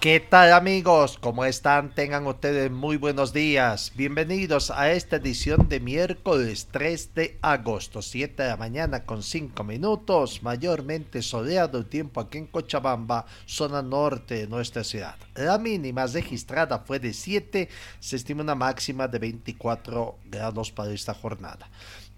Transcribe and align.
¿Qué 0.00 0.18
tal 0.18 0.54
amigos? 0.54 1.18
¿Cómo 1.20 1.44
están? 1.44 1.94
Tengan 1.94 2.26
ustedes 2.26 2.70
muy 2.70 2.96
buenos 2.96 3.34
días. 3.34 3.92
Bienvenidos 3.94 4.70
a 4.70 4.90
esta 4.92 5.16
edición 5.16 5.68
de 5.68 5.78
miércoles 5.78 6.68
3 6.70 7.14
de 7.14 7.38
agosto, 7.42 8.00
7 8.00 8.42
de 8.42 8.48
la 8.48 8.56
mañana 8.56 9.04
con 9.04 9.22
5 9.22 9.62
minutos, 9.62 10.42
mayormente 10.42 11.20
soleado 11.20 11.76
el 11.76 11.84
tiempo 11.84 12.18
aquí 12.22 12.38
en 12.38 12.46
Cochabamba, 12.46 13.26
zona 13.44 13.82
norte 13.82 14.36
de 14.36 14.46
nuestra 14.46 14.84
ciudad. 14.84 15.16
La 15.34 15.58
mínima 15.58 16.06
registrada 16.06 16.78
fue 16.78 16.98
de 16.98 17.12
7, 17.12 17.68
se 17.98 18.16
estima 18.16 18.42
una 18.42 18.54
máxima 18.54 19.06
de 19.06 19.18
24 19.18 20.16
grados 20.30 20.72
para 20.72 20.92
esta 20.92 21.12
jornada 21.12 21.68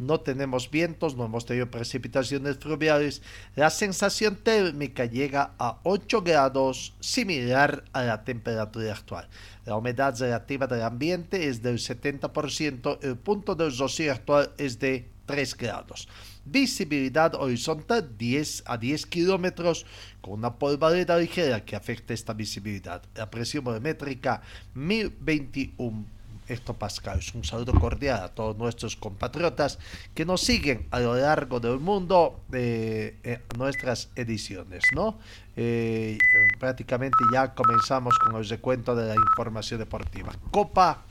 no 0.07 0.21
tenemos 0.21 0.71
vientos, 0.71 1.17
no 1.17 1.25
hemos 1.25 1.47
tenido 1.47 1.71
precipitaciones 1.71 2.59
fluviales. 2.59 3.23
La 3.57 3.71
sensación 3.71 4.37
térmica 4.37 5.05
llega 5.05 5.53
a 5.59 5.79
8 5.85 6.23
grados, 6.23 6.95
similar 7.01 7.85
a 7.93 8.03
la 8.03 8.25
temperatura 8.25 8.93
actual. 8.93 9.29
La 9.65 9.77
humedad 9.77 10.19
relativa 10.19 10.67
del 10.67 10.83
ambiente 10.83 11.49
es 11.49 11.63
del 11.63 11.79
70%, 11.79 12.99
el 13.03 13.17
punto 13.17 13.55
del 13.55 13.77
rocío 13.77 14.13
actual 14.13 14.53
es 14.59 14.79
de 14.79 15.09
3 15.27 15.57
grados. 15.57 16.09
Visibilidad 16.45 17.35
horizontal 17.35 18.17
10 18.19 18.65
a 18.67 18.77
10 18.77 19.07
kilómetros 19.07 19.87
con 20.21 20.35
una 20.35 20.59
polvareda 20.59 21.17
ligera 21.17 21.65
que 21.65 21.77
afecta 21.77 22.13
esta 22.13 22.33
visibilidad. 22.33 23.03
La 23.15 23.31
presión 23.31 23.65
volumétrica 23.65 24.43
1021 24.75 26.22
hectopascales. 26.49 27.35
Un 27.35 27.45
saludo 27.45 27.73
cordial 27.75 28.23
a 28.23 28.29
todos 28.29 28.57
nuestros 28.57 28.97
compatriotas 28.97 29.79
que 30.15 30.25
nos 30.25 30.41
siguen 30.41 30.87
a 30.91 31.01
lo 31.01 31.15
largo 31.15 31.61
del 31.61 31.79
mundo 31.79 32.41
eh, 32.53 33.41
nuestras 33.57 34.11
ediciones, 34.17 34.83
¿no? 34.95 35.19
Eh, 35.57 36.19
prácticamente 36.59 37.19
ya 37.33 37.55
comenzamos 37.55 38.19
con 38.19 38.37
el 38.37 38.49
recuento 38.49 38.95
de 38.95 39.09
la 39.09 39.15
información 39.15 39.79
deportiva. 39.81 40.33
Copa 40.51 41.05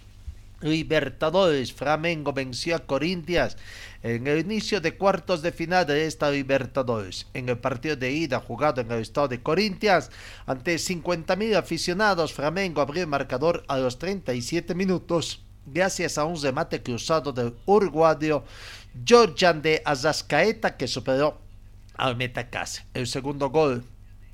Libertadores, 0.61 1.73
Flamengo 1.73 2.33
venció 2.33 2.75
a 2.75 2.85
Corintias 2.85 3.57
en 4.03 4.27
el 4.27 4.39
inicio 4.39 4.81
de 4.81 4.95
cuartos 4.95 5.41
de 5.41 5.51
final 5.51 5.85
de 5.85 6.05
esta 6.05 6.29
Libertadores. 6.29 7.27
En 7.33 7.49
el 7.49 7.57
partido 7.57 7.95
de 7.95 8.11
ida 8.11 8.39
jugado 8.39 8.81
en 8.81 8.91
el 8.91 8.99
estado 8.99 9.27
de 9.27 9.41
Corintias, 9.41 10.11
ante 10.45 10.75
50.000 10.75 11.55
aficionados, 11.55 12.33
Flamengo 12.33 12.81
abrió 12.81 13.01
el 13.03 13.07
marcador 13.07 13.63
a 13.67 13.77
los 13.77 13.97
37 13.99 14.75
minutos, 14.75 15.43
gracias 15.65 16.17
a 16.17 16.25
un 16.25 16.41
remate 16.41 16.81
cruzado 16.81 17.31
del 17.31 17.55
uruguayo 17.65 18.43
Georgian 19.05 19.61
de 19.61 19.81
Azascaeta 19.85 20.77
que 20.77 20.87
superó 20.87 21.39
al 21.95 22.15
Metacase. 22.15 22.85
El 22.93 23.07
segundo 23.07 23.49
gol 23.49 23.83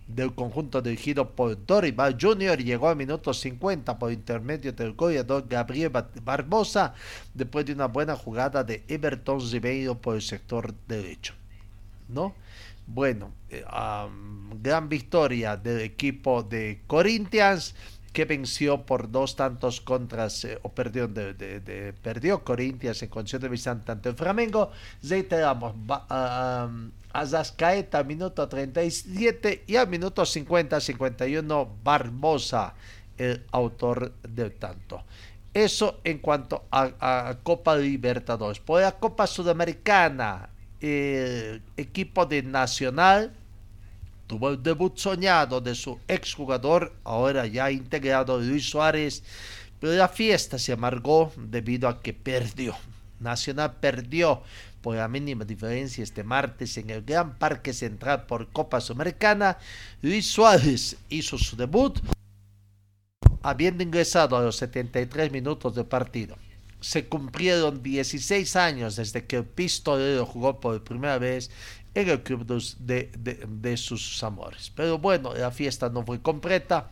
del 0.07 0.34
conjunto 0.34 0.81
dirigido 0.81 1.35
por 1.35 1.66
Dorival 1.66 2.18
Jr. 2.19 2.57
llegó 2.63 2.90
al 2.90 2.95
minuto 2.95 3.34
50 3.34 4.00
por 4.00 4.12
intermedio 4.12 4.72
del 4.72 4.94
goleador 4.94 5.45
Gabriel 5.47 5.91
Barbosa 6.23 6.94
después 7.34 7.66
de 7.66 7.73
una 7.73 7.88
buena 7.88 8.16
jugada 8.16 8.63
de 8.63 8.84
Everton 8.88 9.40
Ribeiro 9.51 9.95
por 9.95 10.16
el 10.16 10.22
sector 10.22 10.73
derecho. 10.88 11.34
¿No? 12.07 12.35
Bueno, 12.85 13.34
eh, 13.50 13.66
gran 14.62 14.88
victoria 14.88 15.57
del 15.57 15.81
equipo 15.81 16.41
de 16.41 16.81
Corinthians 16.88 17.75
que 18.13 18.25
venció 18.25 18.84
por 18.84 19.12
dos 19.12 19.35
tantos 19.35 19.81
contras 19.81 20.47
o 20.63 20.69
perdió, 20.69 21.07
de, 21.07 21.94
perdió 22.01 22.44
Corinthians 22.44 23.03
en 23.03 23.09
condición 23.09 23.41
de 23.41 23.50
visitante 23.50 23.91
ante 23.91 24.09
el 24.09 24.16
Flamengo. 24.16 24.72
Reiteramos, 25.03 25.75
Azascaeta, 27.17 28.03
minuto 28.03 28.47
37 28.47 29.63
y 29.66 29.75
al 29.75 29.88
minuto 29.88 30.22
50-51 30.22 31.67
Barbosa, 31.83 32.75
el 33.17 33.44
autor 33.51 34.13
del 34.22 34.53
tanto. 34.53 35.03
Eso 35.51 36.00
en 36.03 36.19
cuanto 36.19 36.66
a, 36.69 37.35
Copa 37.41 37.75
Libertadores. 37.75 38.59
Por 38.59 38.81
la 38.81 38.91
Copa 38.91 39.25
Sudamericana, 39.25 40.50
el 40.79 41.63
equipo 41.75 42.27
de 42.27 42.44
Nacional 42.44 43.33
tuvo 44.27 44.50
el 44.50 44.61
debut 44.61 44.95
soñado 44.95 45.59
de 45.59 45.73
su 45.73 46.00
exjugador, 46.07 46.94
ahora 47.03 47.47
ya 47.47 47.72
integrado 47.72 48.39
Luis 48.39 48.69
Suárez, 48.69 49.23
pero 49.79 49.94
la 49.94 50.07
fiesta 50.07 50.59
se 50.59 50.73
amargó 50.73 51.31
debido 51.35 51.89
a 51.89 52.00
que 52.00 52.13
perdió. 52.13 52.75
Nacional 53.19 53.77
perdió 53.79 54.44
por 54.81 54.95
la 54.95 55.07
mínima 55.07 55.45
diferencia 55.45 56.03
este 56.03 56.23
martes 56.23 56.77
en 56.77 56.89
el 56.89 57.03
Gran 57.03 57.38
Parque 57.38 57.73
Central 57.73 58.25
por 58.25 58.49
Copa 58.49 58.81
Sudamericana. 58.81 59.57
Luis 60.01 60.27
Suárez 60.27 60.97
hizo 61.09 61.38
su 61.38 61.55
debut 61.55 61.99
habiendo 63.41 63.83
ingresado 63.83 64.38
a 64.38 64.41
los 64.41 64.57
73 64.57 65.31
minutos 65.31 65.75
de 65.75 65.83
partido. 65.83 66.38
Se 66.79 67.07
cumplieron 67.07 67.81
16 67.81 68.55
años 68.55 68.97
desde 68.97 69.25
que 69.25 69.38
el 69.38 69.45
pistolero 69.45 70.25
jugó 70.25 70.59
por 70.59 70.83
primera 70.83 71.17
vez 71.17 71.49
en 71.94 72.09
el 72.09 72.21
club 72.21 72.45
de, 72.45 73.11
de 73.47 73.77
sus 73.77 74.23
amores. 74.23 74.71
Pero 74.75 74.99
bueno, 74.99 75.33
la 75.33 75.51
fiesta 75.51 75.89
no 75.89 76.05
fue 76.05 76.21
completa 76.21 76.89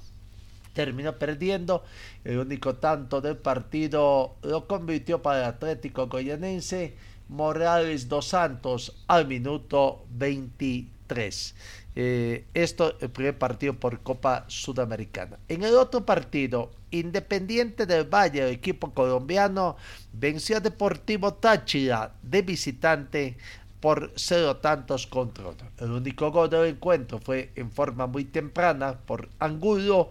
terminó 0.75 1.17
perdiendo. 1.17 1.83
El 2.23 2.37
único 2.37 2.75
tanto 2.75 3.21
del 3.21 3.37
partido 3.37 4.35
lo 4.43 4.67
convirtió 4.67 5.23
para 5.23 5.39
el 5.39 5.45
Atlético 5.45 6.07
Goyanense 6.07 6.95
Morales 7.27 8.07
dos 8.07 8.27
Santos 8.27 8.95
al 9.07 9.27
minuto 9.27 10.05
23. 10.11 11.55
Eh, 11.97 12.45
esto 12.53 12.95
el 12.99 13.09
primer 13.09 13.37
partido 13.37 13.73
por 13.73 14.01
Copa 14.01 14.45
Sudamericana. 14.47 15.39
En 15.47 15.63
el 15.63 15.75
otro 15.75 16.05
partido, 16.05 16.71
Independiente 16.91 17.85
del 17.85 18.05
Valle, 18.05 18.43
el 18.43 18.53
equipo 18.53 18.93
colombiano, 18.93 19.75
venció 20.13 20.57
a 20.57 20.59
Deportivo 20.59 21.33
Táchira 21.33 22.13
de 22.21 22.41
visitante 22.41 23.37
por 23.79 24.13
cero 24.15 24.57
tantos 24.57 25.05
contra 25.05 25.45
El 25.77 25.91
único 25.91 26.31
gol 26.31 26.49
del 26.49 26.65
encuentro 26.65 27.19
fue 27.19 27.51
en 27.55 27.71
forma 27.71 28.07
muy 28.07 28.25
temprana 28.25 28.97
por 29.05 29.29
Angulo 29.39 30.09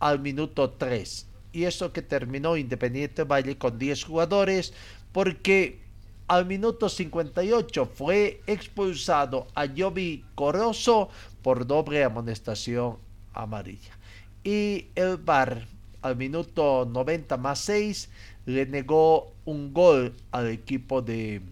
al 0.00 0.18
minuto 0.20 0.70
3. 0.70 1.26
Y 1.52 1.64
eso 1.64 1.92
que 1.92 2.02
terminó 2.02 2.56
Independiente 2.56 3.22
del 3.22 3.30
Valle 3.30 3.58
con 3.58 3.78
10 3.78 4.04
jugadores 4.04 4.72
porque 5.12 5.81
al 6.32 6.46
minuto 6.46 6.88
58 6.88 7.84
fue 7.94 8.40
expulsado 8.46 9.48
a 9.54 9.66
Jovi 9.68 10.24
Corozo 10.34 11.10
por 11.42 11.66
doble 11.66 12.02
amonestación 12.02 12.96
amarilla. 13.34 13.98
Y 14.42 14.86
el 14.94 15.18
VAR 15.18 15.66
al 16.00 16.16
minuto 16.16 16.88
90 16.90 17.36
más 17.36 17.58
6 17.58 18.08
le 18.46 18.64
negó 18.64 19.30
un 19.44 19.74
gol 19.74 20.14
al 20.30 20.48
equipo 20.48 21.02
de 21.02 21.42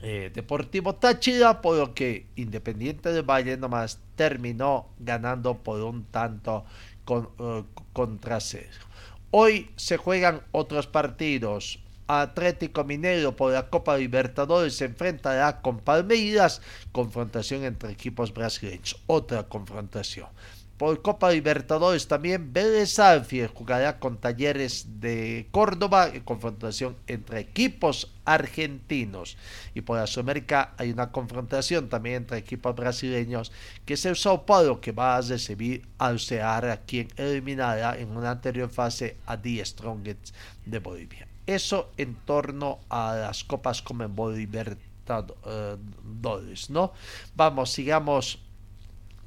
eh, 0.00 0.30
Deportivo 0.32 0.94
Táchira, 0.94 1.60
por 1.60 1.76
lo 1.76 1.92
que 1.92 2.26
Independiente 2.36 3.10
del 3.10 3.28
Valle 3.28 3.56
nomás 3.56 3.98
terminó 4.14 4.86
ganando 5.00 5.58
por 5.58 5.80
un 5.80 6.04
tanto 6.04 6.64
con, 7.04 7.30
uh, 7.40 7.64
contra 7.92 8.38
cero. 8.38 8.86
Hoy 9.32 9.72
se 9.74 9.96
juegan 9.96 10.42
otros 10.52 10.86
partidos. 10.86 11.80
Atlético 12.08 12.84
Mineiro 12.84 13.34
por 13.34 13.52
la 13.52 13.68
Copa 13.68 13.96
Libertadores 13.96 14.76
se 14.76 14.84
enfrentará 14.84 15.60
con 15.60 15.78
Palmeiras, 15.78 16.62
confrontación 16.92 17.64
entre 17.64 17.90
equipos 17.90 18.32
brasileños, 18.32 19.00
otra 19.06 19.44
confrontación. 19.44 20.28
Por 20.76 21.00
Copa 21.00 21.30
Libertadores 21.30 22.06
también 22.06 22.52
Vélez 22.52 22.98
Alfier 22.98 23.48
jugará 23.48 23.98
con 23.98 24.18
Talleres 24.18 25.00
de 25.00 25.48
Córdoba 25.50 26.12
confrontación 26.22 26.96
entre 27.06 27.40
equipos 27.40 28.12
argentinos. 28.26 29.38
Y 29.74 29.80
por 29.80 29.96
la 29.96 30.06
Sudamérica 30.06 30.74
hay 30.76 30.90
una 30.90 31.12
confrontación 31.12 31.88
también 31.88 32.16
entre 32.16 32.36
equipos 32.36 32.76
brasileños 32.76 33.52
que 33.86 33.94
es 33.94 34.04
el 34.04 34.16
Sao 34.16 34.44
Paulo 34.44 34.82
que 34.82 34.92
va 34.92 35.16
a 35.16 35.22
recibir 35.22 35.88
al 35.96 36.20
Ceará 36.20 36.82
quien 36.82 37.08
eliminará 37.16 37.98
en 37.98 38.14
una 38.14 38.32
anterior 38.32 38.68
fase 38.68 39.16
a 39.24 39.40
The 39.40 39.64
Strongest 39.64 40.34
de 40.66 40.78
Bolivia. 40.78 41.25
Eso 41.46 41.90
en 41.96 42.14
torno 42.14 42.78
a 42.88 43.14
las 43.14 43.44
copas 43.44 43.82
como 43.82 44.30
Libertadores, 44.30 46.70
¿no? 46.70 46.92
Vamos, 47.36 47.72
sigamos 47.72 48.40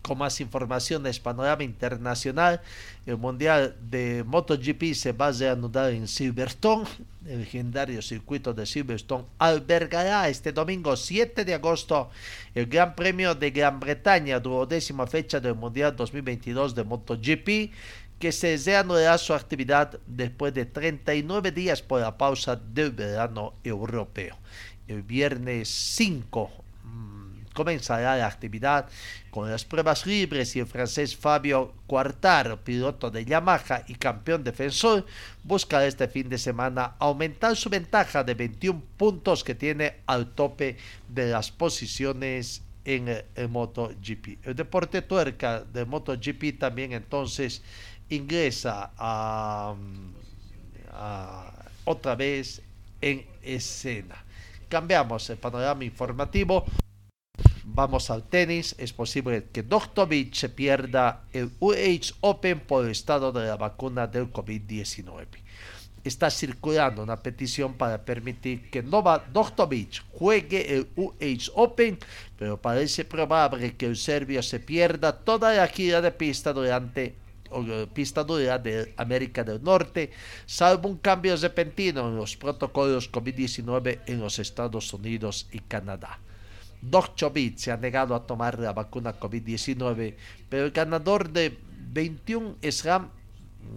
con 0.02 0.18
más 0.18 0.40
informaciones, 0.42 1.20
panorama 1.20 1.64
internacional, 1.64 2.62
el 3.06 3.18
Mundial 3.18 3.76
de 3.82 4.24
MotoGP 4.26 4.94
se 4.94 5.12
va 5.12 5.28
a 5.28 5.32
reanudar 5.32 5.92
en 5.92 6.08
Silverstone. 6.08 6.88
El 7.28 7.42
legendario 7.42 8.02
circuito 8.02 8.54
de 8.54 8.66
Silverstone 8.66 9.26
albergará 9.38 10.30
este 10.30 10.52
domingo 10.52 10.96
7 10.96 11.46
de 11.46 11.54
agosto 11.54 12.10
el 12.56 12.66
Gran 12.66 12.96
Premio 12.96 13.36
de 13.36 13.52
Gran 13.52 13.80
Bretaña, 13.80 14.40
duodécima 14.40 15.06
fecha 15.06 15.40
del 15.40 15.56
Mundial 15.56 15.96
2022 15.96 16.74
de 16.74 16.84
MotoGP, 16.84 17.72
que 18.20 18.32
se 18.32 18.58
reanudará 18.58 19.18
su 19.18 19.34
actividad 19.34 20.00
después 20.06 20.54
de 20.54 20.66
39 20.66 21.52
días 21.52 21.82
por 21.82 22.02
la 22.02 22.18
pausa 22.18 22.56
del 22.56 22.92
verano 22.92 23.54
europeo. 23.64 24.38
El 24.88 25.04
viernes 25.04 25.70
5 25.70 26.52
comenzará 27.54 28.16
la 28.16 28.28
actividad 28.28 28.88
con 29.30 29.52
las 29.52 29.66
pruebas 29.66 30.06
libres 30.06 30.56
y 30.56 30.60
el 30.60 30.66
francés 30.66 31.16
Fabio 31.16 31.74
Quartaro, 31.88 32.64
piloto 32.64 33.12
de 33.12 33.26
Yamaha 33.26 33.84
y 33.88 33.96
campeón 33.96 34.46
defensor, 34.46 35.06
busca 35.44 35.86
este 35.86 36.08
fin 36.08 36.30
de 36.30 36.38
semana 36.38 36.96
aumentar 37.00 37.58
su 37.58 37.70
ventaja 37.70 38.24
de 38.24 38.34
21 38.34 38.82
puntos 38.96 39.44
que 39.44 39.56
tiene 39.56 39.98
al 40.06 40.32
tope 40.32 40.78
de 41.10 41.28
las 41.28 41.52
posiciones 41.52 42.62
en 42.86 43.10
el, 43.36 43.50
MotoGP. 43.50 44.48
El 44.48 44.56
deporte 44.56 45.02
tuerca 45.02 45.62
de 45.62 45.86
MotoGP 45.86 46.58
también 46.58 46.94
entonces 46.94 47.62
ingresa 48.10 48.92
a 48.98 49.76
otra 51.86 52.16
vez 52.16 52.62
en 53.02 53.26
escena. 53.42 54.24
Cambiamos 54.68 55.30
el 55.30 55.38
panorama 55.38 55.84
informativo 55.84 56.66
Vamos 57.72 58.10
al 58.10 58.24
tenis. 58.24 58.76
Es 58.78 58.94
posible 58.94 59.46
que 59.52 59.64
Djokovic 59.64 60.34
se 60.34 60.50
pierda 60.50 61.24
el 61.32 61.52
UH 61.60 62.16
Open 62.22 62.60
por 62.60 62.86
el 62.86 62.92
estado 62.92 63.32
de 63.32 63.48
la 63.48 63.58
vacuna 63.58 64.08
del 64.08 64.32
COVID-19. 64.34 65.28
Está 66.04 66.32
circulando 66.32 67.04
una 67.04 67.18
petición 67.18 67.74
para 67.76 68.04
permitir 68.04 68.72
que 68.72 68.82
Djokovic 68.82 70.04
juegue 70.14 70.76
el 70.76 70.88
UH 70.96 71.52
Open, 71.56 72.00
pero 72.38 72.60
parece 72.60 73.06
probable 73.06 73.76
que 73.76 73.86
el 73.86 73.98
serbio 73.98 74.42
se 74.42 74.60
pierda 74.60 75.16
toda 75.16 75.54
la 75.54 75.68
gira 75.68 76.02
de 76.02 76.12
pista 76.12 76.54
durante 76.54 77.16
pista 77.94 78.24
dura 78.24 78.58
de 78.58 78.94
América 78.98 79.44
del 79.44 79.64
Norte, 79.64 80.12
salvo 80.46 80.90
un 80.90 80.98
cambio 80.98 81.36
repentino 81.38 82.08
en 82.08 82.16
los 82.16 82.38
protocolos 82.38 83.12
COVID-19 83.12 84.02
en 84.06 84.20
los 84.20 84.40
Estados 84.40 84.94
Unidos 84.94 85.48
y 85.52 85.60
Canadá. 85.60 86.20
Djokovic 86.82 87.58
se 87.58 87.72
ha 87.72 87.78
negado 87.78 88.16
a 88.16 88.26
tomar 88.26 88.60
la 88.60 88.74
vacuna 88.74 89.20
COVID-19, 89.20 90.16
pero 90.48 90.66
el 90.66 90.72
ganador 90.72 91.30
de 91.30 91.58
21 91.92 92.56
Slam, 92.70 93.10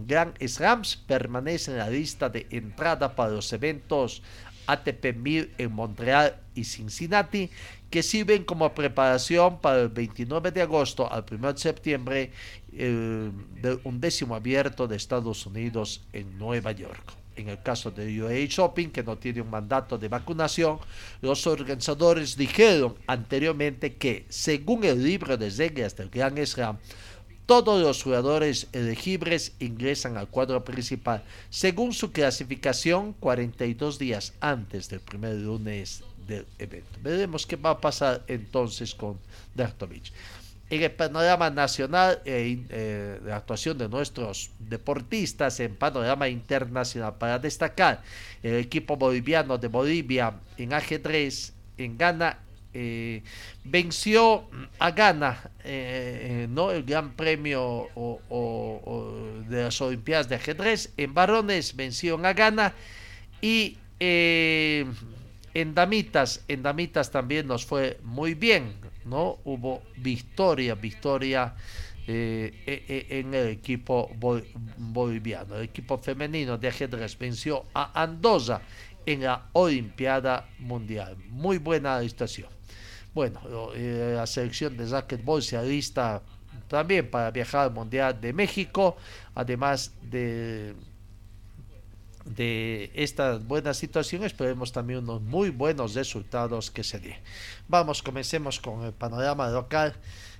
Grand 0.06 0.34
Slams 0.46 0.96
permanece 0.96 1.72
en 1.72 1.78
la 1.78 1.90
lista 1.90 2.28
de 2.28 2.46
entrada 2.50 3.14
para 3.14 3.32
los 3.32 3.52
eventos 3.52 4.22
ATP 4.66 5.16
1000 5.16 5.54
en 5.58 5.72
Montreal 5.72 6.36
y 6.54 6.64
Cincinnati, 6.64 7.50
que 7.90 8.02
sirven 8.02 8.44
como 8.44 8.72
preparación 8.74 9.60
para 9.60 9.82
el 9.82 9.88
29 9.88 10.50
de 10.52 10.62
agosto 10.62 11.12
al 11.12 11.24
1 11.30 11.52
de 11.52 11.58
septiembre 11.58 12.32
el, 12.76 13.32
del 13.60 13.80
undécimo 13.84 14.34
abierto 14.34 14.86
de 14.88 14.96
Estados 14.96 15.46
Unidos 15.46 16.02
en 16.12 16.38
Nueva 16.38 16.72
York 16.72 17.14
en 17.36 17.48
el 17.48 17.62
caso 17.62 17.90
de 17.90 18.22
UAE 18.22 18.46
Shopping, 18.46 18.88
que 18.88 19.02
no 19.02 19.16
tiene 19.16 19.40
un 19.40 19.50
mandato 19.50 19.98
de 19.98 20.08
vacunación, 20.08 20.78
los 21.20 21.46
organizadores 21.46 22.36
dijeron 22.36 22.94
anteriormente 23.06 23.94
que, 23.94 24.26
según 24.28 24.84
el 24.84 25.02
libro 25.02 25.36
de 25.36 25.50
reglas 25.50 25.96
del 25.96 26.10
Gran 26.10 26.36
Slam, 26.46 26.78
todos 27.46 27.82
los 27.82 28.02
jugadores 28.02 28.68
elegibles 28.72 29.52
ingresan 29.58 30.16
al 30.16 30.28
cuadro 30.28 30.64
principal 30.64 31.24
según 31.50 31.92
su 31.92 32.12
clasificación 32.12 33.14
42 33.14 33.98
días 33.98 34.32
antes 34.40 34.88
del 34.88 35.00
primer 35.00 35.34
lunes 35.34 36.04
del 36.26 36.46
evento. 36.58 36.98
Veremos 37.02 37.44
qué 37.44 37.56
va 37.56 37.70
a 37.70 37.80
pasar 37.80 38.22
entonces 38.28 38.94
con 38.94 39.18
Dartovich 39.54 40.12
en 40.72 40.82
el 40.82 40.90
panorama 40.90 41.50
nacional 41.50 42.22
eh, 42.24 42.64
eh, 42.70 43.20
la 43.26 43.36
actuación 43.36 43.76
de 43.76 43.90
nuestros 43.90 44.50
deportistas 44.58 45.60
en 45.60 45.76
panorama 45.76 46.30
internacional. 46.30 47.16
Para 47.18 47.38
destacar, 47.38 48.02
el 48.42 48.54
equipo 48.54 48.96
boliviano 48.96 49.58
de 49.58 49.68
Bolivia 49.68 50.32
en 50.56 50.72
ajedrez 50.72 51.52
en 51.76 51.98
Ghana 51.98 52.38
eh, 52.72 53.22
venció 53.64 54.48
a 54.78 54.92
Ghana 54.92 55.50
no 56.48 56.70
el 56.70 56.84
gran 56.84 57.12
premio 57.12 57.88
de 59.50 59.64
las 59.64 59.78
Olimpiadas 59.78 60.30
de 60.30 60.36
ajedrez. 60.36 60.90
En 60.96 61.12
varones 61.12 61.76
venció 61.76 62.18
a 62.24 62.32
Ghana 62.32 62.72
y 63.42 63.76
en 64.00 65.74
damitas 65.74 66.42
en 66.48 66.62
damitas 66.62 67.10
también 67.10 67.46
nos 67.46 67.66
fue 67.66 67.98
muy 68.02 68.32
bien 68.32 68.81
¿no? 69.04 69.38
Hubo 69.44 69.82
victoria, 69.96 70.74
victoria 70.74 71.54
eh, 72.06 72.62
e, 72.66 73.06
e, 73.10 73.20
en 73.20 73.34
el 73.34 73.48
equipo 73.48 74.10
boliviano. 74.78 75.56
El 75.56 75.64
equipo 75.64 75.98
femenino 75.98 76.58
de 76.58 76.68
ajedrez 76.68 77.18
venció 77.18 77.64
a 77.74 78.02
Andoza 78.02 78.60
en 79.06 79.22
la 79.22 79.48
Olimpiada 79.52 80.48
Mundial. 80.58 81.16
Muy 81.30 81.58
buena 81.58 82.00
estación. 82.02 82.48
Bueno, 83.14 83.40
eh, 83.74 84.14
la 84.16 84.26
selección 84.26 84.76
de 84.76 84.86
racquetball 84.86 85.42
se 85.42 85.56
alista 85.56 86.22
también 86.68 87.10
para 87.10 87.30
viajar 87.30 87.66
al 87.66 87.72
Mundial 87.72 88.18
de 88.20 88.32
México, 88.32 88.96
además 89.34 89.92
de 90.02 90.74
de 92.24 92.90
esta 92.94 93.36
buena 93.38 93.74
situación 93.74 94.24
esperemos 94.24 94.72
también 94.72 95.00
unos 95.00 95.20
muy 95.22 95.50
buenos 95.50 95.94
resultados 95.94 96.70
que 96.70 96.84
se 96.84 96.98
den. 97.00 97.16
Vamos, 97.68 98.02
comencemos 98.02 98.60
con 98.60 98.84
el 98.84 98.92
panorama 98.92 99.48
local. 99.48 99.94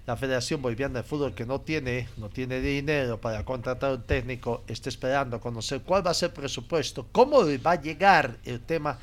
La 0.05 0.17
Federación 0.17 0.61
Boliviana 0.61 1.01
de 1.01 1.03
Fútbol 1.05 1.33
que 1.33 1.47
no 1.47 1.61
tiene, 1.61 2.09
no 2.17 2.29
tiene 2.29 2.61
dinero 2.61 3.21
para 3.21 3.45
contratar 3.45 3.93
un 3.93 4.03
técnico, 4.03 4.65
está 4.67 4.89
esperando 4.89 5.41
conocer 5.41 5.83
cuál 5.83 6.05
va 6.05 6.11
a 6.11 6.15
ser 6.15 6.31
el 6.31 6.35
presupuesto, 6.35 7.07
cómo 7.13 7.45
va 7.65 7.71
a 7.71 7.81
llegar 7.81 8.37
el 8.45 8.61
tema 8.61 8.99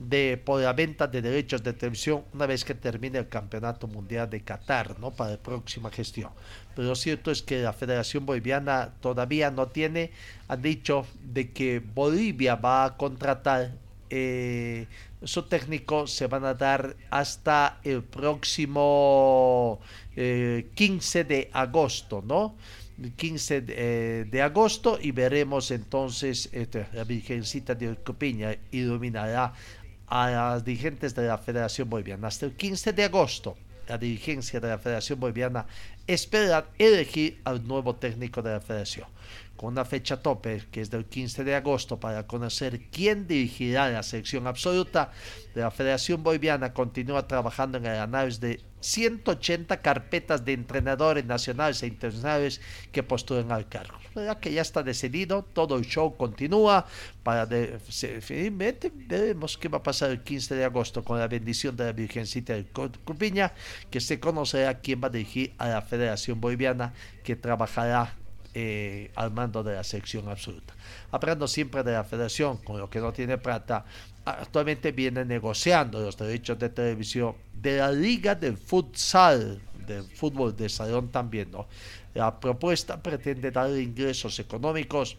de 0.00 0.40
por 0.42 0.60
la 0.62 0.72
venta 0.72 1.06
de 1.06 1.20
derechos 1.20 1.62
de 1.62 1.74
televisión 1.74 2.24
una 2.32 2.46
vez 2.46 2.64
que 2.64 2.74
termine 2.74 3.18
el 3.18 3.28
Campeonato 3.28 3.86
Mundial 3.86 4.28
de 4.30 4.42
Qatar, 4.42 4.98
¿no? 4.98 5.10
Para 5.10 5.32
la 5.32 5.36
próxima 5.36 5.90
gestión. 5.90 6.30
Pero 6.74 6.88
lo 6.88 6.94
cierto 6.94 7.30
es 7.30 7.42
que 7.42 7.62
la 7.62 7.72
Federación 7.72 8.26
Boliviana 8.26 8.90
todavía 9.00 9.50
no 9.50 9.68
tiene, 9.68 10.10
han 10.48 10.62
dicho 10.62 11.06
de 11.22 11.50
que 11.50 11.80
Bolivia 11.80 12.56
va 12.56 12.84
a 12.84 12.96
contratar 12.96 13.72
eh, 14.10 14.86
su 15.22 15.42
técnico 15.44 16.06
se 16.06 16.26
van 16.26 16.44
a 16.44 16.54
dar 16.54 16.96
hasta 17.10 17.78
el 17.84 18.02
próximo 18.02 19.78
15 20.14 21.20
eh, 21.20 21.24
de 21.24 21.50
agosto, 21.52 22.22
¿no? 22.26 22.56
15 23.16 23.64
eh, 23.68 24.26
de, 24.30 24.42
agosto 24.42 24.98
y 25.00 25.12
veremos 25.12 25.70
entonces 25.70 26.50
este, 26.52 26.86
la 26.92 27.04
Virgencita 27.04 27.74
de 27.74 27.96
Copiña 27.96 28.56
iluminará 28.72 29.54
a 30.06 30.52
los 30.54 30.64
dirigentes 30.64 31.14
de 31.14 31.26
la 31.26 31.38
Federación 31.38 31.88
Boliviana. 31.88 32.28
Hasta 32.28 32.46
el 32.46 32.52
15 32.52 32.92
de 32.92 33.04
agosto, 33.04 33.56
la 33.88 33.96
dirigencia 33.96 34.60
de 34.60 34.68
la 34.68 34.78
Federación 34.78 35.20
Boliviana 35.20 35.66
espera 36.14 36.66
elegir 36.78 37.40
al 37.44 37.66
nuevo 37.66 37.94
técnico 37.94 38.42
de 38.42 38.50
la. 38.50 39.06
Con 39.60 39.74
una 39.74 39.84
fecha 39.84 40.22
tope 40.22 40.62
que 40.72 40.80
es 40.80 40.88
del 40.88 41.04
15 41.04 41.44
de 41.44 41.54
agosto 41.54 42.00
para 42.00 42.26
conocer 42.26 42.80
quién 42.90 43.26
dirigirá 43.26 43.90
la 43.90 44.02
selección 44.02 44.46
absoluta 44.46 45.12
de 45.54 45.60
la 45.60 45.70
Federación 45.70 46.22
Boliviana 46.22 46.72
continúa 46.72 47.28
trabajando 47.28 47.76
en 47.76 47.84
el 47.84 47.98
análisis 47.98 48.40
de 48.40 48.60
180 48.80 49.82
carpetas 49.82 50.46
de 50.46 50.54
entrenadores 50.54 51.26
nacionales 51.26 51.82
e 51.82 51.88
internacionales 51.88 52.62
que 52.90 53.02
postulan 53.02 53.52
al 53.52 53.68
cargo. 53.68 53.98
¿Verdad 54.14 54.40
que 54.40 54.50
ya 54.50 54.62
está 54.62 54.82
decidido? 54.82 55.42
Todo 55.42 55.76
el 55.76 55.84
show 55.84 56.16
continúa 56.16 56.86
para 57.22 57.44
definitivamente 57.44 58.90
veremos 58.94 59.58
qué 59.58 59.68
va 59.68 59.76
a 59.76 59.82
pasar 59.82 60.10
el 60.10 60.22
15 60.22 60.54
de 60.54 60.64
agosto 60.64 61.04
con 61.04 61.18
la 61.18 61.28
bendición 61.28 61.76
de 61.76 61.84
la 61.84 61.92
Virgencita 61.92 62.54
de 62.54 62.64
Cupiña, 62.64 63.52
que 63.90 64.00
se 64.00 64.18
conocerá 64.18 64.80
quién 64.80 65.02
va 65.02 65.08
a 65.08 65.10
dirigir 65.10 65.52
a 65.58 65.68
la 65.68 65.82
Federación 65.82 66.40
Boliviana 66.40 66.94
que 67.22 67.36
trabajará 67.36 68.16
eh, 68.54 69.10
al 69.14 69.30
mando 69.32 69.62
de 69.62 69.74
la 69.74 69.84
sección 69.84 70.28
absoluta. 70.28 70.74
Hablando 71.10 71.46
siempre 71.46 71.82
de 71.82 71.92
la 71.92 72.04
federación, 72.04 72.58
con 72.58 72.78
lo 72.78 72.90
que 72.90 73.00
no 73.00 73.12
tiene 73.12 73.38
plata, 73.38 73.84
actualmente 74.24 74.92
viene 74.92 75.24
negociando 75.24 76.00
los 76.00 76.16
derechos 76.16 76.58
de 76.58 76.68
televisión 76.68 77.34
de 77.52 77.78
la 77.78 77.92
Liga 77.92 78.34
del 78.34 78.56
Futsal, 78.56 79.60
del 79.86 80.04
fútbol 80.04 80.56
de 80.56 80.68
salón 80.68 81.10
también. 81.10 81.50
¿no? 81.50 81.66
La 82.14 82.38
propuesta 82.38 83.02
pretende 83.02 83.50
dar 83.50 83.70
ingresos 83.70 84.38
económicos 84.38 85.16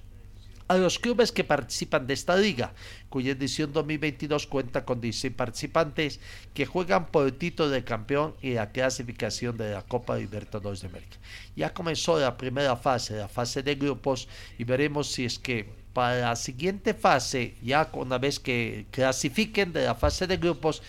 a 0.68 0.78
los 0.78 1.00
clubes 1.00 1.32
que 1.32 1.44
participan 1.44 2.08
de 2.08 2.14
esta 2.14 2.36
liga, 2.36 2.74
cuya 3.10 3.32
edición 3.32 3.74
2022 3.74 4.48
cuenta 4.48 4.86
con 4.86 5.02
16 5.02 5.34
participantes 5.34 6.20
que 6.54 6.66
juegan 6.66 7.08
por 7.08 7.26
el 7.26 7.34
título 7.34 7.70
de 7.70 7.84
campeón 7.84 8.36
y 8.42 8.54
la 8.54 8.72
clasificación 8.72 9.58
de 9.58 9.74
la 9.74 9.82
Copa 9.82 10.18
Libertadores 10.18 10.82
de 10.82 10.88
América. 10.88 11.18
Ya 11.56 11.74
comenzó 11.74 12.20
la 12.20 12.38
primera 12.38 12.76
fase, 12.76 13.18
la 13.18 13.28
fase 13.28 13.64
de 13.64 13.76
grupos, 13.76 14.28
y 14.58 14.64
veremos 14.64 15.12
si 15.12 15.26
es 15.26 15.40
que 15.40 15.70
para 15.94 16.22
la 16.22 16.36
siguiente 16.36 16.94
fase, 16.94 17.56
ya 17.62 17.90
una 17.94 18.18
vez 18.18 18.40
que 18.40 18.86
clasifiquen 18.92 19.74
de 19.74 19.86
la 19.86 19.96
fase 19.96 20.26
de 20.26 20.38
grupos, 20.38 20.82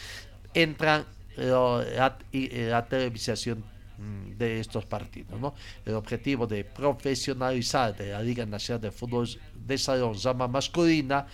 entran 0.55 1.05
la, 1.37 2.17
la 2.33 2.87
televisación 2.87 3.72
de 3.99 4.61
estos 4.61 4.85
partidos. 4.85 5.41
¿no? 5.41 5.55
El 5.85 5.95
objetivo 5.95 6.47
de 6.47 6.65
profesionalizar 6.65 7.97
de 7.97 8.13
la 8.13 8.23
Liga 8.23 8.47
Nacional 8.47 8.81
de 8.81 8.91
Fútbol 8.91 9.29
de 9.55 9.79
Salón 9.79 10.15
Llama 10.15 10.49
Masculina 10.49 11.27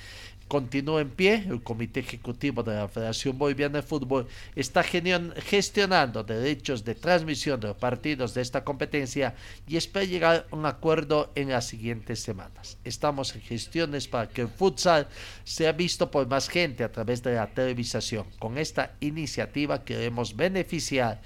continúa 0.49 1.03
en 1.03 1.11
pie. 1.11 1.45
El 1.47 1.63
Comité 1.63 2.01
Ejecutivo 2.01 2.63
de 2.63 2.75
la 2.75 2.89
Federación 2.89 3.39
Boliviana 3.39 3.79
de 3.79 3.83
Fútbol 3.83 4.27
está 4.57 4.83
gestionando 4.83 6.25
derechos 6.25 6.85
de 6.85 6.95
transmisión 6.95 7.61
de 7.61 7.69
los 7.69 7.77
partidos 7.77 8.35
de 8.35 8.41
esta 8.41 8.65
competencia 8.65 9.35
y 9.67 9.77
espera 9.77 10.05
llegar 10.05 10.47
a 10.51 10.57
un 10.57 10.67
acuerdo 10.67 11.31
en 11.35 11.51
las 11.51 11.67
siguientes 11.67 12.21
semanas. 12.21 12.79
Estamos 12.83 13.35
en 13.35 13.43
gestiones 13.43 14.09
para 14.09 14.29
que 14.29 14.43
el 14.43 14.49
futsal 14.49 15.09
sea 15.45 15.73
visto 15.73 16.11
por 16.11 16.27
más 16.27 16.49
gente 16.49 16.83
a 16.83 16.91
través 16.91 17.23
de 17.23 17.35
la 17.35 17.47
televisación. 17.49 18.27
Con 18.39 18.59
esta 18.59 18.97
iniciativa 19.01 19.85
queremos 19.85 20.35
beneficiar 20.35 21.21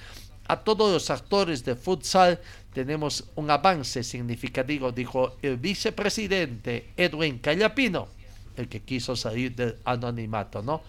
a 0.53 0.63
todos 0.63 0.93
los 0.93 1.09
actores 1.09 1.65
de 1.65 1.75
futsal 1.75 2.39
tenemos 2.75 3.25
un 3.37 3.51
avance 3.51 4.03
significativo, 4.03 4.93
dijo 4.93 5.37
el 5.41 5.57
vicepresidente 5.57 6.91
Edwin 6.95 7.39
Callapino, 7.39 8.09
el 8.59 8.69
que 8.69 8.81
quiso 8.81 9.17
salir 9.17 9.55
del 9.55 9.77
anonimato, 9.85 10.63
¿no? 10.63 10.83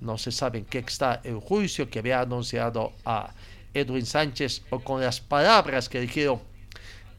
No 0.00 0.16
se 0.18 0.30
sabe 0.30 0.58
en 0.60 0.66
qué 0.66 0.78
está 0.78 1.20
el 1.24 1.40
juicio 1.40 1.90
que 1.90 1.98
había 1.98 2.20
anunciado 2.20 2.92
a 3.04 3.34
Edwin 3.74 4.06
Sánchez 4.06 4.62
o 4.70 4.78
con 4.78 5.00
las 5.00 5.20
palabras 5.20 5.88
que 5.88 6.00
dijeron 6.00 6.40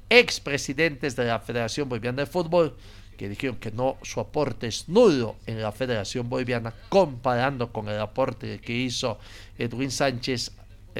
expresidentes 0.10 1.18
de 1.18 1.26
la 1.26 1.40
Federación 1.40 1.90
Boliviana 1.90 2.22
de 2.22 2.28
Fútbol, 2.28 2.78
que 3.18 3.28
dijeron 3.28 3.58
que 3.58 3.72
no, 3.72 3.98
su 4.04 4.22
aporte 4.22 4.68
es 4.68 4.88
nulo 4.88 5.36
en 5.46 5.62
la 5.62 5.74
Federación 5.74 6.30
Boliviana, 6.30 6.74
comparando 6.88 7.74
con 7.74 7.90
el 7.90 8.00
aporte 8.00 8.62
que 8.62 8.74
hizo 8.74 9.20
Edwin 9.58 9.92
Sánchez 9.92 10.54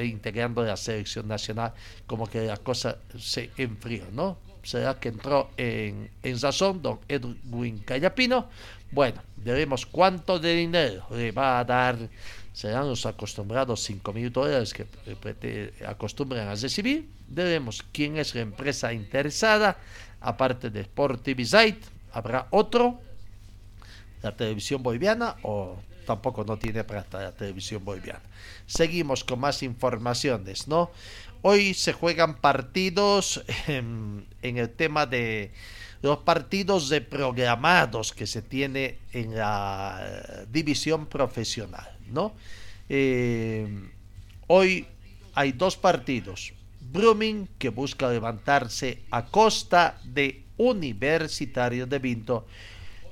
integrando 0.04 0.62
la 0.62 0.76
selección 0.76 1.28
nacional, 1.28 1.72
como 2.06 2.26
que 2.26 2.42
la 2.42 2.56
cosa 2.56 2.98
se 3.18 3.50
enfrió, 3.56 4.04
¿no? 4.12 4.38
Será 4.62 5.00
que 5.00 5.08
entró 5.08 5.50
en, 5.56 6.10
en 6.22 6.38
sazón 6.38 6.82
don 6.82 7.00
Edwin 7.08 7.78
Callapino. 7.78 8.48
Bueno, 8.92 9.22
veremos 9.36 9.86
cuánto 9.86 10.38
de 10.38 10.54
dinero 10.54 11.06
le 11.10 11.32
va 11.32 11.60
a 11.60 11.64
dar. 11.64 11.96
Serán 12.52 12.88
los 12.88 13.06
acostumbrados 13.06 13.82
5 13.84 14.12
mil 14.12 14.30
dólares 14.32 14.74
que 14.74 14.86
acostumbran 15.86 16.48
a 16.48 16.54
recibir. 16.54 17.08
Veremos 17.28 17.84
quién 17.92 18.18
es 18.18 18.34
la 18.34 18.42
empresa 18.42 18.92
interesada. 18.92 19.78
Aparte 20.20 20.68
de 20.68 20.84
Sportivizite, 20.84 21.80
habrá 22.12 22.48
otro, 22.50 23.00
la 24.22 24.36
televisión 24.36 24.82
boliviana 24.82 25.36
o 25.42 25.78
tampoco 26.10 26.42
no 26.42 26.56
tiene 26.56 26.82
plata 26.82 27.22
la 27.22 27.30
televisión 27.30 27.84
boliviana. 27.84 28.22
Seguimos 28.66 29.22
con 29.22 29.38
más 29.38 29.62
informaciones, 29.62 30.66
¿no? 30.66 30.90
Hoy 31.42 31.72
se 31.72 31.92
juegan 31.92 32.34
partidos 32.34 33.44
en, 33.68 34.26
el 34.42 34.70
tema 34.70 35.06
de 35.06 35.52
los 36.02 36.18
partidos 36.18 36.88
de 36.88 37.00
programados 37.00 38.12
que 38.12 38.26
se 38.26 38.42
tiene 38.42 38.98
en 39.12 39.36
la 39.36 40.44
división 40.50 41.06
profesional, 41.06 41.88
¿no? 42.10 42.32
Eh, 42.88 43.68
hoy 44.48 44.88
hay 45.34 45.52
dos 45.52 45.76
partidos. 45.76 46.52
Brumming, 46.92 47.46
que 47.56 47.68
busca 47.68 48.10
levantarse 48.10 48.98
a 49.12 49.26
costa 49.26 50.00
de 50.02 50.42
Universitario 50.56 51.86
de 51.86 52.00
Vinto, 52.00 52.46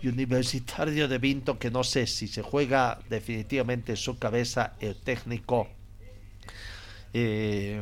Universitario 0.03 1.09
de 1.09 1.19
Vinto, 1.19 1.59
que 1.59 1.71
no 1.71 1.83
sé 1.83 2.07
si 2.07 2.29
se 2.29 2.43
juega 2.43 2.99
definitivamente 3.09 3.93
en 3.93 3.97
su 3.97 4.19
cabeza 4.19 4.75
el 4.81 4.97
técnico. 4.97 5.69
Eh, 7.13 7.81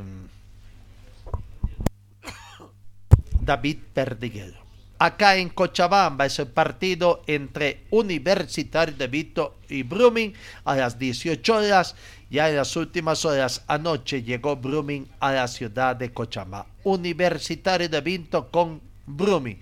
David 3.41 3.79
Perdiguero. 3.93 4.67
Acá 4.99 5.37
en 5.37 5.51
Cochabamba 5.51 6.25
es 6.25 6.39
el 6.39 6.49
partido 6.49 7.23
entre 7.27 7.85
Universitario 7.91 8.97
de 8.97 9.09
Vinto 9.09 9.59
y 9.69 9.83
Brumming 9.83 10.33
a 10.65 10.75
las 10.75 10.99
18 10.99 11.55
horas. 11.55 11.95
Ya 12.31 12.49
en 12.49 12.57
las 12.57 12.75
últimas 12.77 13.25
horas 13.25 13.63
anoche 13.69 14.23
llegó 14.23 14.57
Brumming 14.57 15.07
a 15.21 15.33
la 15.33 15.49
ciudad 15.49 15.95
de 15.97 16.13
Cochabamba. 16.13 16.67
Universitario 16.85 17.89
de 17.91 18.01
Vinto 18.01 18.51
con 18.51 18.81
Brumming 19.07 19.59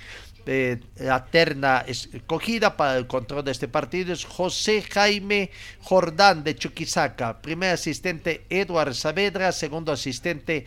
la 0.97 1.25
terna 1.27 1.85
escogida 1.87 2.77
para 2.77 2.97
el 2.97 3.07
control 3.07 3.45
de 3.45 3.53
este 3.53 3.69
partido 3.69 4.13
es 4.13 4.25
José 4.25 4.83
Jaime 4.83 5.51
Jordán 5.81 6.45
de 6.45 6.57
Chuquisaca, 6.57 7.41
primer 7.41 7.71
asistente 7.71 8.45
Eduard 8.51 8.95
Saavedra, 8.95 9.53
segundo 9.53 9.93
asistente 9.93 10.67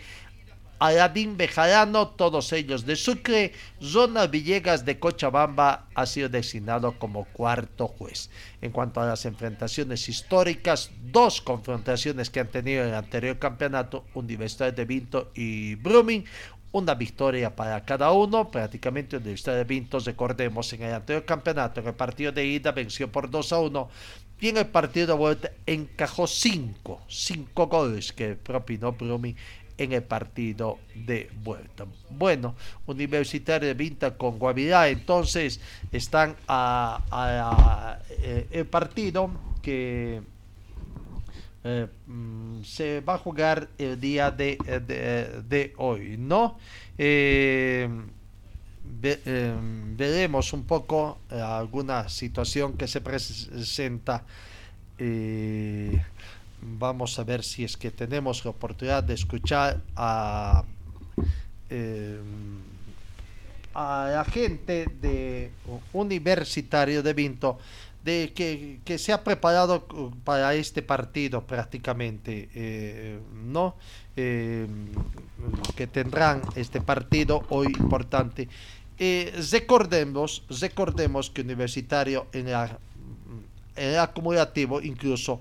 Aladín 0.79 1.37
Bejarano, 1.37 2.09
todos 2.09 2.53
ellos 2.53 2.85
de 2.85 2.95
Sucre, 2.95 3.53
Zona 3.81 4.27
Villegas 4.27 4.85
de 4.85 4.99
Cochabamba 4.99 5.87
ha 5.95 6.05
sido 6.05 6.29
designado 6.29 6.99
como 6.99 7.25
cuarto 7.25 7.87
juez. 7.87 8.29
En 8.61 8.71
cuanto 8.71 9.01
a 9.01 9.07
las 9.07 9.25
enfrentaciones 9.25 10.07
históricas, 10.07 10.91
dos 11.11 11.41
confrontaciones 11.41 12.29
que 12.29 12.41
han 12.41 12.49
tenido 12.49 12.83
en 12.83 12.89
el 12.89 12.95
anterior 12.95 13.39
campeonato, 13.39 14.05
Universidad 14.13 14.71
de 14.71 14.85
Vinto 14.85 15.31
y 15.33 15.75
Brumming, 15.75 16.25
una 16.77 16.95
victoria 16.95 17.55
para 17.55 17.83
cada 17.83 18.11
uno, 18.11 18.49
prácticamente 18.49 19.17
Universidad 19.17 19.55
de 19.55 19.63
Vintos, 19.63 20.05
recordemos, 20.05 20.71
en 20.73 20.83
el 20.83 20.93
anterior 20.93 21.25
campeonato, 21.25 21.81
en 21.81 21.87
el 21.87 21.93
partido 21.95 22.31
de 22.31 22.45
ida 22.45 22.71
venció 22.71 23.11
por 23.11 23.29
2 23.29 23.53
a 23.53 23.59
1 23.59 23.89
y 24.39 24.49
en 24.49 24.57
el 24.57 24.67
partido 24.67 25.07
de 25.07 25.13
vuelta 25.13 25.51
encajó 25.65 26.27
5, 26.27 27.01
5 27.07 27.67
goles 27.67 28.13
que 28.13 28.35
propinó 28.35 28.93
Brumi 28.93 29.35
en 29.77 29.93
el 29.93 30.03
partido 30.03 30.79
de 30.95 31.29
vuelta. 31.43 31.85
Bueno, 32.09 32.55
Universitario 32.85 33.67
de 33.67 33.73
Vinta 33.73 34.17
con 34.17 34.39
Guavirá, 34.39 34.89
entonces 34.89 35.59
están 35.91 36.35
a, 36.47 37.99
eh, 38.09 38.47
el 38.51 38.65
partido 38.65 39.29
que 39.61 40.21
eh, 41.69 41.85
mm, 42.07 42.63
se 42.63 43.01
va 43.01 43.15
a 43.15 43.17
jugar 43.17 43.67
el 43.77 43.99
día 43.99 44.31
de, 44.31 44.57
eh, 44.65 45.41
de, 45.45 45.73
hoy, 45.75 46.15
¿no? 46.17 46.57
Eh, 46.97 47.89
veremos 49.97 50.53
un 50.53 50.63
poco 50.63 51.17
alguna 51.29 52.07
situación 52.07 52.77
que 52.77 52.87
se 52.87 53.01
presenta. 53.01 54.23
vamos 56.61 57.19
a 57.19 57.23
ver 57.23 57.43
si 57.43 57.65
es 57.65 57.75
que 57.75 57.91
tenemos 57.91 58.45
la 58.45 58.51
oportunidad 58.51 59.03
de 59.03 59.13
escuchar 59.15 59.81
a, 59.95 60.63
a 63.73 64.09
la 64.13 64.25
gente 64.25 64.87
de 65.01 65.51
Universitario 65.91 67.03
de 67.03 67.13
Vinto 67.13 67.59
de 68.07 68.31
que, 68.33 68.97
se 68.97 69.11
ha 69.11 69.23
preparado 69.23 69.85
para 70.23 70.55
este 70.55 70.81
partido 70.81 71.45
prácticamente, 71.45 72.49
eh, 72.55 73.19
¿no? 73.33 73.75
Eh, 74.15 74.65
que 75.75 75.85
tendrán 75.85 76.41
este 76.55 76.81
partido 76.81 77.43
hoy 77.49 77.67
importante 77.67 78.47
eh, 78.99 79.31
recordemos, 79.51 80.43
recordemos 80.59 81.29
que 81.29 81.41
Universitario 81.41 82.25
en, 82.33 82.49
la, 82.49 82.79
en 83.75 83.89
el 83.89 83.99
acumulativo 83.99 84.81
incluso 84.81 85.39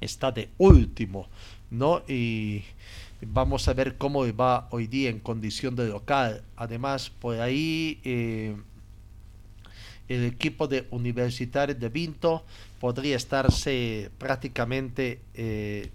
está 0.00 0.30
de 0.30 0.50
último, 0.58 1.28
¿no? 1.70 2.02
Y 2.06 2.62
vamos 3.22 3.68
a 3.68 3.72
ver 3.72 3.96
cómo 3.96 4.20
va 4.36 4.68
hoy 4.70 4.86
día 4.86 5.08
en 5.08 5.18
condición 5.18 5.74
de 5.76 5.88
local. 5.88 6.42
Además, 6.56 7.08
por 7.08 7.40
ahí 7.40 8.00
eh, 8.04 8.54
el 10.08 10.24
equipo 10.24 10.68
de 10.68 10.86
Universitario 10.90 11.74
de 11.74 11.88
Vinto 11.88 12.44
podría 12.80 13.16
estarse 13.16 14.10
prácticamente 14.18 15.20
eh, 15.34 15.90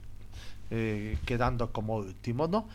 eh, 0.71 1.17
quedando 1.25 1.71
como 1.71 1.97
último, 1.97 2.47
¿no? 2.47 2.67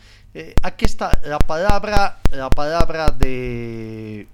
aquí 0.63 0.83
está 0.83 1.17
la 1.23 1.39
palabra, 1.39 2.19
la 2.31 2.49
palabra 2.49 3.07
de 3.07 4.27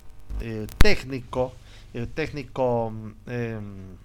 técnico, 0.79 1.53
el 1.93 2.07
técnico 2.07 2.91
em, 3.27 3.97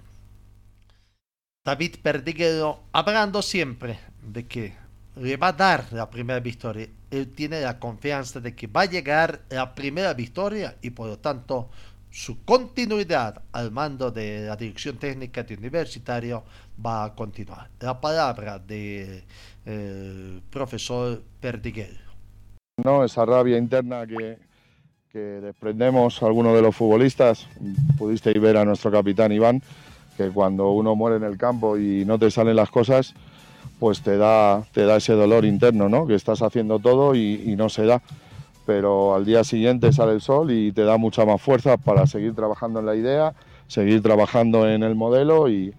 David 1.67 1.97
Perdiguero, 2.00 2.81
hablando 2.93 3.43
siempre 3.43 3.99
de 4.23 4.47
que 4.47 4.73
le 5.17 5.37
va 5.37 5.49
a 5.49 5.53
dar 5.53 5.93
la 5.93 6.09
primera 6.09 6.38
victoria. 6.38 6.88
Él 7.11 7.33
tiene 7.33 7.61
la 7.61 7.79
confianza 7.81 8.38
de 8.38 8.55
que 8.55 8.69
va 8.69 8.83
a 8.83 8.85
llegar 8.85 9.41
la 9.49 9.75
primera 9.75 10.15
victoria 10.15 10.76
y 10.81 10.91
por 10.91 11.09
lo 11.09 11.19
tanto 11.19 11.69
su 12.17 12.43
continuidad 12.47 13.43
al 13.53 13.71
mando 13.71 14.11
de 14.11 14.47
la 14.47 14.57
dirección 14.57 14.97
técnica 14.97 15.43
de 15.43 15.55
Universitario 15.55 16.45
va 16.85 17.05
a 17.05 17.15
continuar. 17.15 17.69
La 17.81 18.01
palabra 18.01 18.59
del 18.59 19.23
de, 19.67 20.41
profesor 20.51 21.23
Perdiguero. 21.39 22.07
No, 22.83 23.05
esa 23.05 23.27
rabia 23.27 23.59
interna 23.59 24.07
que, 24.07 24.39
que 25.13 25.19
desprendemos 25.19 26.23
algunos 26.23 26.55
de 26.55 26.63
los 26.63 26.75
futbolistas, 26.75 27.47
pudisteis 27.99 28.41
ver 28.41 28.57
a 28.57 28.65
nuestro 28.65 28.91
capitán 28.91 29.31
Iván, 29.33 29.63
que 30.17 30.31
cuando 30.31 30.71
uno 30.71 30.97
muere 30.97 31.17
en 31.17 31.25
el 31.25 31.37
campo 31.37 31.77
y 31.77 32.07
no 32.07 32.19
te 32.19 32.31
salen 32.31 32.57
las 32.57 32.71
cosas, 32.71 33.13
pues 33.79 34.01
te 34.01 34.17
da, 34.17 34.65
te 34.73 34.87
da 34.87 34.97
ese 34.97 35.13
dolor 35.13 35.45
interno, 35.45 35.91
¿no? 35.91 36.07
Que 36.07 36.15
estás 36.15 36.41
haciendo 36.41 36.79
todo 36.79 37.15
y, 37.15 37.55
no 37.59 37.69
se 37.69 37.85
da. 37.85 38.01
Pero 38.67 39.15
al 39.15 39.25
día 39.25 39.45
siguiente 39.45 39.93
sale 39.93 40.13
el 40.13 40.21
sol 40.21 40.51
y 40.51 40.73
te 40.73 40.83
da 40.83 40.99
mucha 40.99 41.25
más 41.25 41.41
fuerza 41.41 41.77
para 41.77 42.07
seguir 42.07 42.35
trabajando 42.35 42.81
en 42.81 42.87
la 42.87 42.97
idea, 42.97 43.33
seguir 43.69 44.03
trabajando 44.03 44.69
en 44.69 44.83
el 44.83 44.95
modelo 44.95 45.49
y, 45.49 45.73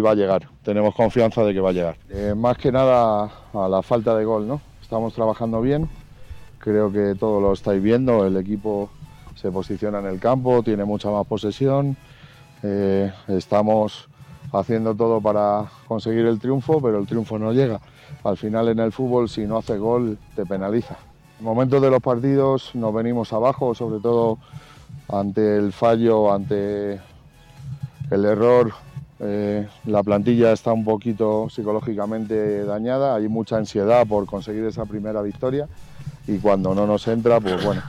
va 0.00 0.12
a 0.12 0.14
llegar. 0.14 0.48
Tenemos 0.62 0.94
confianza 0.94 1.42
de 1.44 1.52
que 1.52 1.60
va 1.60 1.70
a 1.70 1.72
llegar. 1.72 1.96
Eh, 2.10 2.32
más 2.36 2.56
que 2.56 2.70
nada 2.70 3.28
a 3.52 3.68
la 3.68 3.82
falta 3.82 4.16
de 4.16 4.24
gol, 4.24 4.46
¿no? 4.46 4.60
Estamos 4.80 5.12
trabajando 5.14 5.60
bien, 5.60 5.88
creo 6.58 6.92
que 6.92 7.16
todo 7.18 7.40
lo 7.40 7.52
estáis 7.52 7.82
viendo, 7.82 8.24
el 8.24 8.36
equipo 8.36 8.88
se 9.34 9.50
posiciona 9.50 9.98
en 9.98 10.06
el 10.06 10.20
campo, 10.20 10.62
tiene 10.62 10.84
mucha 10.84 11.10
más 11.10 11.26
posesión, 11.26 11.96
eh, 12.62 13.12
estamos 13.28 14.08
haciendo 14.52 14.94
todo 14.94 15.20
para 15.20 15.64
conseguir 15.88 16.26
el 16.26 16.38
triunfo, 16.38 16.80
pero 16.80 16.98
el 16.98 17.06
triunfo 17.06 17.38
no 17.38 17.52
llega. 17.52 17.80
Al 18.24 18.36
final 18.36 18.68
en 18.68 18.78
el 18.78 18.92
fútbol 18.92 19.28
si 19.28 19.42
no 19.42 19.58
hace 19.58 19.78
gol 19.78 20.18
te 20.36 20.44
penaliza. 20.46 20.96
En 21.40 21.46
momentos 21.46 21.80
de 21.80 21.88
los 21.90 22.02
partidos 22.02 22.74
nos 22.74 22.92
venimos 22.92 23.32
abajo, 23.32 23.74
sobre 23.74 23.98
todo 23.98 24.36
ante 25.08 25.56
el 25.56 25.72
fallo, 25.72 26.30
ante 26.30 27.00
el 28.10 28.24
error. 28.26 28.74
Eh, 29.20 29.66
la 29.86 30.02
plantilla 30.02 30.52
está 30.52 30.74
un 30.74 30.84
poquito 30.84 31.48
psicológicamente 31.48 32.66
dañada, 32.66 33.14
hay 33.14 33.28
mucha 33.28 33.56
ansiedad 33.56 34.06
por 34.06 34.26
conseguir 34.26 34.64
esa 34.66 34.84
primera 34.84 35.22
victoria 35.22 35.66
y 36.26 36.36
cuando 36.36 36.74
no 36.74 36.86
nos 36.86 37.08
entra, 37.08 37.40
pues 37.40 37.64
bueno, 37.64 37.80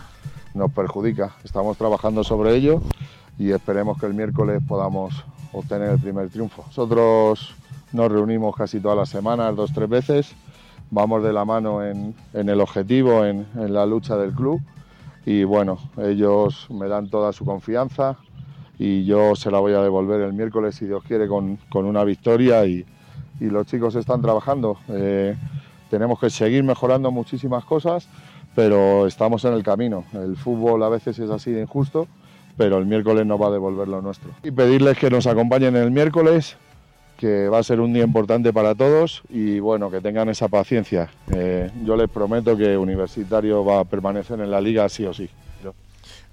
nos 0.53 0.72
perjudica. 0.72 1.36
Estamos 1.43 1.75
trabajando 1.75 2.24
sobre 2.24 2.55
ello 2.55 2.81
y 3.38 3.51
esperemos 3.51 4.00
que 4.00 4.05
el 4.05 4.13
miércoles 4.13 4.62
podamos 4.65 5.25
obtener 5.51 5.89
el 5.89 6.00
primer 6.00 6.29
triunfo. 6.29 6.63
Nosotros 6.67 7.53
nos 7.91 8.10
reunimos 8.10 8.55
casi 8.55 8.79
todas 8.79 8.98
las 8.98 9.10
semanas, 9.10 9.53
dos, 9.58 9.74
tres 9.74 9.89
veces, 9.89 10.36
vamos 10.91 11.24
de 11.24 11.33
la 11.33 11.45
mano 11.45 11.83
en, 11.83 12.13
el 12.33 12.62
objetivo, 12.62 13.25
en, 13.25 13.48
la 13.55 13.86
lucha 13.86 14.15
del 14.17 14.33
club 14.33 14.62
y 15.25 15.43
bueno, 15.43 15.79
ellos 15.98 16.67
me 16.69 16.88
dan 16.88 17.10
toda 17.10 17.33
su 17.33 17.45
confianza 17.45 18.17
y 18.77 19.05
yo 19.05 19.36
se 19.36 19.50
la 19.50 19.60
voy 19.60 19.74
a 19.74 19.81
devolver 19.81 20.21
el 20.21 20.33
miércoles 20.33 20.75
si 20.75 20.86
Dios 20.86 21.03
quiere 21.03 21.27
con, 21.27 21.57
una 21.74 22.03
victoria 22.03 22.65
y, 22.65 22.86
los 23.39 23.65
chicos 23.65 23.95
están 23.95 24.21
trabajando. 24.21 24.77
Eh, 24.88 25.36
tenemos 25.89 26.19
que 26.19 26.29
seguir 26.29 26.63
mejorando 26.63 27.10
muchísimas 27.10 27.65
cosas, 27.65 28.07
pero 28.53 29.07
estamos 29.07 29.43
en 29.45 29.53
el 29.53 29.63
camino. 29.63 30.03
El 30.13 30.38
fútbol 30.38 30.83
a 30.83 30.89
veces 30.89 31.17
es 31.17 31.31
así 31.31 31.50
de 31.50 31.63
injusto 31.63 32.07
pero 32.57 32.77
el 32.77 32.86
miércoles 32.86 33.25
nos 33.25 33.41
va 33.41 33.48
a 33.48 33.51
devolver 33.51 33.88
lo 33.88 34.01
nuestro. 34.01 34.31
Y 34.43 34.51
pedirles 34.51 34.98
que 34.98 35.10
nos 35.10 35.27
acompañen 35.27 35.75
el 35.75 35.89
miércoles, 35.89 36.57
que 37.21 37.47
va 37.49 37.59
a 37.59 37.63
ser 37.63 37.79
un 37.79 37.93
día 37.93 38.03
importante 38.03 38.51
para 38.51 38.73
todos 38.73 39.21
y 39.29 39.59
bueno, 39.59 39.91
que 39.91 40.01
tengan 40.01 40.27
esa 40.29 40.48
paciencia. 40.48 41.07
Eh, 41.31 41.69
yo 41.85 41.96
les 41.96 42.09
prometo 42.09 42.57
que 42.57 42.75
Universitario 42.75 43.63
va 43.63 43.81
a 43.81 43.85
permanecer 43.85 44.39
en 44.39 44.50
la 44.50 44.59
liga 44.59 44.89
sí 44.89 45.05
o 45.05 45.13
sí. 45.13 45.29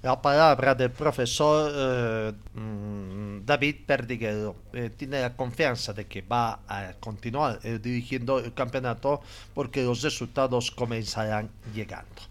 La 0.01 0.19
palabra 0.19 0.73
del 0.73 0.89
profesor 0.89 1.71
eh, 1.75 2.31
mm, 2.57 3.45
David 3.45 3.75
Perdiguero 3.85 4.55
eh, 4.73 4.89
tiene 4.97 5.21
la 5.21 5.35
confianza 5.35 5.93
de 5.93 6.07
que 6.07 6.23
va 6.23 6.61
a 6.67 6.93
continuar 6.99 7.59
dirigiendo 7.61 8.39
el 8.39 8.53
campeonato 8.55 9.21
porque 9.53 9.83
los 9.83 10.01
resultados 10.01 10.71
comenzarán 10.71 11.49
llegando. 11.75 12.21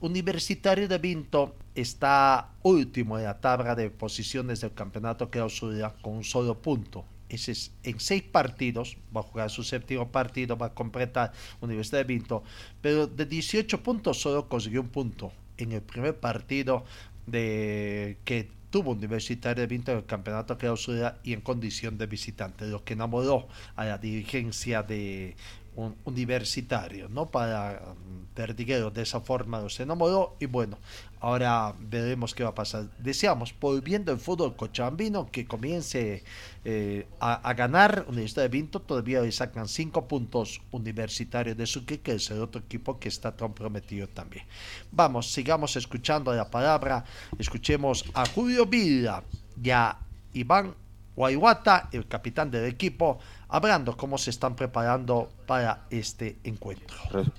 Universitario 0.00 0.88
de 0.88 0.96
Vinto 0.96 1.54
está 1.74 2.48
último 2.62 3.18
en 3.18 3.24
la 3.24 3.38
tabla 3.38 3.74
de 3.74 3.90
posiciones 3.90 4.62
del 4.62 4.72
campeonato 4.72 5.28
clausura 5.28 5.92
con 6.00 6.14
un 6.14 6.24
solo 6.24 6.54
punto. 6.54 7.04
Es, 7.28 7.72
en 7.82 8.00
seis 8.00 8.22
partidos, 8.22 8.96
va 9.14 9.20
a 9.20 9.24
jugar 9.24 9.50
su 9.50 9.62
séptimo 9.64 10.10
partido, 10.10 10.56
va 10.56 10.66
a 10.66 10.74
completar 10.74 11.32
Universidad 11.60 11.98
de 11.98 12.04
Vinto, 12.04 12.42
pero 12.80 13.06
de 13.06 13.26
18 13.26 13.82
puntos 13.82 14.20
solo 14.20 14.48
consiguió 14.48 14.80
un 14.80 14.88
punto 14.88 15.32
en 15.58 15.72
el 15.72 15.82
primer 15.82 16.18
partido 16.18 16.84
de 17.26 18.18
que 18.24 18.48
tuvo 18.70 18.92
Universitario 18.92 19.62
de 19.62 19.66
Vinto 19.66 19.92
en 19.92 19.98
el 19.98 20.06
campeonato 20.06 20.58
clausura 20.58 21.18
y 21.24 21.32
en 21.32 21.40
condición 21.40 21.98
de 21.98 22.06
visitante, 22.06 22.66
lo 22.66 22.84
que 22.84 22.92
enamoró 22.92 23.48
a 23.74 23.84
la 23.84 23.98
dirigencia 23.98 24.82
de 24.82 25.34
un 25.76 25.94
universitario, 26.04 27.08
¿no? 27.08 27.26
Para 27.26 27.82
um, 27.86 28.26
Perdiguero 28.34 28.90
de 28.90 29.02
esa 29.02 29.20
forma 29.20 29.66
se 29.70 29.84
enamoró 29.84 30.36
y 30.38 30.44
bueno, 30.44 30.78
ahora 31.20 31.74
veremos 31.78 32.34
qué 32.34 32.42
va 32.42 32.50
a 32.50 32.54
pasar. 32.54 32.90
Deseamos, 32.98 33.54
volviendo 33.58 34.12
el 34.12 34.18
fútbol 34.18 34.56
cochambino, 34.56 35.30
que 35.30 35.46
comience 35.46 36.22
eh, 36.64 37.06
a, 37.18 37.54
ganar 37.54 38.04
Universidad 38.08 38.42
de 38.42 38.48
Vinto, 38.48 38.80
todavía 38.80 39.22
le 39.22 39.32
sacan 39.32 39.68
cinco 39.68 40.06
puntos 40.06 40.60
universitarios 40.70 41.56
de 41.56 41.66
Sucre, 41.66 42.00
que 42.00 42.12
es 42.12 42.30
el 42.30 42.42
otro 42.42 42.60
equipo 42.60 42.98
que 42.98 43.08
está 43.08 43.32
comprometido 43.32 44.06
también. 44.06 44.44
Vamos, 44.92 45.32
sigamos 45.32 45.74
escuchando 45.76 46.32
la 46.34 46.50
palabra, 46.50 47.04
escuchemos 47.38 48.04
a 48.12 48.26
Julio 48.26 48.66
Villa 48.66 49.22
y 49.62 49.70
a 49.70 49.96
Iván 50.34 50.74
Guayuata, 51.16 51.88
el 51.92 52.06
capitán 52.06 52.50
del 52.50 52.66
equipo, 52.66 53.18
hablando 53.48 53.96
cómo 53.96 54.18
se 54.18 54.30
están 54.30 54.56
preparando 54.56 55.28
para 55.46 55.86
este 55.90 56.36
encuentro. 56.44 56.96
Los 57.12 57.30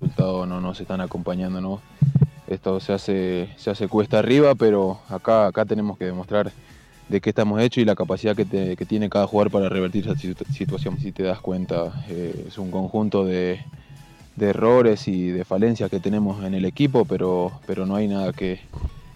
resultados 0.00 0.48
no 0.48 0.60
nos 0.60 0.80
están 0.80 1.00
acompañando, 1.00 1.60
¿no? 1.60 1.80
Esto 2.46 2.78
se 2.80 2.92
hace, 2.92 3.50
se 3.56 3.70
hace 3.70 3.88
cuesta 3.88 4.18
arriba, 4.20 4.54
pero 4.54 5.00
acá, 5.08 5.46
acá 5.48 5.64
tenemos 5.64 5.98
que 5.98 6.04
demostrar 6.04 6.52
de 7.08 7.20
qué 7.20 7.30
estamos 7.30 7.60
hechos 7.60 7.82
y 7.82 7.84
la 7.84 7.94
capacidad 7.94 8.36
que, 8.36 8.44
tiene 8.86 9.08
cada 9.08 9.26
jugador 9.26 9.50
para 9.50 9.68
revertir 9.68 10.08
esa 10.08 10.16
situación. 10.16 10.98
Si 10.98 11.12
te 11.12 11.22
das 11.22 11.40
cuenta, 11.40 12.04
eh, 12.08 12.46
es 12.48 12.58
un 12.58 12.70
conjunto 12.70 13.24
de, 13.24 13.64
errores 14.38 15.08
y 15.08 15.28
de 15.30 15.44
falencias 15.44 15.90
que 15.90 15.98
tenemos 15.98 16.44
en 16.44 16.54
el 16.54 16.64
equipo, 16.64 17.04
pero, 17.04 17.52
pero 17.66 17.86
no 17.86 17.96
hay 17.96 18.06
nada 18.06 18.32
que, 18.32 18.60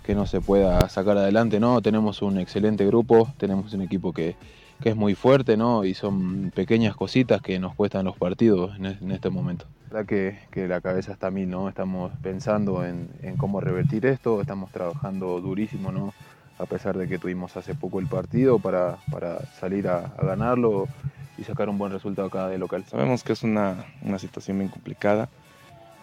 que 0.05 0.15
no 0.15 0.27
se 0.27 0.41
pueda 0.41 0.89
sacar 0.89 1.19
adelante. 1.19 1.61
¿no? 1.61 1.83
Tenemos 1.83 2.23
un 2.23 2.39
excelente 2.39 2.87
grupo, 2.87 3.33
tenemos 3.37 3.73
un 3.75 3.83
equipo 3.83 4.13
que, 4.13 4.37
que 4.81 4.91
es 4.91 4.97
muy 4.97 5.15
fuerte, 5.15 5.57
¿no? 5.57 5.85
Y 5.85 5.95
son 5.95 6.51
pequeñas 6.55 6.97
cositas 6.97 7.43
que 7.43 7.59
nos 7.59 7.75
cuestan 7.75 8.07
los 8.07 8.17
partidos 8.17 8.77
en, 8.79 9.11
este 9.11 9.31
momento. 9.31 9.67
La 9.91 10.05
que, 10.05 10.39
que, 10.51 10.69
la 10.69 10.81
cabeza 10.81 11.13
está 11.13 11.29
a 11.29 11.31
mí, 11.31 11.47
¿no? 11.47 11.69
Estamos 11.69 12.13
pensando 12.23 12.85
en, 12.85 13.09
cómo 13.37 13.61
revertir 13.61 14.07
esto, 14.07 14.41
estamos 14.41 14.71
trabajando 14.71 15.41
durísimo, 15.41 15.93
¿no? 15.93 16.15
A 16.59 16.67
pesar 16.67 16.97
de 16.97 17.09
que 17.09 17.19
tuvimos 17.19 17.57
hace 17.57 17.75
poco 17.75 18.01
el 18.01 18.07
partido 18.07 18.59
para, 18.59 18.99
para 19.11 19.41
salir 19.59 19.89
a, 19.89 20.15
ganarlo 20.23 20.89
y 21.37 21.45
sacar 21.45 21.69
un 21.69 21.79
buen 21.79 21.93
resultado 21.93 22.29
acá 22.29 22.49
de 22.49 22.59
local. 22.59 22.85
Sabemos 22.87 23.23
que 23.23 23.33
es 23.33 23.43
una, 23.43 23.87
una 24.03 24.19
situación 24.19 24.59
bien 24.59 24.71
complicada, 24.71 25.29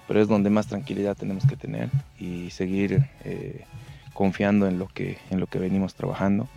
pero 0.07 0.21
es 0.21 0.27
donde 0.27 0.49
más 0.49 0.67
tranquilidad 0.67 1.15
tenemos 1.15 1.45
que 1.45 1.55
tener 1.55 1.89
y 2.19 2.49
seguir 2.51 3.07
eh, 3.23 3.65
confiando 4.13 4.67
en 4.67 4.79
lo, 4.79 4.87
que, 4.87 5.17
en 5.29 5.39
lo 5.39 5.47
que 5.47 5.59
venimos 5.59 5.95
trabajando 5.95 6.47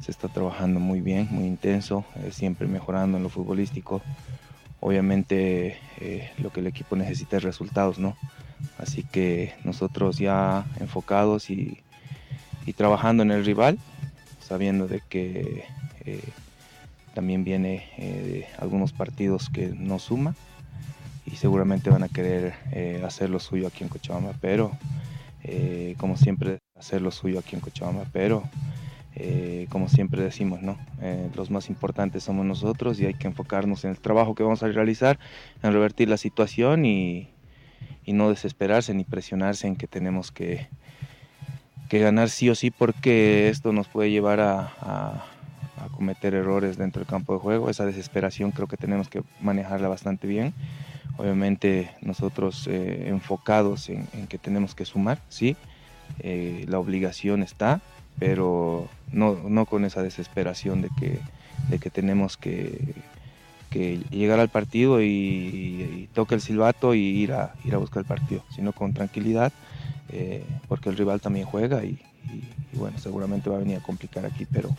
se 0.00 0.10
está 0.10 0.28
trabajando 0.28 0.80
muy 0.80 1.00
bien, 1.00 1.28
muy 1.30 1.46
intenso, 1.46 2.04
eh, 2.16 2.30
siempre 2.32 2.66
mejorando 2.66 3.16
en 3.16 3.22
lo 3.22 3.28
futbolístico. 3.28 4.02
Obviamente 4.80 5.76
eh, 5.98 6.30
lo 6.38 6.50
que 6.50 6.60
el 6.60 6.68
equipo 6.68 6.94
necesita 6.94 7.36
es 7.36 7.42
resultados, 7.42 7.98
¿no? 7.98 8.16
Así 8.78 9.02
que 9.02 9.54
nosotros 9.64 10.18
ya 10.18 10.66
enfocados 10.78 11.50
y, 11.50 11.82
trabajando 12.76 13.22
en 13.22 13.30
el 13.30 13.46
rival, 13.46 13.78
sabiendo 14.40 14.86
de 14.86 15.00
que 15.08 15.64
eh, 16.04 16.22
también 17.14 17.42
viene 17.42 17.88
eh, 17.96 18.46
algunos 18.58 18.92
partidos 18.92 19.48
que 19.48 19.68
no 19.68 19.98
suma 19.98 20.34
y 21.24 21.36
seguramente 21.36 21.88
van 21.88 22.02
a 22.02 22.08
querer 22.08 22.52
hacer 23.06 23.30
lo 23.30 23.40
suyo 23.40 23.68
aquí 23.68 23.84
en 23.84 23.88
Cochabamba, 23.88 24.34
pero 24.42 24.70
como 25.96 26.18
siempre 26.18 26.58
hacer 26.78 27.00
lo 27.00 27.10
suyo 27.10 27.38
aquí 27.38 27.56
en 27.56 27.62
Cochabamba, 27.62 28.04
pero 28.12 28.42
como 29.68 29.88
siempre 29.88 30.22
decimos, 30.22 30.62
¿no? 30.62 30.78
los 31.34 31.50
más 31.50 31.68
importantes 31.70 32.22
somos 32.22 32.46
nosotros 32.46 33.00
y 33.00 33.06
hay 33.06 33.14
que 33.14 33.26
enfocarnos 33.26 33.84
en 33.84 33.90
el 33.90 33.98
trabajo 33.98 34.34
que 34.34 34.44
vamos 34.44 34.62
a 34.62 34.68
realizar, 34.68 35.18
en 35.62 35.72
revertir 35.72 36.08
la 36.08 36.16
situación 36.16 36.84
y, 36.84 37.28
y 38.04 38.12
no 38.12 38.30
desesperarse 38.30 38.94
ni 38.94 39.04
presionarse 39.04 39.66
en 39.66 39.76
que 39.76 39.86
tenemos 39.86 40.32
que, 40.32 40.68
que 41.88 41.98
ganar 41.98 42.28
sí 42.30 42.48
o 42.50 42.54
sí 42.54 42.70
porque 42.70 43.48
esto 43.48 43.72
nos 43.72 43.88
puede 43.88 44.10
llevar 44.10 44.40
a, 44.40 45.24
cometer 45.96 46.34
errores 46.34 46.76
dentro 46.76 47.00
del 47.00 47.08
campo 47.08 47.34
de 47.34 47.40
juego. 47.40 47.70
Esa 47.70 47.84
desesperación 47.84 48.52
creo 48.52 48.68
que 48.68 48.76
tenemos 48.76 49.08
que 49.08 49.22
manejarla 49.40 49.88
bastante 49.88 50.26
bien. 50.28 50.54
Obviamente 51.16 51.90
nosotros 52.00 52.68
eh, 52.68 53.08
enfocados 53.08 53.88
en, 53.88 54.06
que 54.28 54.38
tenemos 54.38 54.74
que 54.76 54.84
sumar, 54.84 55.20
sí, 55.28 55.56
eh, 56.20 56.64
la 56.68 56.78
obligación 56.78 57.42
está, 57.42 57.80
pero 58.18 58.88
no, 59.12 59.66
con 59.66 59.84
esa 59.84 60.02
desesperación 60.02 60.82
de 60.82 60.90
que, 60.98 61.20
de 61.68 61.78
que 61.78 61.90
tenemos 61.90 62.36
que, 62.36 62.94
llegar 64.10 64.40
al 64.40 64.48
partido 64.48 65.02
y, 65.02 66.08
toque 66.14 66.34
el 66.34 66.40
silbato 66.40 66.94
y 66.94 67.00
ir 67.00 67.32
a, 67.32 67.54
ir 67.64 67.74
a 67.74 67.78
buscar 67.78 68.00
el 68.00 68.06
partido, 68.06 68.42
sino 68.50 68.72
con 68.72 68.92
tranquilidad 68.92 69.52
eh, 70.10 70.44
porque 70.68 70.88
el 70.88 70.96
rival 70.96 71.20
también 71.20 71.46
juega 71.46 71.84
y, 71.84 71.98
bueno, 72.72 72.98
seguramente 72.98 73.50
va 73.50 73.56
a 73.56 73.60
venir 73.60 73.76
a 73.76 73.80
complicar 73.80 74.24
aquí, 74.24 74.46
pero 74.46 74.70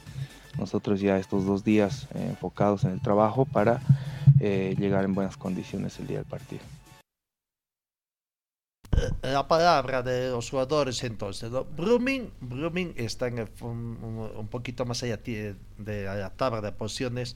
nosotros 0.57 0.99
ya 1.01 1.17
estos 1.17 1.45
dos 1.45 1.63
días 1.63 2.07
eh, 2.15 2.27
enfocados 2.29 2.83
en 2.83 2.91
el 2.91 3.01
trabajo 3.01 3.45
para 3.45 3.79
eh, 4.39 4.75
llegar 4.77 5.05
en 5.05 5.13
buenas 5.13 5.37
condiciones 5.37 5.99
el 5.99 6.07
día 6.07 6.17
del 6.17 6.25
partido. 6.25 6.61
La 9.21 9.47
palabra 9.47 10.01
de 10.01 10.29
los 10.29 10.49
jugadores 10.49 11.03
entonces, 11.03 11.51
¿no? 11.51 11.65
Brumming, 11.65 12.93
está 12.97 13.27
en 13.27 13.49
un, 13.61 14.47
poquito 14.49 14.85
más 14.85 15.03
allá 15.03 15.17
de, 15.17 15.55
la 15.77 16.29
tabla 16.31 16.61
de 16.61 16.71
posiciones, 16.71 17.35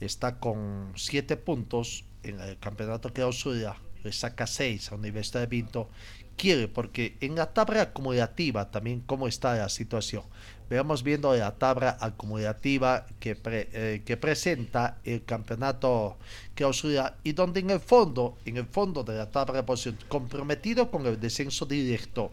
está 0.00 0.38
con 0.38 0.92
siete 0.96 1.36
puntos 1.36 2.04
en 2.22 2.40
el 2.40 2.58
campeonato 2.58 3.08
que 3.08 3.14
clausura, 3.14 3.76
le 4.02 4.12
saca 4.12 4.46
seis 4.46 4.92
a 4.92 4.94
Universidad 4.96 5.40
de 5.40 5.46
Vinto 5.46 5.88
quiere, 6.36 6.68
porque 6.68 7.16
en 7.20 7.34
la 7.34 7.52
tabla 7.52 7.82
acumulativa 7.82 8.70
también 8.70 9.00
cómo 9.00 9.26
está 9.26 9.56
la 9.56 9.68
situación. 9.68 10.22
Veamos 10.68 11.04
viendo 11.04 11.34
la 11.34 11.52
tabla 11.52 11.96
acumulativa 12.00 13.06
que, 13.20 13.38
eh, 13.44 14.02
que 14.04 14.16
presenta 14.16 14.98
el 15.04 15.24
campeonato 15.24 16.16
clausura 16.54 17.16
y 17.22 17.32
donde 17.32 17.60
en 17.60 17.70
el 17.70 17.80
fondo, 17.80 18.36
en 18.44 18.56
el 18.56 18.66
fondo 18.66 19.04
de 19.04 19.16
la 19.16 19.30
tabla 19.30 19.54
de 19.54 19.62
posición, 19.62 19.96
comprometido 20.08 20.90
con 20.90 21.06
el 21.06 21.20
descenso 21.20 21.66
directo, 21.66 22.32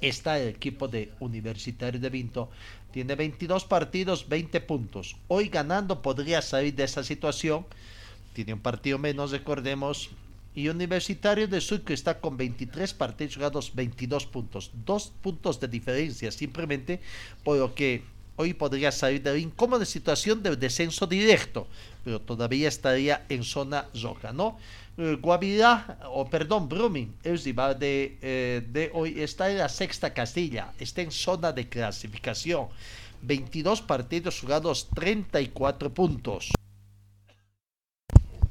está 0.00 0.38
el 0.38 0.48
equipo 0.48 0.88
de 0.88 1.12
Universitario 1.20 1.98
de 1.98 2.10
Vinto. 2.10 2.50
Tiene 2.90 3.14
22 3.14 3.64
partidos, 3.64 4.28
20 4.28 4.60
puntos. 4.60 5.16
Hoy 5.28 5.48
ganando 5.48 6.02
podría 6.02 6.42
salir 6.42 6.74
de 6.74 6.84
esa 6.84 7.02
situación. 7.02 7.66
Tiene 8.34 8.54
un 8.54 8.60
partido 8.60 8.98
menos, 8.98 9.30
recordemos, 9.30 10.10
y 10.58 10.68
Universitario 10.68 11.46
de 11.46 11.60
Sucre 11.60 11.94
está 11.94 12.18
con 12.18 12.36
23 12.36 12.92
partidos 12.94 13.36
jugados, 13.36 13.72
22 13.76 14.26
puntos. 14.26 14.72
Dos 14.84 15.12
puntos 15.22 15.60
de 15.60 15.68
diferencia 15.68 16.32
simplemente 16.32 17.00
por 17.44 17.58
lo 17.58 17.72
que 17.76 18.02
hoy 18.34 18.54
podría 18.54 18.90
salir 18.90 19.22
de 19.22 19.30
la 19.30 19.38
incómoda 19.38 19.84
situación 19.84 20.42
de 20.42 20.56
descenso 20.56 21.06
directo, 21.06 21.68
pero 22.02 22.20
todavía 22.20 22.66
estaría 22.66 23.24
en 23.28 23.44
zona 23.44 23.86
roja, 24.02 24.32
¿no? 24.32 24.58
Eh, 24.96 25.16
Guavirá, 25.22 25.96
o 26.10 26.28
perdón, 26.28 26.68
Brumming, 26.68 27.14
el 27.22 27.38
rival 27.38 27.78
de, 27.78 28.18
eh, 28.20 28.66
de 28.68 28.90
hoy 28.94 29.20
está 29.20 29.48
en 29.52 29.58
la 29.58 29.68
sexta 29.68 30.12
casilla, 30.12 30.72
está 30.80 31.02
en 31.02 31.12
zona 31.12 31.52
de 31.52 31.68
clasificación. 31.68 32.66
22 33.22 33.82
partidos 33.82 34.40
jugados, 34.40 34.88
34 34.92 35.94
puntos. 35.94 36.50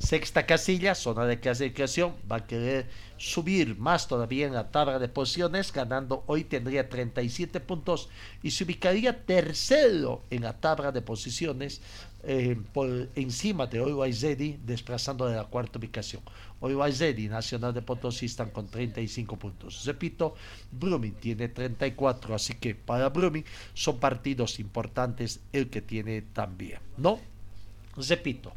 Sexta 0.07 0.45
casilla, 0.45 0.95
zona 0.95 1.25
de 1.25 1.41
clasificación, 1.41 2.15
va 2.31 2.37
a 2.37 2.47
querer 2.47 2.87
subir 3.17 3.77
más 3.77 4.07
todavía 4.07 4.47
en 4.47 4.53
la 4.53 4.71
tabla 4.71 4.99
de 4.99 5.09
posiciones, 5.09 5.73
ganando 5.73 6.23
hoy 6.27 6.45
tendría 6.45 6.87
37 6.87 7.59
puntos 7.59 8.07
y 8.41 8.51
se 8.51 8.63
ubicaría 8.63 9.25
tercero 9.25 10.21
en 10.29 10.43
la 10.43 10.53
tabla 10.53 10.93
de 10.93 11.01
posiciones 11.01 11.81
eh, 12.23 12.55
por 12.73 13.09
encima 13.15 13.67
de 13.67 13.81
Oiwaizedi, 13.81 14.61
desplazando 14.65 15.27
de 15.27 15.35
la 15.35 15.43
cuarta 15.43 15.77
ubicación. 15.77 16.21
Oiwaizedi, 16.61 17.27
Nacional 17.27 17.73
de 17.73 17.81
Potosí, 17.81 18.27
están 18.27 18.51
con 18.51 18.69
35 18.69 19.35
puntos. 19.35 19.83
Repito, 19.83 20.35
Brumming 20.71 21.15
tiene 21.15 21.49
34, 21.49 22.33
así 22.33 22.53
que 22.53 22.75
para 22.75 23.09
Brumming 23.09 23.43
son 23.73 23.99
partidos 23.99 24.57
importantes 24.61 25.41
el 25.51 25.69
que 25.69 25.81
tiene 25.81 26.21
también, 26.21 26.79
¿no? 26.95 27.19
Repito, 27.97 28.53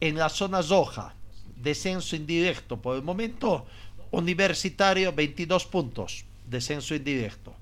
en 0.00 0.16
la 0.16 0.28
zona 0.28 0.62
roja, 0.62 1.14
descenso 1.56 2.16
indirecto 2.16 2.80
por 2.80 2.96
el 2.96 3.02
momento, 3.02 3.66
Universitario 4.10 5.12
22 5.12 5.66
puntos, 5.66 6.24
descenso 6.46 6.94
indirecto. 6.94 7.54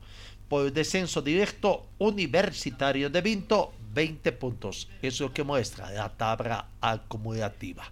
Por 0.48 0.72
descenso 0.72 1.22
directo, 1.22 1.86
Universitario 1.98 3.10
de 3.10 3.20
Vinto 3.20 3.72
20 3.96 4.32
puntos. 4.32 4.88
Eso 5.02 5.06
es 5.08 5.20
lo 5.20 5.32
que 5.32 5.42
muestra 5.42 5.90
la 5.90 6.10
tabla 6.10 6.68
acumulativa. 6.80 7.90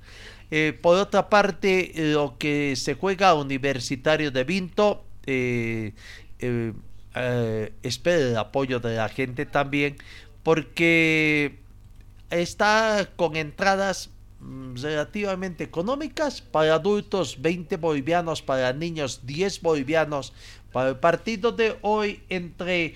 Eh, 0.50 0.78
por 0.80 0.96
otra 0.98 1.28
parte, 1.28 1.92
lo 1.96 2.37
que 2.38 2.76
se 2.76 2.94
juega 2.94 3.35
Universitario 3.35 4.30
de 4.30 4.44
Vinto, 4.44 5.04
eh, 5.26 5.94
eh, 6.38 7.72
espera 7.83 8.16
el 8.18 8.37
apoyo 8.37 8.78
de 8.80 8.96
la 8.96 9.09
gente 9.09 9.46
también, 9.46 9.96
porque 10.42 11.57
está 12.30 13.09
con 13.16 13.37
entradas 13.37 14.11
relativamente 14.74 15.64
económicas. 15.64 16.40
Para 16.40 16.74
adultos 16.74 17.40
20 17.40 17.76
bolivianos, 17.76 18.42
para 18.42 18.72
niños 18.72 19.20
10 19.24 19.62
bolivianos. 19.62 20.33
Para 20.72 20.90
el 20.90 20.96
partido 20.96 21.52
de 21.52 21.76
hoy 21.83 22.22
entre 22.28 22.94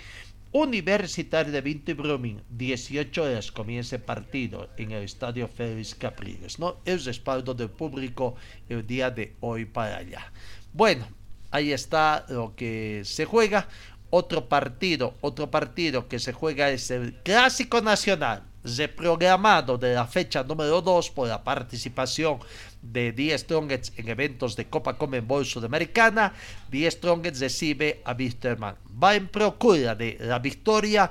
Universitario 0.50 1.52
de 1.52 1.61
Vinto 1.61 1.90
y 1.90 1.94
Brumming, 1.94 2.42
18 2.50 3.22
horas 3.22 3.52
comienza 3.52 3.96
el 3.96 4.02
partido 4.02 4.68
en 4.76 4.92
el 4.92 5.04
estadio 5.04 5.46
Félix 5.46 5.94
Capriles, 5.94 6.58
¿no? 6.58 6.78
El 6.84 7.04
respaldo 7.04 7.54
del 7.54 7.70
público 7.70 8.34
el 8.68 8.87
día 8.87 9.11
de 9.11 9.37
hoy 9.40 9.66
para 9.66 9.98
allá. 9.98 10.32
Bueno, 10.72 11.06
ahí 11.50 11.72
está 11.72 12.24
lo 12.28 12.56
que 12.56 13.02
se 13.04 13.26
juega. 13.26 13.68
Otro 14.11 14.48
partido, 14.48 15.14
otro 15.20 15.50
partido 15.50 16.08
que 16.08 16.18
se 16.18 16.32
juega 16.32 16.70
es 16.70 16.90
el 16.90 17.14
Clásico 17.22 17.82
Nacional 17.82 18.47
reprogramado 18.64 19.79
de 19.79 19.94
la 19.94 20.07
fecha 20.07 20.42
número 20.42 20.81
2 20.83 21.11
por 21.11 21.29
la 21.29 21.42
participación 21.42 22.38
de 22.83 23.12
Die 23.12 23.37
Strongets 23.37 23.92
en 23.97 24.09
eventos 24.09 24.57
de 24.57 24.66
Copa 24.66 24.97
Comenbol 24.97 25.47
Sudamericana, 25.47 26.33
Die 26.71 26.90
Strongets 26.90 27.40
recibe 27.40 28.03
a 28.05 28.12
Wisterman. 28.12 28.77
Va 29.03 29.14
en 29.14 29.29
procura 29.29 29.94
de 29.94 30.16
la 30.21 30.38
victoria 30.38 31.11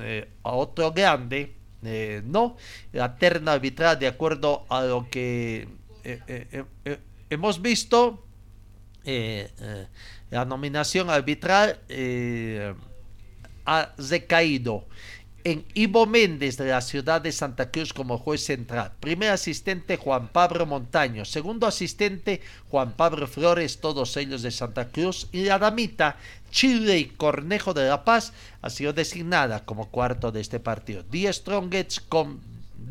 eh, 0.00 0.28
a 0.42 0.52
otro 0.52 0.92
grande, 0.92 1.54
eh, 1.82 2.22
¿no? 2.24 2.56
La 2.92 3.16
terna 3.16 3.52
arbitral, 3.52 3.98
de 3.98 4.06
acuerdo 4.06 4.64
a 4.68 4.82
lo 4.82 5.08
que 5.10 5.68
eh, 6.04 6.64
hemos 7.30 7.60
visto, 7.60 8.24
la 9.04 10.44
nominación 10.44 11.10
arbitral 11.10 11.80
ha 13.66 13.92
recaído 13.98 14.86
en 15.44 15.64
Ivo 15.74 16.06
Méndez 16.06 16.56
de 16.56 16.66
la 16.66 16.80
ciudad 16.80 17.20
de 17.20 17.32
Santa 17.32 17.70
Cruz 17.70 17.92
como 17.92 18.18
juez 18.18 18.44
central. 18.44 18.92
Primer 19.00 19.30
asistente 19.30 19.96
Juan 19.96 20.28
Pablo 20.28 20.66
Montaño. 20.66 21.24
Segundo 21.24 21.66
asistente 21.66 22.40
Juan 22.70 22.92
Pablo 22.92 23.26
Flores, 23.26 23.80
todos 23.80 24.16
ellos 24.16 24.42
de 24.42 24.50
Santa 24.50 24.88
Cruz. 24.88 25.28
Y 25.32 25.44
la 25.44 25.58
damita 25.58 26.16
Chile 26.50 26.98
y 26.98 27.04
Cornejo 27.06 27.74
de 27.74 27.88
la 27.88 28.04
Paz 28.04 28.32
ha 28.60 28.70
sido 28.70 28.92
designada 28.92 29.64
como 29.64 29.88
cuarto 29.88 30.30
de 30.32 30.40
este 30.40 30.60
partido. 30.60 31.02
Die 31.10 31.32
Strongets 31.32 32.00
con 32.00 32.40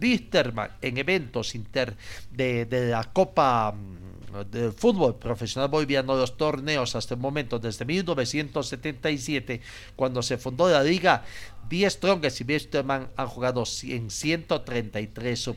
Wisterman 0.02 0.72
en 0.82 0.98
eventos 0.98 1.56
inter 1.56 1.96
de, 2.32 2.66
de 2.66 2.90
la 2.90 3.04
Copa 3.04 3.72
mm, 3.72 4.01
del 4.50 4.72
fútbol 4.72 5.16
profesional 5.16 5.70
boliviano, 5.70 6.16
los 6.16 6.38
torneos 6.38 6.96
hasta 6.96 7.14
el 7.16 7.20
momento, 7.20 7.60
desde 7.60 7.86
1977, 7.86 9.62
cuando 9.96 10.22
se 10.22 10.38
fundó 10.38 10.70
la 10.70 10.84
liga, 10.84 11.24
Die 11.70 11.90
Strongest 11.90 12.42
y 12.42 12.44
Westerman 12.44 13.10
han 13.16 13.28
jugado 13.28 13.64
en 13.84 14.10
133 14.10 15.50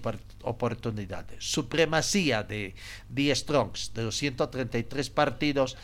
oportunidades. 0.42 1.44
Supremacía 1.44 2.42
de 2.42 2.74
Die 3.08 3.34
Strongs 3.34 3.92
de 3.94 4.04
los 4.04 4.16
133 4.16 5.10
partidos 5.10 5.76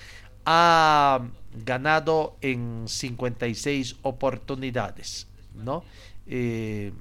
ha 0.45 1.21
ganado 1.65 2.37
en 2.41 2.85
56 2.87 3.97
oportunidades, 4.03 5.27
¿no? 5.55 5.85
Eh, 6.27 6.93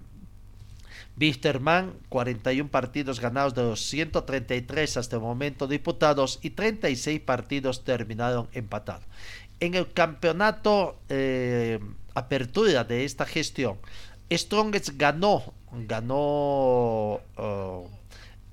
Wisterman, 1.19 1.93
41 2.09 2.69
partidos 2.69 3.19
ganados 3.19 3.53
de 3.53 3.63
los 3.63 3.81
133 3.81 4.97
hasta 4.97 5.15
el 5.17 5.21
momento 5.21 5.67
disputados 5.67 6.39
y 6.41 6.51
36 6.51 7.19
partidos 7.21 7.83
terminaron 7.83 8.47
empatados. 8.53 9.05
En 9.59 9.75
el 9.75 9.91
campeonato 9.91 10.97
eh, 11.09 11.79
apertura 12.13 12.83
de 12.83 13.03
esta 13.03 13.25
gestión, 13.25 13.77
Strongest 14.31 14.91
ganó, 14.95 15.53
ganó 15.71 17.19
uh, 17.37 17.87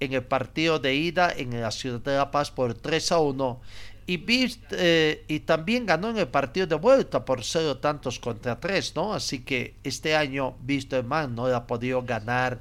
en 0.00 0.12
el 0.12 0.22
partido 0.22 0.78
de 0.78 0.94
ida 0.94 1.32
en 1.36 1.60
la 1.60 1.70
ciudad 1.70 2.00
de 2.00 2.16
La 2.16 2.30
Paz 2.30 2.50
por 2.50 2.74
3 2.74 3.12
a 3.12 3.18
1 3.18 3.60
y, 4.06 4.24
eh, 4.70 5.24
y 5.26 5.40
también 5.40 5.84
ganó 5.84 6.10
en 6.10 6.18
el 6.18 6.28
partido 6.28 6.66
de 6.66 6.76
vuelta 6.76 7.24
por 7.24 7.42
cero 7.42 7.78
tantos 7.78 8.18
contra 8.18 8.58
tres, 8.60 8.94
¿no? 8.94 9.12
Así 9.12 9.40
que 9.40 9.74
este 9.82 10.14
año 10.14 10.56
Wisterman 10.66 11.34
no 11.34 11.46
ha 11.46 11.66
podido 11.66 12.02
ganar 12.02 12.60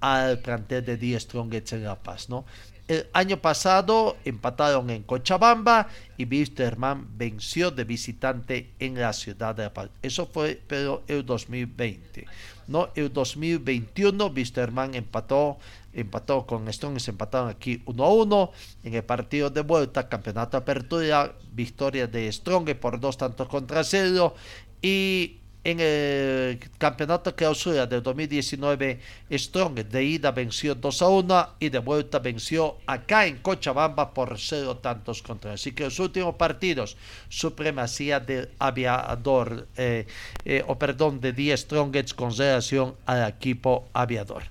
al 0.00 0.40
plantel 0.40 0.84
de 0.84 0.96
Die 0.96 1.18
Strongets 1.18 1.72
en 1.72 1.84
La 1.84 1.94
Paz, 1.96 2.28
¿no? 2.28 2.44
El 2.88 3.06
año 3.14 3.38
pasado 3.38 4.16
empataron 4.24 4.90
en 4.90 5.04
Cochabamba 5.04 5.88
y 6.18 6.26
Wisterman 6.26 7.16
venció 7.16 7.70
de 7.70 7.84
visitante 7.84 8.70
en 8.78 9.00
la 9.00 9.12
ciudad 9.12 9.54
de 9.54 9.62
La 9.62 9.72
Paz. 9.72 9.88
Eso 10.02 10.26
fue 10.26 10.60
pero 10.66 11.04
el 11.06 11.24
2020. 11.24 12.26
¿no? 12.66 12.90
El 12.94 13.12
2021 13.12 14.26
Wisterman 14.26 14.94
empató 14.94 15.58
empató 15.92 16.46
con 16.46 16.72
Strongest, 16.72 17.08
empataron 17.08 17.48
aquí 17.48 17.82
1 17.86 18.04
a 18.04 18.12
1 18.12 18.52
en 18.84 18.94
el 18.94 19.04
partido 19.04 19.50
de 19.50 19.60
vuelta, 19.60 20.08
campeonato 20.08 20.56
de 20.56 20.62
apertura, 20.62 21.32
victoria 21.52 22.06
de 22.06 22.30
Strong 22.30 22.74
por 22.76 22.98
dos 23.00 23.16
tantos 23.16 23.48
contra 23.48 23.84
cero 23.84 24.34
y 24.80 25.38
en 25.64 25.78
el 25.78 26.58
campeonato 26.76 27.36
clausura 27.36 27.86
del 27.86 28.02
2019, 28.02 28.98
Strong 29.30 29.74
de 29.74 30.04
ida 30.04 30.32
venció 30.32 30.74
2 30.74 31.02
a 31.02 31.08
1 31.08 31.48
y 31.60 31.68
de 31.68 31.78
vuelta 31.78 32.18
venció 32.18 32.78
acá 32.84 33.26
en 33.26 33.38
Cochabamba 33.38 34.12
por 34.12 34.40
0 34.40 34.78
tantos 34.78 35.22
contra. 35.22 35.52
Así 35.52 35.70
que 35.70 35.84
los 35.84 36.00
últimos 36.00 36.34
partidos, 36.34 36.96
supremacía 37.28 38.18
del 38.18 38.50
aviador, 38.58 39.68
eh, 39.76 40.06
eh, 40.44 40.64
o 40.66 40.76
perdón, 40.78 41.20
de 41.20 41.32
10 41.32 41.60
Strongets 41.60 42.12
con 42.12 42.36
relación 42.36 42.96
al 43.06 43.28
equipo 43.28 43.88
aviador. 43.92 44.42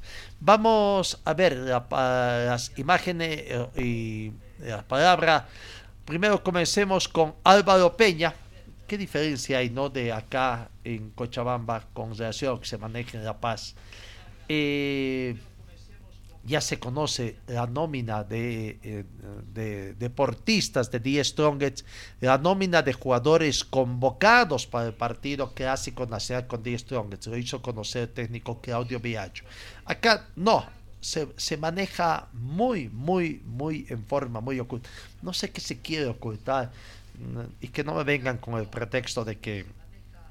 Vamos 0.42 1.22
a 1.24 1.34
ver 1.34 1.56
las 1.56 2.72
imágenes 2.78 3.44
eh, 3.46 3.68
y 3.78 4.66
las 4.66 4.84
palabras. 4.84 5.44
Primero 6.04 6.44
comencemos 6.44 7.08
con 7.08 7.36
Álvaro 7.44 7.96
Peña, 7.96 8.34
¿Qué 8.92 8.98
diferencia 8.98 9.60
hay 9.60 9.70
no 9.70 9.88
de 9.88 10.12
acá 10.12 10.70
en 10.84 11.12
Cochabamba 11.12 11.88
con 11.94 12.14
relación 12.14 12.60
que 12.60 12.66
se 12.66 12.78
maneja 12.78 13.18
en 13.18 13.24
La 13.24 13.40
Paz? 13.40 13.74
Eh, 14.50 15.38
ya 16.44 16.60
se 16.62 16.80
conoce 16.80 17.38
la 17.48 17.68
nómina 17.68 18.24
de, 18.24 18.80
eh, 18.84 19.06
de 19.54 19.94
deportistas 19.94 20.90
de 20.90 21.00
The 21.00 21.24
Strongest, 21.24 21.86
la 22.20 22.38
nómina 22.38 22.82
de 22.82 22.94
jugadores 22.94 23.64
convocados 23.64 24.66
para 24.66 24.88
el 24.88 24.94
partido 24.94 25.54
clásico 25.54 26.06
nacional 26.06 26.48
con 26.48 26.64
The 26.64 26.78
Strongest. 26.78 27.28
Lo 27.28 27.38
hizo 27.38 27.62
conocer 27.62 28.04
el 28.04 28.10
técnico 28.10 28.60
Claudio 28.60 29.00
Viaggio. 29.00 29.44
Acá 29.86 30.28
no, 30.36 30.66
se, 31.00 31.28
se, 31.38 31.58
maneja 31.58 32.28
muy, 32.34 32.90
muy, 32.90 33.42
muy 33.46 33.86
en 33.90 34.04
forma 34.06 34.42
muy 34.42 34.60
oculta. 34.60 34.90
No 35.22 35.34
sé 35.34 35.52
qué 35.52 35.62
se 35.62 35.80
quiere 35.80 36.08
ocultar 36.08 36.72
y 37.60 37.68
que 37.68 37.84
no 37.84 37.94
me 37.94 38.04
vengan 38.04 38.38
con 38.38 38.58
el 38.58 38.68
pretexto 38.68 39.24
de 39.24 39.38
que 39.38 39.66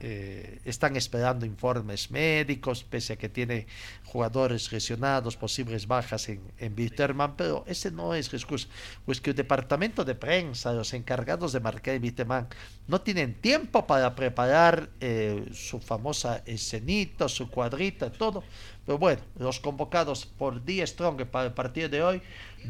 eh, 0.01 0.61
están 0.65 0.97
esperando 0.97 1.45
informes 1.45 2.11
médicos, 2.11 2.85
pese 2.85 3.13
a 3.13 3.17
que 3.17 3.29
tiene 3.29 3.67
jugadores 4.05 4.73
lesionados, 4.73 5.37
posibles 5.37 5.87
bajas 5.87 6.29
en, 6.31 6.41
en 6.59 6.75
Bitterman, 6.75 7.37
pero 7.37 7.65
ese 7.67 7.91
no 7.91 8.15
es 8.15 8.33
excusa. 8.33 8.67
Pues 9.05 9.21
que 9.21 9.31
el 9.31 9.37
departamento 9.37 10.05
de 10.05 10.15
prensa, 10.15 10.73
los 10.73 10.95
encargados 10.95 11.53
de 11.53 11.61
marcar 11.61 11.99
Bitterman, 11.99 12.49
no 12.89 13.01
tienen 13.03 13.35
tiempo 13.35 13.87
para 13.87 14.15
preparar 14.15 14.89
eh, 15.01 15.49
su 15.53 15.81
famosa 15.81 16.43
escenita, 16.47 17.29
su 17.29 17.51
cuadrita, 17.51 18.11
todo. 18.11 18.43
Pero 18.87 18.99
bueno, 18.99 19.21
los 19.39 19.61
convocados 19.61 20.25
por 20.27 20.65
Die 20.65 20.87
Strong 20.87 21.27
para 21.27 21.47
el 21.47 21.53
partido 21.53 21.89
de 21.89 22.03
hoy, 22.03 22.23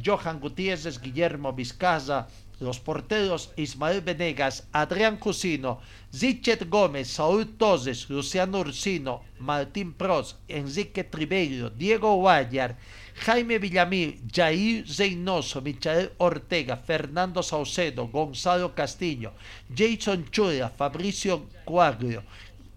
Johan 0.04 0.40
Gutiérrez, 0.40 1.00
Guillermo 1.00 1.52
Vizcaza, 1.52 2.26
los 2.60 2.78
porteros 2.78 3.52
Ismael 3.56 4.02
Venegas, 4.02 4.68
Adrián 4.72 5.16
Cusino, 5.16 5.80
Zichet 6.14 6.68
Gómez, 6.68 7.08
Saúl 7.08 7.46
Toses, 7.56 8.08
Luciano 8.10 8.60
Ursino, 8.60 9.22
Martín 9.38 9.94
Pros, 9.94 10.36
Enrique 10.46 11.02
Triberio, 11.04 11.70
Diego 11.70 12.14
Guayar, 12.16 12.76
Jaime 13.24 13.58
Villamil, 13.58 14.20
Jair 14.32 14.86
Zeynoso, 14.86 15.60
Michael 15.62 16.12
Ortega, 16.18 16.76
Fernando 16.76 17.42
Saucedo, 17.42 18.08
Gonzalo 18.08 18.74
Castillo, 18.74 19.32
Jason 19.74 20.30
Chura, 20.30 20.68
Fabricio 20.68 21.48
Cuagrio, 21.64 22.22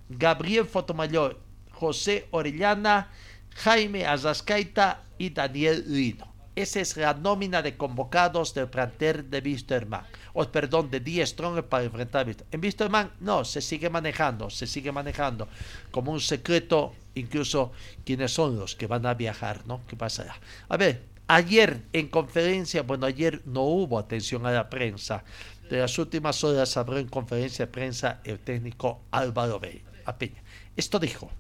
Gabriel 0.10 0.66
Fotomayor, 0.66 1.40
José 1.72 2.28
Orellana, 2.32 3.10
Jaime 3.56 4.06
Azascaita 4.06 5.04
y 5.18 5.30
Daniel 5.30 5.84
Lino. 5.88 6.33
Esa 6.56 6.82
es 6.82 6.98
la 6.98 7.16
nómina 7.16 7.64
de 7.64 7.76
convocados 7.78 8.54
del 8.54 8.70
plantel 8.70 9.28
de 9.28 9.40
Wisterman. 9.40 10.06
O 10.34 10.46
perdón, 10.46 10.92
de 10.92 11.00
Die 11.00 11.26
Strong 11.26 11.64
para 11.64 11.84
enfrentar 11.84 12.28
a 12.30 12.32
En 12.52 12.62
Wisterman 12.62 13.12
no, 13.22 13.44
se 13.44 13.60
sigue 13.60 13.90
manejando, 13.90 14.52
se 14.52 14.68
sigue 14.68 14.92
manejando 14.92 15.48
como 15.90 16.12
un 16.12 16.22
secreto, 16.22 16.94
incluso 17.16 17.72
quiénes 18.06 18.32
son 18.32 18.60
los 18.60 18.76
que 18.76 18.86
van 18.86 19.06
a 19.08 19.16
viajar, 19.16 19.66
¿no? 19.66 19.82
¿Qué 19.88 19.96
pasará? 19.96 20.36
A 20.70 20.78
ver, 20.78 21.02
ayer 21.28 21.82
en 21.92 22.08
conferencia, 22.08 22.84
bueno, 22.84 23.08
ayer 23.08 23.42
no 23.46 23.62
hubo 23.62 23.98
atención 23.98 24.46
a 24.46 24.52
la 24.52 24.70
prensa. 24.70 25.24
De 25.72 25.80
las 25.80 25.98
últimas 25.98 26.44
horas 26.44 26.78
habló 26.78 27.00
en 27.00 27.08
conferencia 27.08 27.66
de 27.66 27.72
prensa 27.72 28.22
el 28.26 28.38
técnico 28.38 29.02
Álvaro 29.10 29.60
Peña. 29.60 30.44
Esto 30.76 31.00
dijo 31.00 31.32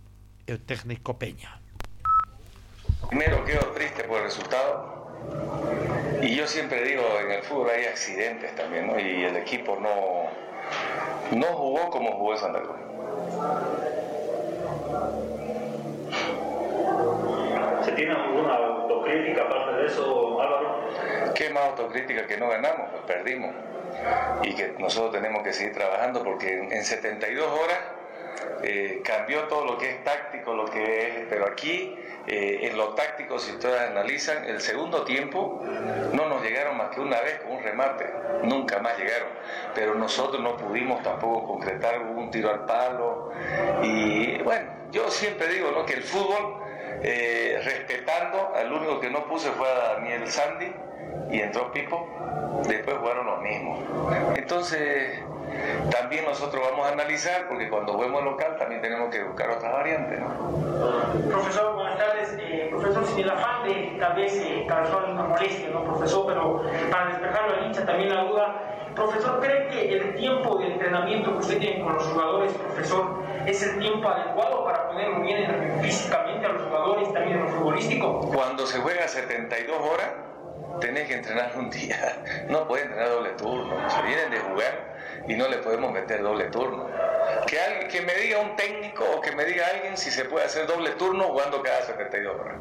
el 0.48 0.60
técnico 0.60 1.20
Peña. 1.20 1.60
Primero 3.10 3.46
quedo 3.46 3.68
triste 3.74 4.06
por 4.06 4.18
el 4.18 4.24
resultado 4.24 5.03
y 6.22 6.36
yo 6.36 6.48
siempre 6.48 6.84
digo, 6.84 7.04
en 7.22 7.32
el 7.32 7.44
fútbol 7.44 7.70
hay 7.70 7.86
accidentes 7.86 8.56
también, 8.56 8.88
¿no? 8.88 8.98
Y 8.98 9.26
el 9.26 9.36
equipo 9.36 9.78
no, 9.80 10.30
no 11.38 11.48
jugó 11.48 11.90
como 11.90 12.14
jugó 12.14 12.38
Santa 12.38 12.62
Cruz. 12.62 12.78
¿Se 17.84 17.92
tiene 17.92 18.14
alguna 18.14 18.56
autocrítica 18.56 19.44
aparte 19.44 19.82
de 19.82 19.88
eso, 19.88 20.42
Álvaro? 20.42 20.90
¿Qué 21.36 21.50
más 21.50 21.64
autocrítica 21.72 22.26
que 22.26 22.38
no 22.38 22.48
ganamos? 22.48 22.90
Pues 22.92 23.04
perdimos. 23.04 23.54
Y 24.44 24.56
que 24.56 24.76
nosotros 24.80 25.12
tenemos 25.12 25.44
que 25.44 25.52
seguir 25.52 25.74
trabajando 25.74 26.24
porque 26.24 26.70
en 26.72 26.84
72 26.84 27.48
horas 27.48 27.80
eh, 28.64 29.02
cambió 29.04 29.44
todo 29.44 29.66
lo 29.66 29.78
que 29.78 29.90
es 29.90 30.04
táctico, 30.04 30.54
lo 30.54 30.66
que 30.66 31.08
es, 31.08 31.14
pero 31.30 31.46
aquí 31.48 31.98
eh, 32.28 32.70
en 32.70 32.78
lo 32.78 32.90
táctico, 32.90 33.38
si 33.38 33.52
ustedes 33.52 33.82
analizan, 33.82 34.46
el 34.46 34.62
segundo 34.62 35.04
tiempo 35.04 35.62
no 36.14 36.30
nos 36.30 36.42
llegaron 36.42 36.78
más 36.78 36.90
que 36.90 37.02
una 37.02 37.20
vez 37.22 37.42
con 37.42 37.58
un 37.58 37.64
remate, 37.64 38.10
nunca 38.44 38.80
más 38.80 38.98
llegaron, 38.98 39.28
pero 39.76 39.96
nosotros 39.96 40.42
no 40.42 40.56
pudimos 40.56 41.04
tampoco 41.04 41.46
concretar 41.46 42.00
un 42.00 42.32
tiro 42.32 42.50
al 42.50 42.66
palo 42.66 43.32
y 43.82 44.38
bueno, 44.42 44.72
yo 44.92 45.10
siempre 45.10 45.48
digo 45.48 45.72
¿no? 45.72 45.86
que 45.86 45.96
el 45.96 46.04
fútbol, 46.04 46.62
eh, 47.02 47.60
respetando, 47.64 48.54
al 48.56 48.72
único 48.72 49.02
que 49.02 49.10
no 49.10 49.26
puse 49.26 49.50
fue 49.52 49.68
a 49.68 49.96
Daniel 49.96 50.26
Sandy 50.28 50.72
y 51.30 51.42
entró 51.42 51.72
Pipo, 51.74 52.08
después 52.68 52.98
jugaron 52.98 53.26
los 53.26 53.42
mismos. 53.42 53.80
Entonces, 54.38 55.20
también 55.92 56.26
nosotros 56.26 56.62
vamos 56.70 56.88
a 56.88 56.92
analizar, 56.92 57.48
porque 57.48 57.70
cuando 57.70 57.98
vemos 57.98 58.24
local 58.24 58.56
también 58.58 58.82
tenemos 58.82 59.10
que 59.10 59.24
buscar 59.24 59.50
otras 59.50 59.72
variantes. 59.72 60.20
Profesor, 61.30 61.76
buenas 61.76 61.98
tardes. 61.98 62.38
Eh, 62.40 62.68
profesor, 62.70 63.06
sin 63.06 63.20
el 63.20 63.30
afán 63.30 63.64
de 63.68 63.98
tal 64.00 64.16
vez 64.16 64.36
eh, 64.36 64.66
causar 64.68 65.06
una 65.10 65.24
molestia, 65.24 65.70
¿no, 65.70 65.84
profesor? 65.84 66.26
Pero 66.28 66.64
para 66.92 67.08
despejarlo 67.08 67.56
al 67.56 67.66
hincha 67.66 67.86
también 67.86 68.14
la 68.14 68.24
duda. 68.24 68.74
Profesor, 68.96 69.40
¿cree 69.42 69.70
que 69.70 69.98
el 69.98 70.16
tiempo 70.16 70.58
de 70.60 70.68
entrenamiento 70.68 71.32
que 71.32 71.40
usted 71.40 71.58
tiene 71.58 71.84
con 71.84 71.96
los 71.96 72.04
jugadores, 72.04 72.54
profesor, 72.54 73.24
es 73.48 73.64
el 73.64 73.80
tiempo 73.80 74.08
adecuado 74.08 74.64
para 74.64 74.88
ponerlo 74.88 75.22
bien 75.22 75.80
físicamente 75.82 76.46
a 76.46 76.50
los 76.50 76.62
jugadores, 76.64 77.12
también 77.12 77.40
en 77.40 77.46
lo 77.46 77.50
futbolístico? 77.50 78.20
Cuando 78.32 78.68
se 78.68 78.80
juega 78.80 79.08
72 79.08 79.78
horas, 79.80 80.10
tenés 80.80 81.08
que 81.08 81.16
entrenar 81.16 81.52
un 81.56 81.70
día. 81.70 81.96
No 82.50 82.68
puede 82.68 82.84
entrenar 82.84 83.10
doble 83.10 83.30
turno. 83.32 83.90
Se 83.90 84.02
vienen 84.04 84.30
de 84.30 84.40
jugar 84.40 84.93
y 85.28 85.36
no 85.36 85.48
le 85.48 85.58
podemos 85.58 85.92
meter 85.92 86.22
doble 86.22 86.46
turno. 86.46 86.88
Que, 87.48 87.60
alguien, 87.60 87.88
que 87.90 88.02
me 88.02 88.14
diga 88.16 88.40
un 88.40 88.56
técnico 88.56 89.06
o 89.16 89.22
que 89.22 89.32
me 89.32 89.46
diga 89.46 89.68
alguien 89.68 89.98
si 89.98 90.12
se 90.12 90.26
puede 90.26 90.46
hacer 90.46 90.68
doble 90.68 90.92
turno 90.92 91.26
jugando 91.26 91.62
cada 91.62 91.82
72 91.84 92.40
horas. 92.40 92.58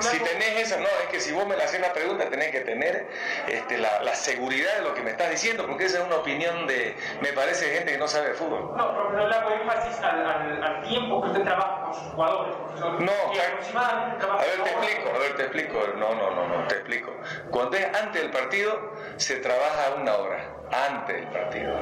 Si 0.00 0.18
tenés 0.18 0.60
esa, 0.60 0.78
no, 0.78 0.86
es 1.02 1.08
que 1.10 1.20
si 1.20 1.32
vos 1.32 1.46
me 1.46 1.56
le 1.56 1.64
haces 1.64 1.80
la 1.80 1.92
pregunta 1.92 2.28
tenés 2.28 2.50
que 2.50 2.60
tener 2.60 3.08
este, 3.48 3.78
la, 3.78 4.02
la, 4.02 4.14
seguridad 4.14 4.76
de 4.78 4.82
lo 4.82 4.94
que 4.94 5.02
me 5.02 5.10
estás 5.10 5.30
diciendo, 5.30 5.66
porque 5.66 5.86
esa 5.86 6.00
es 6.00 6.06
una 6.06 6.16
opinión 6.16 6.66
de, 6.66 6.96
me 7.20 7.32
parece, 7.32 7.70
gente 7.70 7.92
que 7.92 7.98
no 7.98 8.08
sabe 8.08 8.28
de 8.28 8.34
fútbol. 8.34 8.76
No, 8.76 8.94
profesor, 8.94 9.28
le 9.28 9.34
hago 9.34 9.50
énfasis 9.50 9.98
al, 10.00 10.26
al, 10.26 10.62
al, 10.62 10.82
tiempo 10.82 11.22
que 11.22 11.28
usted 11.28 11.42
trabaja 11.42 11.82
con 11.84 11.94
sus 11.94 12.12
jugadores, 12.12 12.56
profesor. 12.56 13.02
No, 13.02 13.12
aproximadamente 13.12 14.26
a 14.26 14.36
ver, 14.36 14.62
te 14.62 14.70
explico, 14.70 15.10
a 15.14 15.18
ver, 15.18 15.36
te 15.36 15.42
explico. 15.42 15.78
No, 15.96 16.14
no, 16.14 16.30
no, 16.30 16.48
no, 16.48 16.68
te 16.68 16.74
explico. 16.76 17.12
Cuando 17.50 17.76
es 17.76 17.86
antes 17.86 18.22
del 18.22 18.30
partido, 18.30 18.92
se 19.16 19.36
trabaja 19.36 19.94
una 19.96 20.14
hora 20.16 20.59
antes 20.72 21.16
del 21.16 21.26
partido. 21.26 21.72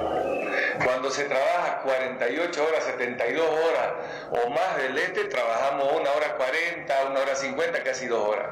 Cuando 0.84 1.10
se 1.10 1.24
trabaja 1.24 1.80
48 1.82 2.66
horas, 2.66 2.84
72 2.84 3.46
horas 3.46 3.92
o 4.30 4.50
más 4.50 4.76
del 4.78 4.96
este, 4.98 5.24
trabajamos 5.24 5.92
una 5.92 6.10
hora 6.12 6.34
40, 6.36 6.94
una 7.10 7.20
hora 7.20 7.34
50, 7.34 7.82
casi 7.82 8.06
dos 8.06 8.28
horas. 8.28 8.46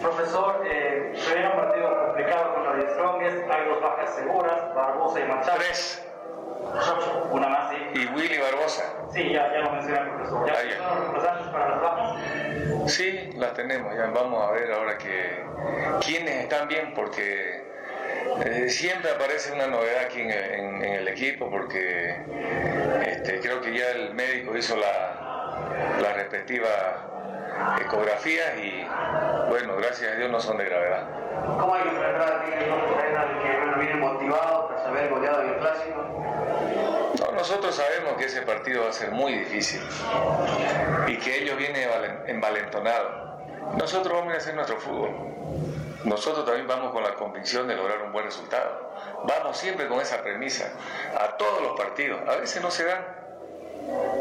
Profesor, 0.00 0.62
eh, 0.66 1.12
se 1.16 1.34
viene 1.34 1.50
un 1.50 1.56
partido 1.56 2.04
complicado 2.06 2.54
contra 2.54 2.74
los 2.74 2.90
Strongest, 2.92 3.50
hay 3.50 3.68
dos 3.68 3.80
bajas 3.80 4.14
seguras, 4.14 4.74
Barbosa 4.74 5.20
y 5.20 5.24
Machado. 5.24 5.58
Tres. 5.58 6.02
Una 7.30 7.48
más, 7.48 7.70
sí. 7.70 7.76
Y 7.94 8.06
Willy 8.14 8.38
Barbosa. 8.38 8.84
Sí, 9.12 9.32
ya, 9.32 9.52
ya 9.52 9.60
lo 9.60 9.70
mencioné, 9.70 10.10
profesor. 10.10 10.46
¿Ya 10.46 10.54
Ah, 10.82 11.10
los 11.12 11.48
para 11.48 11.68
las 11.70 11.80
bajas? 11.80 12.20
Sí, 12.86 13.30
las 13.36 13.54
tenemos, 13.54 13.94
ya 13.96 14.06
vamos 14.06 14.48
a 14.48 14.52
ver 14.52 14.72
ahora 14.72 14.98
que 14.98 15.44
quiénes 16.04 16.42
están 16.42 16.68
bien, 16.68 16.92
porque 16.94 17.65
eh, 18.44 18.68
siempre 18.68 19.10
aparece 19.10 19.52
una 19.52 19.66
novedad 19.66 20.04
aquí 20.04 20.20
en, 20.20 20.30
en- 20.30 20.84
en 20.84 20.92
el 20.94 21.08
equipo, 21.08 21.50
porque 21.50 22.16
este, 23.06 23.40
creo 23.40 23.60
que 23.60 23.76
ya 23.76 23.90
el 23.90 24.14
médico 24.14 24.56
hizo 24.56 24.76
la, 24.76 25.98
la 26.00 26.12
respectiva 26.14 26.68
ecografías 27.80 28.56
y 28.58 28.84
bueno, 29.48 29.76
gracias 29.76 30.12
a 30.12 30.14
Dios 30.16 30.30
no 30.30 30.40
son 30.40 30.56
de 30.58 30.64
gravedad. 30.64 31.04
¿Cómo 31.58 31.74
hay 31.74 31.82
que 31.82 31.88
enfrentar 31.88 32.32
a 32.32 32.44
Tigre 32.44 32.58
que 32.64 32.70
bueno, 33.58 33.78
viene 33.78 33.94
motivado 33.96 34.66
tras 34.68 34.86
haber 34.86 35.08
goleado 35.10 35.42
en 35.42 35.48
el 35.50 35.56
clásico? 35.56 36.24
No, 37.20 37.32
nosotros 37.32 37.74
sabemos 37.74 38.14
que 38.18 38.26
ese 38.26 38.42
partido 38.42 38.82
va 38.84 38.90
a 38.90 38.92
ser 38.92 39.10
muy 39.12 39.32
difícil 39.32 39.80
y 41.06 41.16
que 41.18 41.38
ellos 41.42 41.56
vienen 41.56 41.88
valen- 41.88 42.18
envalentonados. 42.26 43.25
Nosotros 43.74 44.14
vamos 44.14 44.34
a 44.34 44.36
hacer 44.36 44.54
nuestro 44.54 44.78
fútbol. 44.78 45.10
Nosotros 46.04 46.44
también 46.44 46.66
vamos 46.68 46.92
con 46.92 47.02
la 47.02 47.14
convicción 47.14 47.66
de 47.66 47.74
lograr 47.74 48.02
un 48.02 48.12
buen 48.12 48.24
resultado. 48.24 48.92
Vamos 49.24 49.56
siempre 49.56 49.88
con 49.88 50.00
esa 50.00 50.22
premisa 50.22 50.72
a 51.18 51.36
todos 51.36 51.60
los 51.62 51.76
partidos. 51.76 52.20
A 52.28 52.36
veces 52.36 52.62
no 52.62 52.70
se 52.70 52.84
dan 52.84 53.04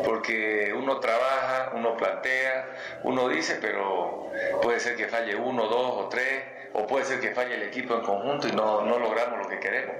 porque 0.03 0.73
uno 0.75 0.99
trabaja, 0.99 1.71
uno 1.73 1.95
plantea, 1.97 2.67
uno 3.03 3.27
dice, 3.29 3.58
pero 3.60 4.29
puede 4.62 4.79
ser 4.79 4.95
que 4.95 5.08
falle 5.08 5.36
uno, 5.36 5.67
dos 5.67 6.05
o 6.05 6.10
tres, 6.10 6.43
o 6.73 6.86
puede 6.86 7.05
ser 7.05 7.19
que 7.19 7.34
falle 7.34 7.55
el 7.55 7.63
equipo 7.63 7.95
en 7.95 8.01
conjunto 8.01 8.47
y 8.47 8.51
no, 8.51 8.81
no 8.81 8.99
logramos 8.99 9.39
lo 9.39 9.47
que 9.47 9.60
queremos. 9.60 9.95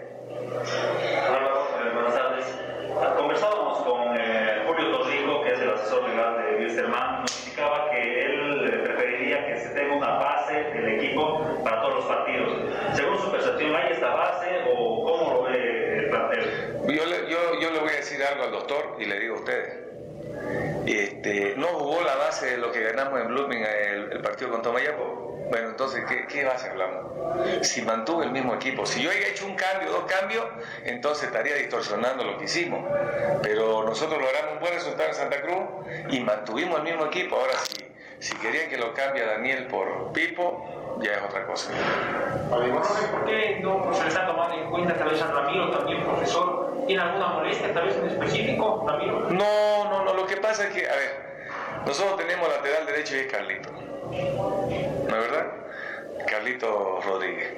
Buenas 1.94 2.16
tardes. 2.16 2.46
Conversábamos 3.18 3.60
con 3.60 3.65
y 19.00 19.06
le 19.06 19.20
digo 19.20 19.36
a 19.36 19.40
ustedes. 19.40 19.86
Este, 20.86 21.56
no 21.58 21.68
jugó 21.68 22.02
la 22.02 22.16
base 22.16 22.52
de 22.52 22.58
lo 22.58 22.72
que 22.72 22.82
ganamos 22.84 23.20
en 23.20 23.28
Blooming 23.28 23.64
el, 23.64 24.22
partido 24.22 24.52
con 24.52 24.62
Tomayapo. 24.62 25.46
Bueno, 25.50 25.70
entonces, 25.70 26.04
¿qué, 26.08 26.26
¿qué 26.28 26.44
base 26.44 26.70
hablamos? 26.70 27.06
Si 27.62 27.84
mantuvo 27.84 28.24
el 28.24 28.32
mismo 28.32 28.56
equipo, 28.56 28.86
si 28.86 29.04
yo 29.04 29.12
haya 29.12 29.28
hecho 29.28 29.46
un 29.46 29.56
cambio, 29.56 29.92
dos 29.92 30.06
cambios, 30.06 30.46
entonces 30.84 31.26
estaría 31.26 31.56
distorsionando 31.56 32.24
lo 32.24 32.38
que 32.40 32.46
hicimos. 32.46 32.84
Pero 33.44 33.84
nosotros 33.84 34.20
logramos 34.20 34.54
un 34.54 34.60
buen 34.60 34.74
resultado 34.74 35.10
en 35.10 35.16
Santa 35.16 35.42
Cruz 35.42 35.64
y 36.10 36.20
mantuvimos 36.22 36.78
el 36.80 36.84
mismo 36.84 37.06
equipo. 37.06 37.36
Ahora 37.36 37.54
sí, 37.64 37.86
si 38.20 38.36
querían 38.38 38.70
que 38.70 38.78
lo 38.78 38.94
cambie 38.94 39.24
Daniel 39.24 39.68
por 39.68 40.12
Pipo, 40.14 41.00
ya 41.02 41.12
es 41.14 41.24
otra 41.24 41.46
cosa. 41.46 41.72
¿por 42.50 43.26
qué 43.26 43.60
no 43.62 43.94
se 43.94 44.04
le 44.04 44.10
está 44.10 44.26
tomando 44.26 44.56
en 44.56 44.70
cuenta 44.70 44.96
tal 44.96 45.10
vez 45.10 45.22
a 45.22 45.28
Ramiro 45.28 45.70
también, 45.72 46.04
profesor? 46.04 46.65
¿Tiene 46.86 47.02
alguna 47.02 47.28
molestia 47.28 47.74
tal 47.74 47.88
vez 47.88 47.96
en 47.98 48.08
específico, 48.08 48.86
Ramiro? 48.88 49.28
No, 49.32 49.86
no, 49.86 50.04
no, 50.04 50.14
lo 50.14 50.26
que 50.28 50.38
pasa 50.38 50.68
es 50.68 50.74
que, 50.74 50.88
a 50.88 50.96
ver, 50.96 51.26
nosotros 51.86 52.18
tenemos 52.18 52.48
lateral 52.48 52.86
derecho 52.86 53.16
y 53.16 53.20
es 53.20 53.32
Carlito. 53.32 53.72
¿No 53.72 55.16
es 55.16 55.32
verdad? 55.32 55.48
Carlito 56.28 57.02
Rodríguez. 57.06 57.54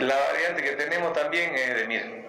La 0.00 0.14
variante 0.16 0.62
que 0.62 0.72
tenemos 0.72 1.12
también 1.12 1.54
es 1.54 1.74
de 1.74 1.86
Mir. 1.86 2.24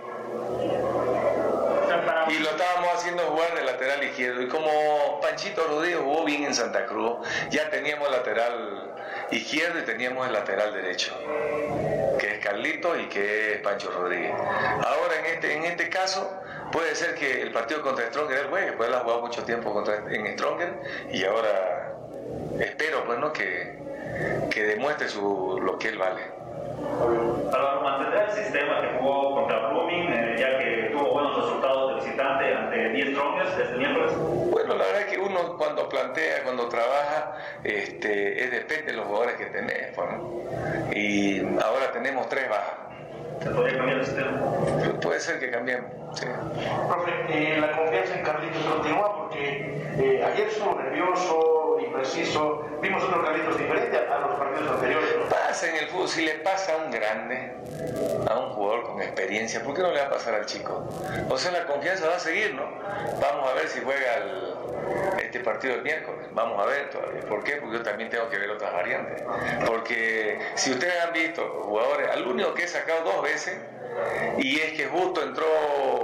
Y 2.27 2.39
lo 2.39 2.49
estábamos 2.49 2.89
haciendo 2.95 3.23
jugar 3.23 3.53
de 3.55 3.63
lateral 3.63 4.03
izquierdo. 4.03 4.41
Y 4.41 4.47
como 4.47 5.19
Panchito 5.21 5.65
Rodríguez 5.67 5.99
jugó 5.99 6.23
bien 6.23 6.43
en 6.45 6.55
Santa 6.55 6.85
Cruz, 6.85 7.17
ya 7.51 7.69
teníamos 7.69 8.09
lateral 8.09 8.93
izquierdo 9.31 9.79
y 9.79 9.83
teníamos 9.83 10.25
el 10.27 10.33
lateral 10.33 10.73
derecho, 10.73 11.13
Carlito 12.45 12.95
y 12.95 13.05
que 13.07 13.53
es 13.53 13.61
Pancho 13.61 13.89
Rodríguez. 13.89 14.31
Ahora 14.31 15.19
en 15.19 15.25
este, 15.25 15.57
en 15.57 15.63
este 15.63 15.89
caso 15.89 16.31
puede 16.71 16.93
ser 16.93 17.15
que 17.15 17.41
el 17.41 17.51
partido 17.51 17.81
contra 17.81 18.05
Stronger 18.05 18.37
él 18.37 18.47
juegue, 18.49 18.73
pues 18.73 18.87
él 18.87 18.95
ha 18.95 18.99
jugado 18.99 19.21
mucho 19.21 19.43
tiempo 19.43 19.73
contra, 19.73 19.95
en 19.95 20.37
Stronger 20.37 20.79
y 21.11 21.23
ahora 21.23 21.95
espero 22.59 23.03
pues 23.05 23.17
no 23.17 23.33
que, 23.33 23.79
que 24.51 24.63
demuestre 24.63 25.09
su, 25.09 25.59
lo 25.59 25.79
que 25.79 25.87
él 25.89 25.97
vale. 25.97 26.21
Álvaro, 27.51 27.81
¿mantendrá 27.81 28.25
el 28.25 28.31
sistema 28.31 28.81
que 28.81 28.99
jugó 28.99 29.35
contra 29.35 29.69
Blooming, 29.69 30.13
eh, 30.13 30.35
ya 30.37 30.59
que 30.59 30.89
tuvo 30.91 31.13
buenos 31.13 31.37
resultados 31.37 31.89
de 31.89 32.05
visitante 32.05 32.53
ante 32.53 32.89
10 32.89 33.09
Strongers 33.09 33.57
este 33.57 33.77
miércoles? 33.77 34.11
Bueno, 34.51 34.75
la 34.75 34.85
verdad 34.85 35.01
es 35.01 35.07
que 35.07 35.17
uno 35.17 35.34
este, 37.65 38.43
es 38.43 38.51
depende 38.51 38.91
de 38.91 38.97
los 38.97 39.05
jugadores 39.07 39.35
que 39.35 39.45
tenés. 39.45 39.93
pues, 39.95 40.07
¿no? 40.11 40.93
Y 40.93 41.39
ahora 41.63 41.91
tenemos 41.91 42.27
tres 42.29 42.49
bajas. 42.49 42.75
¿Se 43.43 43.49
podría 43.49 43.77
cambiar 43.77 43.99
el 43.99 44.05
sistema? 44.05 44.39
Puede 45.01 45.19
ser 45.19 45.39
que 45.39 45.51
cambiemos. 45.51 45.91
sí. 46.17 46.25
Profe, 46.87 47.11
eh, 47.29 47.57
la 47.59 47.71
confianza 47.75 48.15
en 48.15 48.23
Carlitos 48.23 48.63
continúa 48.63 49.17
porque 49.17 49.83
eh, 49.99 50.23
ayer 50.25 50.47
estuvo 50.47 50.73
nervioso, 50.81 51.77
impreciso. 51.85 52.61
Vimos 52.81 53.03
otro 53.03 53.23
Carlitos 53.23 53.57
diferente 53.57 53.97
a, 53.97 54.15
a 54.15 54.19
los 54.19 54.35
partidos 54.39 54.71
anteriores. 54.71 55.09
¿no? 55.19 55.29
Pasa 55.29 55.69
en 55.69 55.75
el 55.75 55.87
fútbol, 55.87 56.07
si 56.07 56.23
le 56.25 56.35
pasa 56.35 56.73
a 56.73 56.85
un 56.85 56.91
grande, 56.91 57.51
a 58.29 58.39
un 58.39 58.49
jugador 58.51 58.83
con 58.83 59.01
experiencia, 59.01 59.61
¿por 59.63 59.73
qué 59.73 59.81
no 59.81 59.91
le 59.91 59.99
va 59.99 60.05
a 60.07 60.09
pasar 60.11 60.35
al 60.35 60.45
chico? 60.45 60.87
O 61.29 61.37
sea, 61.37 61.51
la 61.51 61.65
confianza 61.65 62.07
va 62.07 62.15
a 62.15 62.19
seguir, 62.19 62.53
¿no? 62.55 62.63
Vamos 63.19 63.49
a 63.49 63.53
ver 63.53 63.67
si 63.67 63.81
juega 63.81 64.15
el- 64.15 64.53
este 65.21 65.39
partido 65.39 65.75
el 65.75 65.81
miércoles. 65.81 66.27
Vamos 66.31 66.59
a 66.61 66.65
ver 66.65 66.89
todavía. 66.89 67.21
¿Por 67.21 67.43
qué? 67.43 67.57
Porque 67.57 67.77
yo 67.77 67.83
también 67.83 68.09
tengo 68.09 68.29
que 68.29 68.37
ver 68.37 68.49
otras 68.51 68.73
variantes. 68.73 69.23
Porque 69.65 70.39
si 70.55 70.71
ustedes 70.71 71.01
han 71.01 71.13
visto 71.13 71.63
jugadores, 71.63 72.09
al 72.09 72.27
único 72.27 72.53
que 72.53 72.63
he 72.63 72.67
sacado 72.67 73.03
dos 73.03 73.21
veces, 73.23 73.57
y 74.37 74.59
es 74.59 74.73
que 74.73 74.87
justo 74.87 75.23
entró 75.23 75.45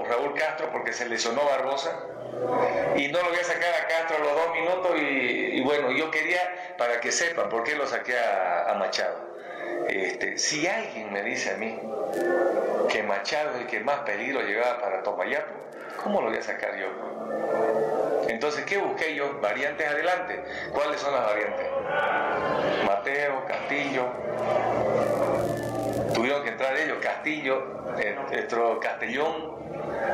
Raúl 0.07 0.33
Castro 0.35 0.69
porque 0.71 0.93
se 0.93 1.07
lesionó 1.07 1.43
Barbosa, 1.45 1.91
y 2.95 3.07
no 3.09 3.19
lo 3.19 3.29
voy 3.29 3.39
a 3.39 3.43
sacar 3.43 3.73
a 3.73 3.87
Castro 3.87 4.17
a 4.17 4.19
los 4.19 4.35
dos 4.35 4.53
minutos 4.53 4.91
y, 4.97 5.61
bueno, 5.61 5.91
yo 5.91 6.09
quería 6.09 6.75
para 6.77 6.99
que 6.99 7.11
sepan 7.11 7.49
por 7.49 7.63
qué 7.63 7.75
lo 7.75 7.85
saqué 7.85 8.17
a, 8.17 8.71
a 8.71 8.75
Machado. 8.75 9.31
Este, 9.87 10.37
si 10.37 10.67
alguien 10.67 11.11
me 11.11 11.23
dice 11.23 11.51
a 11.51 11.57
mí 11.57 11.79
que 12.89 13.03
Machado 13.03 13.51
es 13.55 13.61
el 13.61 13.67
que 13.67 13.79
más 13.81 13.99
peligro 13.99 14.41
llevaba 14.41 14.79
para 14.79 15.03
Tomayapo, 15.03 15.53
¿cómo 16.03 16.21
lo 16.21 16.29
voy 16.29 16.37
a 16.37 16.41
sacar 16.41 16.77
yo? 16.77 16.87
Entonces, 18.41 18.65
¿qué 18.65 18.80
busqué 18.80 19.13
yo? 19.13 19.39
Variantes 19.39 19.88
adelante. 19.88 20.43
¿Cuáles 20.73 20.99
son 20.99 21.13
las 21.13 21.27
variantes? 21.27 21.67
Mateo, 22.88 23.45
Castillo. 23.45 24.08
Tuvieron 26.15 26.41
que 26.41 26.49
entrar 26.49 26.75
ellos, 26.75 26.97
Castillo, 26.99 27.93
eh, 27.99 28.17
nuestro 28.32 28.80
Castellón, 28.80 29.60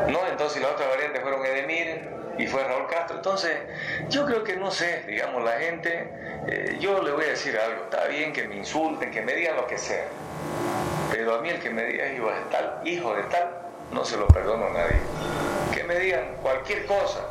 ¿no? 0.09 0.27
Entonces 0.27 0.61
las 0.61 0.71
otras 0.71 0.89
variantes 0.89 1.21
fueron 1.21 1.45
Edemir 1.45 2.09
y 2.37 2.47
fue 2.47 2.65
Raúl 2.65 2.87
Castro. 2.87 3.15
Entonces, 3.15 3.59
yo 4.09 4.25
creo 4.25 4.43
que 4.43 4.57
no 4.57 4.71
sé, 4.71 5.05
digamos, 5.07 5.41
la 5.45 5.53
gente, 5.53 6.09
eh, 6.47 6.75
yo 6.81 7.01
le 7.01 7.11
voy 7.11 7.23
a 7.23 7.29
decir 7.29 7.57
algo, 7.57 7.85
está 7.85 8.07
bien 8.07 8.33
que 8.33 8.45
me 8.45 8.57
insulten, 8.57 9.09
que 9.09 9.21
me 9.21 9.35
digan 9.35 9.55
lo 9.55 9.67
que 9.67 9.77
sea, 9.77 10.03
pero 11.09 11.35
a 11.35 11.41
mí 11.41 11.47
el 11.47 11.61
que 11.61 11.69
me 11.69 11.85
diga 11.85 12.11
hijo 12.11 12.29
de 12.29 12.41
tal, 12.51 12.81
hijo 12.83 13.15
de 13.15 13.23
tal, 13.23 13.51
no 13.93 14.03
se 14.03 14.17
lo 14.17 14.27
perdono 14.27 14.65
a 14.65 14.71
nadie. 14.71 14.99
Que 15.73 15.83
me 15.83 15.97
digan 15.99 16.35
cualquier 16.41 16.85
cosa, 16.87 17.21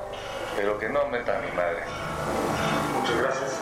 pero 0.57 0.79
que 0.79 0.89
no 0.89 1.07
metan 1.09 1.43
a 1.43 1.47
mi 1.47 1.53
madre. 1.53 1.83
Muchas 2.99 3.17
gracias. 3.21 3.61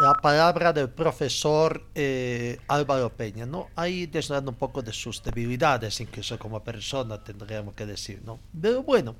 la 0.00 0.14
palabra 0.14 0.72
del 0.72 0.90
profesor 0.90 1.86
eh, 1.94 2.58
Álvaro 2.66 3.10
Peña, 3.10 3.46
¿no? 3.46 3.68
Ahí 3.76 4.06
desnudando 4.06 4.50
un 4.50 4.56
poco 4.56 4.82
de 4.82 4.92
sus 4.92 5.22
debilidades, 5.22 6.00
incluso 6.00 6.38
como 6.38 6.62
persona, 6.64 7.22
tendríamos 7.22 7.74
que 7.74 7.86
decir, 7.86 8.20
¿no? 8.24 8.40
Pero 8.60 8.82
bueno, 8.82 9.14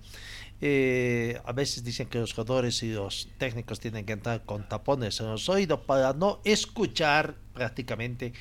eh, 0.60 1.40
a 1.44 1.52
veces 1.52 1.84
dicen 1.84 2.08
que 2.08 2.18
los 2.18 2.32
jugadores 2.32 2.82
y 2.82 2.92
los 2.92 3.28
técnicos 3.38 3.78
tienen 3.78 4.04
que 4.04 4.14
entrar 4.14 4.44
con 4.44 4.68
tapones 4.68 5.20
en 5.20 5.26
los 5.26 5.48
oídos 5.48 5.80
para 5.80 6.12
no 6.14 6.40
escuchar 6.44 7.36
prácticamente 7.54 8.32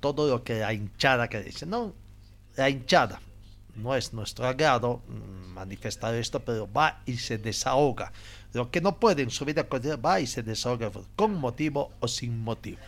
todo 0.00 0.26
lo 0.28 0.42
que 0.42 0.60
la 0.60 0.72
hinchada 0.72 1.28
que 1.28 1.42
dice, 1.42 1.66
¿no? 1.66 1.92
La 2.56 2.70
hinchada 2.70 3.20
no 3.76 3.94
es 3.94 4.12
nuestro 4.14 4.46
agrado 4.46 5.02
manifestar 5.60 6.14
esto, 6.14 6.40
pero 6.40 6.70
va 6.70 7.00
y 7.06 7.16
se 7.18 7.38
desahoga. 7.38 8.12
Lo 8.52 8.70
que 8.70 8.80
no 8.80 8.98
puede 8.98 9.22
en 9.22 9.30
su 9.30 9.44
vida 9.44 9.64
cotidiana 9.64 10.00
va 10.00 10.20
y 10.20 10.26
se 10.26 10.42
desahoga 10.42 10.90
con 11.16 11.34
motivo 11.34 11.92
o 12.00 12.08
sin 12.08 12.38
motivo. 12.40 12.80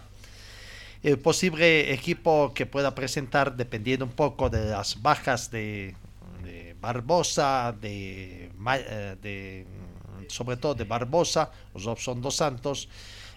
El 1.03 1.19
posible 1.19 1.93
equipo 1.93 2.53
que 2.55 2.65
pueda 2.65 2.95
presentar, 2.95 3.57
dependiendo 3.57 4.05
un 4.05 4.13
poco 4.13 4.49
de 4.49 4.71
las 4.71 5.03
bajas 5.03 5.51
de, 5.51 5.95
de 6.45 6.77
Barbosa, 6.81 7.75
de, 7.81 8.51
eh, 8.51 9.17
de, 9.21 9.67
sobre 10.29 10.57
todo 10.57 10.75
de 10.75 10.85
Barbosa, 10.85 11.51
los 11.75 12.03
son 12.03 12.23
dos 12.23 12.37
santos, 12.37 12.89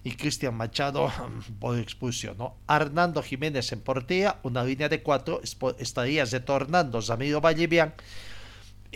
y 0.06 0.12
Cristian 0.12 0.56
Machado 0.56 1.12
por 1.60 1.78
expulsión. 1.80 2.38
¿no? 2.38 2.56
Hernando 2.70 3.22
Jiménez 3.22 3.72
en 3.72 3.82
portería, 3.82 4.38
una 4.44 4.64
línea 4.64 4.88
de 4.88 5.02
cuatro, 5.02 5.42
estaría 5.80 6.24
retornando 6.26 7.02
Zamiro 7.02 7.42
Vallevian. 7.42 7.94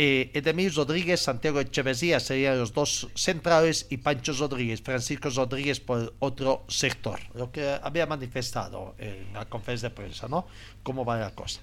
Eh, 0.02 0.32
Edemir 0.34 0.74
Rodríguez, 0.74 1.20
Santiago 1.20 1.60
Echeverría 1.60 2.22
serían 2.22 2.58
los 2.58 2.72
dos 2.72 3.10
centrales 3.16 3.86
y 3.89 3.97
Pancho 3.97 4.32
Rodríguez, 4.32 4.82
Francisco 4.82 5.30
Rodríguez 5.30 5.82
por 5.82 6.16
otro 6.20 6.64
sector. 6.70 7.20
Lo 7.34 7.52
que 7.52 7.78
había 7.84 8.06
manifestado 8.06 8.95
en 8.97 9.34
la 9.34 9.43
conferencia 9.50 9.89
de 9.89 9.95
prensa, 9.95 10.30
¿no? 10.30 10.47
¿Cómo 10.84 11.04
va 11.04 11.20
la 11.20 11.36
cosa? 11.36 11.60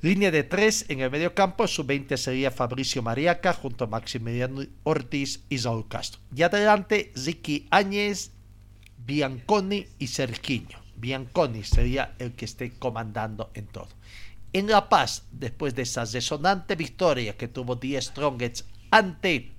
Línea 0.00 0.32
de 0.32 0.42
tres 0.42 0.84
en 0.88 0.98
el 0.98 1.10
medio 1.12 1.32
campo, 1.36 1.68
su 1.68 1.84
20 1.84 2.16
sería 2.16 2.50
Fabricio 2.50 3.00
Mariaca 3.00 3.52
junto 3.52 3.84
a 3.84 3.86
Maximiliano 3.86 4.62
Ortiz 4.82 5.44
y 5.48 5.58
Saúl 5.58 5.86
Castro. 5.86 6.20
Y 6.34 6.42
adelante, 6.42 7.12
Ricky 7.14 7.68
Áñez, 7.70 8.32
Bianconi 9.06 9.86
y 10.00 10.08
Sergiño. 10.08 10.80
Bianconi 10.96 11.62
sería 11.62 12.16
el 12.18 12.32
que 12.32 12.44
esté 12.44 12.72
comandando 12.76 13.52
en 13.54 13.68
todo. 13.68 13.88
En 14.54 14.66
La 14.66 14.88
Paz, 14.90 15.24
después 15.32 15.74
de 15.74 15.82
esa 15.82 16.04
resonante 16.04 16.76
victoria 16.76 17.36
que 17.36 17.48
tuvo 17.48 17.76
Die 17.76 18.00
Strongets 18.00 18.66
ante 18.90 19.52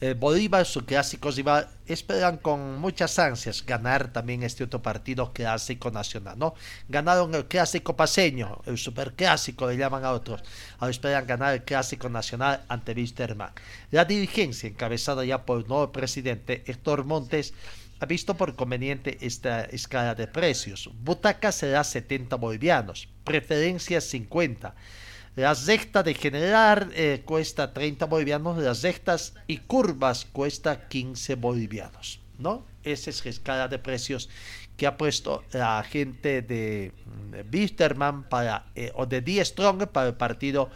eh, 0.00 0.14
Bolívar, 0.14 0.64
su 0.64 0.84
clásico 0.86 1.30
rival, 1.32 1.68
esperan 1.86 2.38
con 2.38 2.78
muchas 2.78 3.18
ansias 3.18 3.66
ganar 3.66 4.12
también 4.12 4.44
este 4.44 4.62
otro 4.62 4.80
partido 4.80 5.32
clásico 5.32 5.90
nacional, 5.90 6.38
¿no? 6.38 6.54
Ganaron 6.88 7.34
el 7.34 7.46
clásico 7.46 7.96
paseño, 7.96 8.60
el 8.64 8.78
superclásico 8.78 9.66
le 9.66 9.76
llaman 9.76 10.04
a 10.04 10.12
otros, 10.12 10.42
ahora 10.78 10.90
esperan 10.92 11.26
ganar 11.26 11.54
el 11.54 11.64
clásico 11.64 12.08
nacional 12.08 12.64
ante 12.68 12.92
Wisterman. 12.92 13.50
La 13.90 14.04
dirigencia, 14.04 14.68
encabezada 14.68 15.24
ya 15.24 15.44
por 15.44 15.58
el 15.58 15.66
nuevo 15.66 15.90
presidente 15.90 16.62
Héctor 16.66 17.04
Montes, 17.04 17.52
ha 18.00 18.06
visto 18.06 18.34
por 18.34 18.56
conveniente 18.56 19.18
esta 19.20 19.64
escala 19.64 20.14
de 20.14 20.26
precios. 20.26 20.88
Butaca 21.02 21.52
será 21.52 21.84
70 21.84 22.36
bolivianos, 22.36 23.08
preferencia 23.30 24.00
50 24.00 24.74
la 25.36 25.54
recta 25.54 26.02
de 26.02 26.14
generar 26.14 26.88
eh, 26.92 27.22
cuesta 27.24 27.72
30 27.72 28.06
bolivianos, 28.06 28.58
las 28.58 28.82
rectas 28.82 29.34
y 29.46 29.58
curvas 29.58 30.24
cuesta 30.24 30.88
15 30.88 31.36
bolivianos, 31.36 32.20
¿no? 32.38 32.66
Esa 32.82 33.10
es 33.10 33.24
la 33.24 33.30
escala 33.30 33.68
de 33.68 33.78
precios 33.78 34.28
que 34.76 34.86
ha 34.86 34.96
puesto 34.96 35.44
la 35.52 35.82
gente 35.84 36.42
de, 36.42 36.92
Wisterman 37.52 38.28
para, 38.28 38.66
eh, 38.74 38.90
o 38.94 39.06
de 39.06 39.20
Die 39.20 39.44
Strong 39.44 39.86
para 39.86 40.08
el 40.08 40.14
partido 40.14 40.68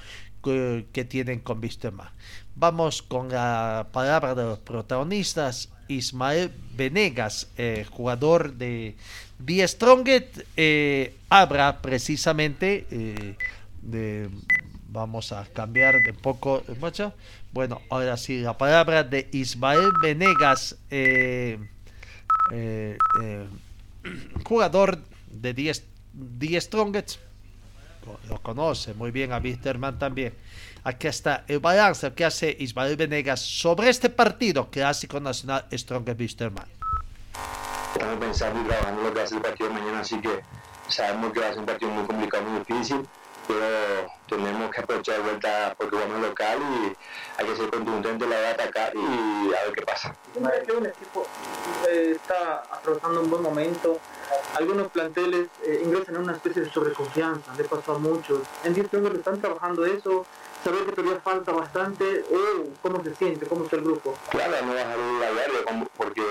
que, 0.43 1.07
tienen 1.09 1.41
con 1.41 1.59
Wisterman. 1.59 2.09
Vamos 2.57 3.03
con 3.03 3.29
la 3.29 3.87
palabra 3.93 4.35
de 4.35 4.45
los 4.45 4.59
protagonistas. 4.59 5.71
Ismael 5.87 6.51
Venegas, 6.75 7.49
eh, 7.59 7.87
jugador 7.91 8.55
de 8.55 8.97
Die 9.39 9.69
Stronget, 9.69 10.47
habla 11.29 11.83
precisamente 11.83 12.87
de, 13.83 14.31
vamos 14.95 15.33
a 15.33 15.45
cambiar 15.45 16.01
de 16.03 16.13
poco, 16.13 16.63
mucho. 16.81 17.13
Bueno, 17.53 17.83
ahora 17.91 18.17
sí, 18.17 18.41
la 18.41 18.57
palabra 18.57 19.03
de 19.03 19.29
Ismael 19.33 19.91
Venegas, 20.01 20.77
eh, 20.91 21.59
eh, 22.53 22.97
eh, 23.23 23.47
jugador 24.45 24.99
de 25.31 25.53
10 25.53 25.85
Strongets, 26.61 27.19
lo 28.29 28.41
conoce 28.41 28.95
muy 28.95 29.11
bien 29.11 29.33
a 29.33 29.39
Wisterman 29.39 29.99
también. 29.99 30.35
Aquí 30.87 31.07
está 31.07 31.45
el 31.49 31.61
balance 31.61 32.13
que 32.13 32.27
hace 32.27 32.55
Ismael 32.61 32.97
Venegas 32.97 33.41
sobre 33.41 33.89
este 33.89 34.11
partido 34.11 34.71
clásico 34.71 35.19
nacional 35.19 35.65
Strongest 35.73 36.21
Wisterman. 36.21 36.67
Estamos 37.95 38.19
pensando 38.19 38.61
y 38.61 38.65
trabajando 38.65 39.03
lo 39.03 39.15
que 39.15 39.21
hace 39.23 39.37
el 39.37 39.41
partido 39.41 39.71
mañana, 39.71 40.01
así 40.01 40.21
que 40.21 40.43
sabemos 40.89 41.33
que 41.33 41.41
va 41.41 41.47
a 41.47 41.51
ser 41.51 41.61
un 41.61 41.67
partido 41.67 41.91
muy 41.91 42.05
complicado, 42.05 42.45
muy 42.45 42.59
difícil 42.59 43.09
pero 43.47 44.11
tenemos 44.29 44.71
que 44.71 44.81
aprovechar 44.81 45.17
de 45.17 45.23
vuelta 45.23 45.75
porque 45.77 45.97
vamos 45.97 46.21
local 46.21 46.59
y 46.61 46.97
hay 47.41 47.47
que 47.47 47.57
ser 47.57 47.71
contundente 47.71 48.27
la 48.27 48.37
de 48.37 48.47
atacar 48.49 48.93
y 48.95 49.55
a 49.55 49.65
ver 49.65 49.73
qué 49.75 49.83
pasa. 49.83 50.15
que 50.33 50.73
un 50.73 50.87
equipo 50.87 51.27
eh, 51.89 52.13
está 52.17 52.63
atravesando 52.71 53.21
un 53.21 53.31
buen 53.31 53.43
momento, 53.43 53.99
algunos 54.55 54.91
planteles 54.91 55.49
eh, 55.65 55.83
ingresan 55.85 56.17
en 56.17 56.23
una 56.23 56.33
especie 56.35 56.63
de 56.63 56.71
sobreconfianza, 56.71 57.55
le 57.57 57.65
pasó 57.65 57.95
a 57.95 57.99
muchos. 57.99 58.41
En 58.65 58.75
10 58.75 58.89
que 58.89 58.97
están 59.15 59.41
trabajando 59.41 59.85
eso, 59.85 60.27
saber 60.65 60.87
que 60.87 60.93
todavía 60.93 61.21
falta 61.21 61.53
bastante, 61.53 62.25
o 62.33 62.73
cómo 62.81 63.05
se 63.05 63.15
siente, 63.15 63.47
cómo 63.47 63.65
está 63.65 63.77
el 63.77 63.83
grupo. 63.83 64.17
Claro, 64.31 64.55
no 64.65 64.75
bajar 64.75 64.99
la 64.99 65.31
guardia 65.31 65.89
porque 65.95 66.23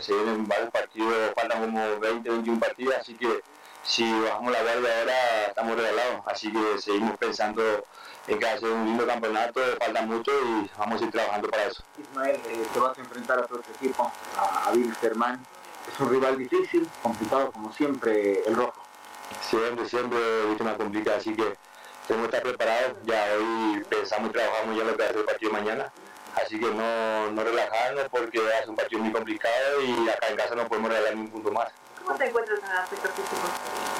se 0.00 0.14
vienen 0.14 0.48
varios 0.48 0.70
partidos, 0.70 1.14
faltan 1.34 1.60
como 1.60 2.00
20, 2.00 2.30
21 2.30 2.60
partidos, 2.60 2.94
así 2.98 3.14
que 3.14 3.42
si 3.82 4.10
bajamos 4.20 4.52
la 4.52 4.62
guardia 4.62 4.98
ahora 5.00 5.44
estamos 5.48 5.76
regalados, 5.76 6.22
así 6.26 6.50
que 6.50 6.78
seguimos 6.78 7.18
pensando 7.18 7.62
en 8.26 8.38
que 8.38 8.48
hacer 8.48 8.70
un 8.70 8.86
lindo 8.86 9.06
campeonato, 9.06 9.60
falta 9.78 10.02
mucho 10.02 10.32
y 10.32 10.70
vamos 10.78 11.02
a 11.02 11.04
ir 11.04 11.10
trabajando 11.10 11.48
para 11.48 11.64
eso. 11.66 11.84
Ismael, 11.98 12.36
eh, 12.36 12.66
te 12.72 12.80
vas 12.80 12.96
a 12.96 13.00
enfrentar 13.02 13.38
a 13.38 13.42
otro 13.42 13.60
equipo, 13.74 14.10
a, 14.38 14.68
a 14.68 14.72
Wilstermann. 14.72 15.44
Es 15.92 16.00
un 16.00 16.08
rival 16.08 16.38
difícil, 16.38 16.88
complicado 17.02 17.52
como 17.52 17.70
siempre 17.74 18.42
el 18.46 18.56
rojo. 18.56 18.82
Siempre, 19.42 19.86
siempre 19.86 20.18
es 20.54 20.60
una 20.60 20.74
complicada, 20.76 21.18
así 21.18 21.34
que 21.34 21.54
tenemos 22.06 22.28
que 22.28 22.36
estar 22.36 22.42
preparados. 22.42 22.92
Ya 23.04 23.24
hoy 23.36 23.84
pensamos 23.88 24.30
y 24.30 24.32
trabajamos 24.32 24.76
ya 24.76 24.84
lo 24.84 24.96
que 24.96 25.06
ser 25.06 25.16
el 25.16 25.24
partido 25.24 25.52
mañana. 25.52 25.92
Así 26.34 26.58
que 26.58 26.66
no, 26.66 27.30
no 27.30 27.44
relajarnos 27.44 28.08
porque 28.10 28.38
es 28.38 28.66
un 28.66 28.74
partido 28.74 29.02
muy 29.02 29.12
complicado 29.12 29.82
y 29.82 30.08
acá 30.08 30.28
en 30.28 30.36
casa 30.36 30.54
no 30.54 30.66
podemos 30.68 30.90
regalar 30.90 31.14
ni 31.14 31.22
un 31.22 31.30
punto 31.30 31.52
más. 31.52 31.68
¿Cómo 32.04 32.18
te 32.18 32.26
encuentras 32.26 32.58
en 32.58 32.64
el 32.70 32.76
aspecto 32.76 33.08
físico? 33.10 33.48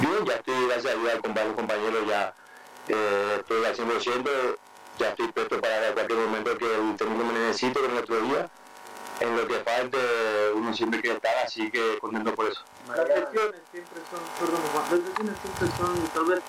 Bien, 0.01 0.27
ya 0.27 0.35
estoy, 0.35 0.67
gracias 0.67 0.95
a 0.95 0.99
Dios, 0.99 1.21
con 1.23 1.35
varios 1.35 1.55
compañeros, 1.55 2.07
ya 2.07 2.35
eh, 2.89 3.37
estoy 3.39 3.65
al 3.65 3.77
100%, 3.77 4.57
ya 4.99 5.09
estoy 5.09 5.29
presto 5.33 5.61
para 5.61 5.93
cualquier 5.93 6.19
momento 6.19 6.59
que 6.59 6.75
el 6.75 6.97
técnico 6.97 7.25
me 7.25 7.33
necesite 7.33 7.81
con 7.81 7.91
el 7.91 7.99
otro 7.99 8.21
día. 8.21 8.51
En 9.21 9.37
lo 9.37 9.47
que 9.47 9.55
falte, 9.61 9.99
uno 10.55 10.75
siempre 10.75 11.01
quiere 11.01 11.17
estar, 11.17 11.37
así 11.39 11.71
que 11.71 11.99
contento 12.01 12.35
por 12.35 12.47
eso. 12.47 12.63
Las 12.89 13.09
lesiones 13.09 13.61
siempre 13.71 14.01
son, 14.11 14.21
perdón, 14.41 14.61
las 14.75 14.99
lesiones 14.99 15.35
siempre 15.41 15.69
son 15.79 16.09
tal 16.09 16.25
vez 16.25 16.43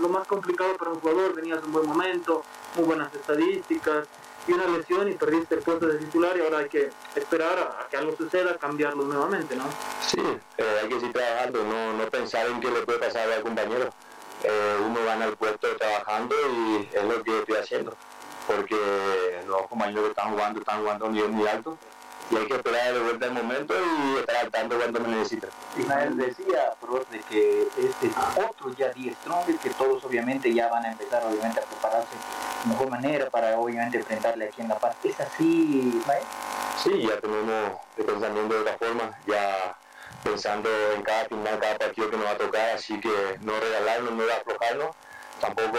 lo 0.00 0.08
más 0.08 0.26
complicado 0.26 0.76
para 0.76 0.90
un 0.90 1.00
jugador, 1.00 1.34
venías 1.34 1.58
en 1.58 1.64
un 1.66 1.72
buen 1.72 1.86
momento, 1.86 2.44
muy 2.76 2.84
buenas 2.84 3.14
estadísticas, 3.14 4.06
y 4.46 4.52
una 4.52 4.66
lesión 4.66 5.10
y 5.10 5.14
perdiste 5.14 5.54
el 5.54 5.62
puesto 5.62 5.86
de 5.86 5.98
titular 5.98 6.36
y 6.36 6.40
ahora 6.40 6.58
hay 6.58 6.68
que 6.68 6.90
esperar 7.14 7.58
a, 7.58 7.88
que 7.88 7.96
algo 7.96 8.16
suceda, 8.16 8.56
cambiarlo 8.58 9.04
nuevamente, 9.04 9.54
¿no? 9.56 9.64
Sí, 10.00 10.20
eh, 10.58 10.78
hay 10.82 10.88
que 10.88 10.94
seguir 10.96 11.12
trabajando, 11.12 11.64
no, 11.64 11.92
no 11.92 12.08
pensar 12.08 12.46
en 12.48 12.60
qué 12.60 12.70
le 12.70 12.82
puede 12.82 12.98
pasar 12.98 13.30
al 13.30 13.42
compañero. 13.42 13.92
Eh, 14.42 14.76
uno 14.84 15.04
gana 15.04 15.26
el 15.26 15.36
puesto 15.36 15.68
trabajando 15.76 16.34
y 16.50 16.88
es 16.92 17.04
lo 17.04 17.22
que 17.22 17.38
estoy 17.38 17.56
haciendo, 17.56 17.96
porque 18.46 19.42
los 19.46 19.66
compañeros 19.68 20.04
que 20.04 20.10
están 20.10 20.32
jugando 20.32 20.60
están 20.60 20.80
jugando 20.80 21.04
a 21.04 21.08
un 21.08 21.14
nivel 21.14 21.30
muy 21.30 21.48
alto 21.48 21.78
y 22.30 22.36
hay 22.36 22.46
que 22.46 22.54
esperar 22.54 22.94
de 22.94 23.00
vuelta 23.00 23.26
el 23.26 23.32
momento 23.32 23.74
y 23.74 24.18
estar 24.18 24.36
al 24.36 24.50
tanto 24.50 24.76
cuando 24.76 25.00
me 25.00 25.08
necesita. 25.08 25.48
Ismael 25.76 26.16
decía, 26.16 26.72
profe, 26.80 27.18
de 27.18 27.22
que 27.24 27.62
este 27.76 28.06
es 28.06 28.14
otro 28.36 28.72
ya 28.74 28.88
10 28.90 29.16
Strong, 29.18 29.58
que 29.58 29.70
todos 29.70 30.04
obviamente 30.04 30.52
ya 30.52 30.68
van 30.68 30.84
a 30.86 30.92
empezar 30.92 31.22
obviamente 31.24 31.60
a 31.60 31.62
prepararse 31.62 32.14
de 32.62 32.70
mejor 32.70 32.90
manera 32.90 33.28
para 33.28 33.58
obviamente 33.58 33.98
enfrentarle 33.98 34.46
aquí 34.46 34.62
en 34.62 34.68
La 34.68 34.78
Paz. 34.78 34.96
¿Es 35.04 35.20
así, 35.20 35.92
Ismael? 36.00 36.22
Sí, 36.82 37.06
ya 37.06 37.20
tenemos 37.20 37.72
el 37.98 38.04
pensamiento 38.04 38.54
de 38.54 38.60
otra 38.60 38.78
forma, 38.78 39.18
ya 39.26 39.76
pensando 40.24 40.70
en 40.94 41.02
cada 41.02 41.24
final, 41.26 41.58
cada 41.58 41.76
partido 41.76 42.10
que 42.10 42.16
nos 42.16 42.26
va 42.26 42.30
a 42.30 42.38
tocar, 42.38 42.70
así 42.70 42.98
que 43.00 43.38
no 43.40 43.52
regalarnos, 43.60 44.12
no 44.12 44.22
aflojarnos, 44.24 44.96
tampoco 45.42 45.76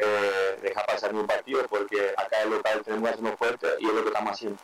eh, 0.00 0.58
dejar 0.62 0.86
pasar 0.86 1.12
ni 1.12 1.20
un 1.20 1.26
partido, 1.26 1.62
porque 1.68 2.14
acá 2.16 2.42
el 2.42 2.50
local 2.50 2.80
tenemos 2.82 3.04
que 3.04 3.12
hacernos 3.12 3.38
fuerte 3.38 3.66
y 3.78 3.86
es 3.86 3.92
lo 3.92 4.02
que 4.02 4.08
estamos 4.08 4.32
haciendo. 4.32 4.58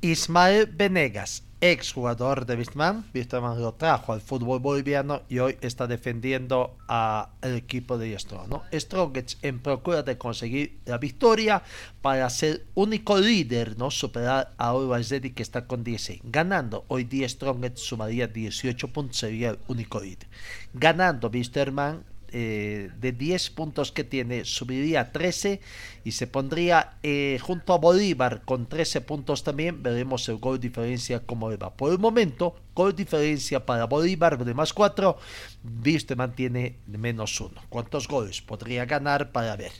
Ismael 0.00 0.66
Venegas, 0.66 1.47
ex 1.60 1.92
jugador 1.92 2.46
de 2.46 2.56
Wisterman. 2.56 3.04
Wisterman 3.14 3.60
lo 3.60 3.74
trajo 3.74 4.12
al 4.12 4.20
fútbol 4.20 4.60
boliviano 4.60 5.22
y 5.28 5.38
hoy 5.38 5.56
está 5.60 5.86
defendiendo 5.86 6.76
al 6.86 7.28
equipo 7.42 7.98
de 7.98 8.18
Strong. 8.18 8.48
¿no? 8.48 8.62
Strongets 8.72 9.38
en 9.42 9.60
procura 9.60 10.02
de 10.02 10.18
conseguir 10.18 10.78
la 10.86 10.98
victoria 10.98 11.62
para 12.02 12.28
ser 12.30 12.66
único 12.74 13.18
líder, 13.18 13.78
¿no? 13.78 13.90
superar 13.90 14.52
a 14.56 14.74
Zeddy 15.02 15.30
que 15.30 15.42
está 15.42 15.66
con 15.66 15.84
16. 15.84 16.20
Ganando 16.24 16.84
hoy 16.88 17.04
día 17.04 17.28
Strongets 17.28 17.80
sumaría 17.80 18.26
18 18.26 18.88
puntos, 18.88 19.18
sería 19.18 19.50
el 19.50 19.58
único 19.68 20.00
líder. 20.00 20.28
Ganando 20.74 21.30
Wisterman 21.32 22.04
eh, 22.32 22.90
de 23.00 23.12
10 23.12 23.50
puntos 23.50 23.92
que 23.92 24.04
tiene 24.04 24.44
subiría 24.44 25.00
a 25.00 25.12
13 25.12 25.60
y 26.04 26.12
se 26.12 26.26
pondría 26.26 26.98
eh, 27.02 27.38
junto 27.40 27.72
a 27.72 27.78
Bolívar 27.78 28.42
con 28.44 28.66
13 28.66 29.00
puntos 29.02 29.44
también. 29.44 29.82
Veremos 29.82 30.28
el 30.28 30.36
gol 30.38 30.60
diferencia 30.60 31.20
como 31.20 31.56
va. 31.56 31.74
Por 31.74 31.92
el 31.92 31.98
momento, 31.98 32.56
gol 32.74 32.94
diferencia 32.94 33.64
para 33.64 33.84
Bolívar 33.86 34.44
de 34.44 34.54
más 34.54 34.72
4. 34.72 35.16
Viste 35.62 36.16
mantiene 36.16 36.76
menos 36.86 37.40
1. 37.40 37.60
¿Cuántos 37.68 38.08
goles 38.08 38.42
podría 38.42 38.84
ganar 38.84 39.32
para 39.32 39.56
ver? 39.56 39.72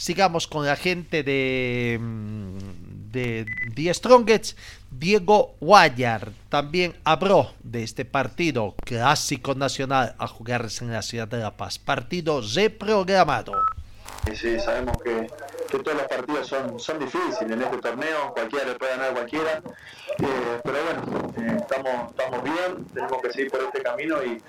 Sigamos 0.00 0.46
con 0.46 0.64
la 0.64 0.76
gente 0.76 1.22
de, 1.22 1.98
mm, 2.00 3.10
de 3.12 3.44
The 3.74 3.92
Strongest. 3.92 4.56
Diego 4.90 5.56
Guayar 5.60 6.32
también 6.48 6.94
habló 7.04 7.52
de 7.62 7.82
este 7.82 8.06
partido 8.06 8.74
clásico 8.82 9.54
nacional 9.54 10.14
a 10.16 10.26
jugarse 10.26 10.86
en 10.86 10.92
la 10.92 11.02
ciudad 11.02 11.28
de 11.28 11.40
La 11.40 11.54
Paz. 11.58 11.78
Partido 11.78 12.40
reprogramado. 12.40 13.52
Sí, 14.34 14.60
sabemos 14.60 14.96
que, 15.02 15.30
todos 15.70 15.94
los 15.94 16.06
partidos 16.08 16.46
son, 16.46 16.78
son 16.78 16.98
difíciles 16.98 17.40
en 17.40 17.62
este 17.62 17.78
torneo, 17.78 18.32
cualquiera 18.32 18.64
le 18.66 18.74
puede 18.74 18.92
ganar 18.92 19.10
a 19.10 19.12
cualquiera, 19.12 19.62
eh, 20.18 20.60
pero 20.62 20.78
bueno, 20.84 21.32
eh, 21.38 21.56
estamos, 21.60 22.10
estamos 22.10 22.42
bien, 22.42 22.84
tenemos 22.92 23.22
que 23.22 23.32
seguir 23.32 23.50
por 23.50 23.60
este 23.62 23.82
camino 23.82 24.16
y, 24.22 24.40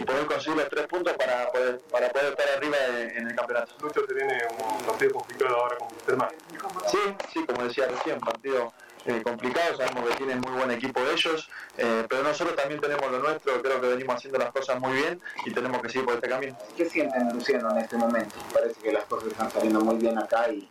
poder 0.00 0.26
conseguir 0.26 0.58
los 0.58 0.68
tres 0.68 0.86
puntos 0.86 1.14
para 1.14 1.50
poder, 1.52 1.80
para 1.90 2.08
poder 2.10 2.32
estar 2.32 2.46
arriba 2.56 2.76
en, 3.14 3.28
el 3.28 3.34
campeonato. 3.34 3.72
Lucho 3.80 4.06
se 4.06 4.14
viene 4.14 4.42
un 4.58 4.84
partido 4.84 5.12
complicado 5.12 5.56
ahora 5.56 5.76
con. 5.76 5.88
Sí, 6.88 6.98
sí, 7.32 7.44
como 7.46 7.64
decía 7.64 7.86
recién, 7.86 8.18
partido 8.18 8.72
eh, 9.06 9.22
complicado, 9.22 9.76
sabemos 9.76 10.08
que 10.10 10.16
tienen 10.16 10.40
muy 10.40 10.52
buen 10.52 10.70
equipo 10.70 11.00
ellos, 11.00 11.48
eh, 11.78 12.04
pero 12.08 12.22
nosotros 12.22 12.56
también 12.56 12.80
tenemos 12.80 13.10
lo 13.10 13.18
nuestro, 13.18 13.62
creo 13.62 13.80
que 13.80 13.88
venimos 13.88 14.16
haciendo 14.16 14.38
las 14.38 14.52
cosas 14.52 14.78
muy 14.80 14.92
bien 14.92 15.20
y 15.46 15.52
tenemos 15.52 15.80
que 15.80 15.88
seguir 15.88 16.06
por 16.06 16.14
este 16.16 16.28
camino. 16.28 16.56
¿Qué 16.76 16.84
sienten, 16.88 17.32
Luciano, 17.32 17.70
en 17.70 17.78
este 17.78 17.96
momento? 17.96 18.34
Parece 18.52 18.80
que 18.80 18.92
las 18.92 19.04
cosas 19.04 19.28
están 19.28 19.50
saliendo 19.50 19.80
muy 19.80 19.96
bien 19.96 20.18
acá 20.18 20.50
y, 20.50 20.68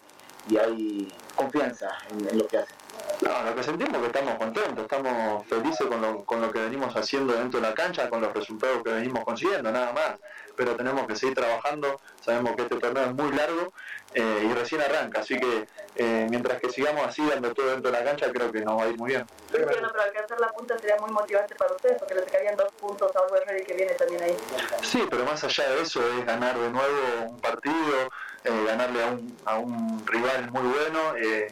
y 0.49 0.57
hay 0.57 1.11
confianza 1.35 1.89
en, 2.11 2.37
lo 2.37 2.47
que 2.47 2.57
hacen. 2.57 2.75
No, 3.21 3.43
lo 3.43 3.55
que 3.55 3.63
sentimos 3.63 3.95
es 3.95 3.99
que 3.99 4.07
estamos 4.07 4.35
contentos, 4.35 4.83
estamos 4.83 5.45
felices 5.47 5.87
con 5.87 6.01
lo, 6.01 6.23
con 6.23 6.41
lo 6.41 6.51
que 6.51 6.59
venimos 6.59 6.95
haciendo 6.95 7.33
dentro 7.33 7.59
de 7.59 7.67
la 7.67 7.73
cancha, 7.73 8.09
con 8.09 8.21
los 8.21 8.33
resultados 8.33 8.81
que 8.83 8.91
venimos 8.91 9.25
consiguiendo, 9.25 9.71
nada 9.71 9.91
más. 9.91 10.15
Pero 10.55 10.75
tenemos 10.75 11.05
que 11.07 11.15
seguir 11.15 11.35
trabajando, 11.35 11.99
sabemos 12.21 12.55
que 12.55 12.63
este 12.63 12.77
torneo 12.77 13.05
es 13.05 13.13
muy 13.13 13.31
largo 13.31 13.73
eh, 14.13 14.47
y 14.49 14.53
recién 14.53 14.81
arranca, 14.81 15.21
así 15.21 15.39
que 15.39 15.67
eh, 15.95 16.27
mientras 16.29 16.59
que 16.59 16.69
sigamos 16.69 17.05
así 17.05 17.25
dando 17.27 17.53
todo 17.53 17.71
dentro 17.71 17.91
de 17.91 17.97
la 17.97 18.03
cancha, 18.03 18.31
creo 18.31 18.51
que 18.51 18.61
nos 18.61 18.79
va 18.79 18.83
a 18.83 18.87
ir 18.87 18.97
muy 18.97 19.09
bien. 19.09 19.25
Pero, 19.51 19.67
pero 19.67 19.87
alcanzar 20.01 20.39
la 20.39 20.49
punta 20.49 20.77
sería 20.79 20.97
muy 20.97 21.11
motivante 21.11 21.55
para 21.55 21.73
ustedes, 21.73 21.97
porque 21.99 22.15
les 22.15 22.25
quedarían 22.25 22.55
dos 22.55 22.71
puntos 22.73 23.13
a 23.15 23.19
Always 23.19 23.45
Ready 23.45 23.63
que 23.63 23.73
viene 23.73 23.93
también 23.93 24.23
ahí. 24.23 24.37
Sí, 24.81 25.05
pero 25.09 25.25
más 25.25 25.43
allá 25.43 25.69
de 25.69 25.81
eso 25.81 26.01
es 26.01 26.25
ganar 26.25 26.57
de 26.57 26.69
nuevo 26.69 26.97
un 27.29 27.39
partido, 27.39 28.09
eh, 28.43 28.63
ganarle 28.65 29.03
a 29.03 29.07
un, 29.07 29.37
a 29.45 29.57
un 29.57 30.07
rival 30.07 30.51
muy 30.51 30.63
bueno, 30.63 30.99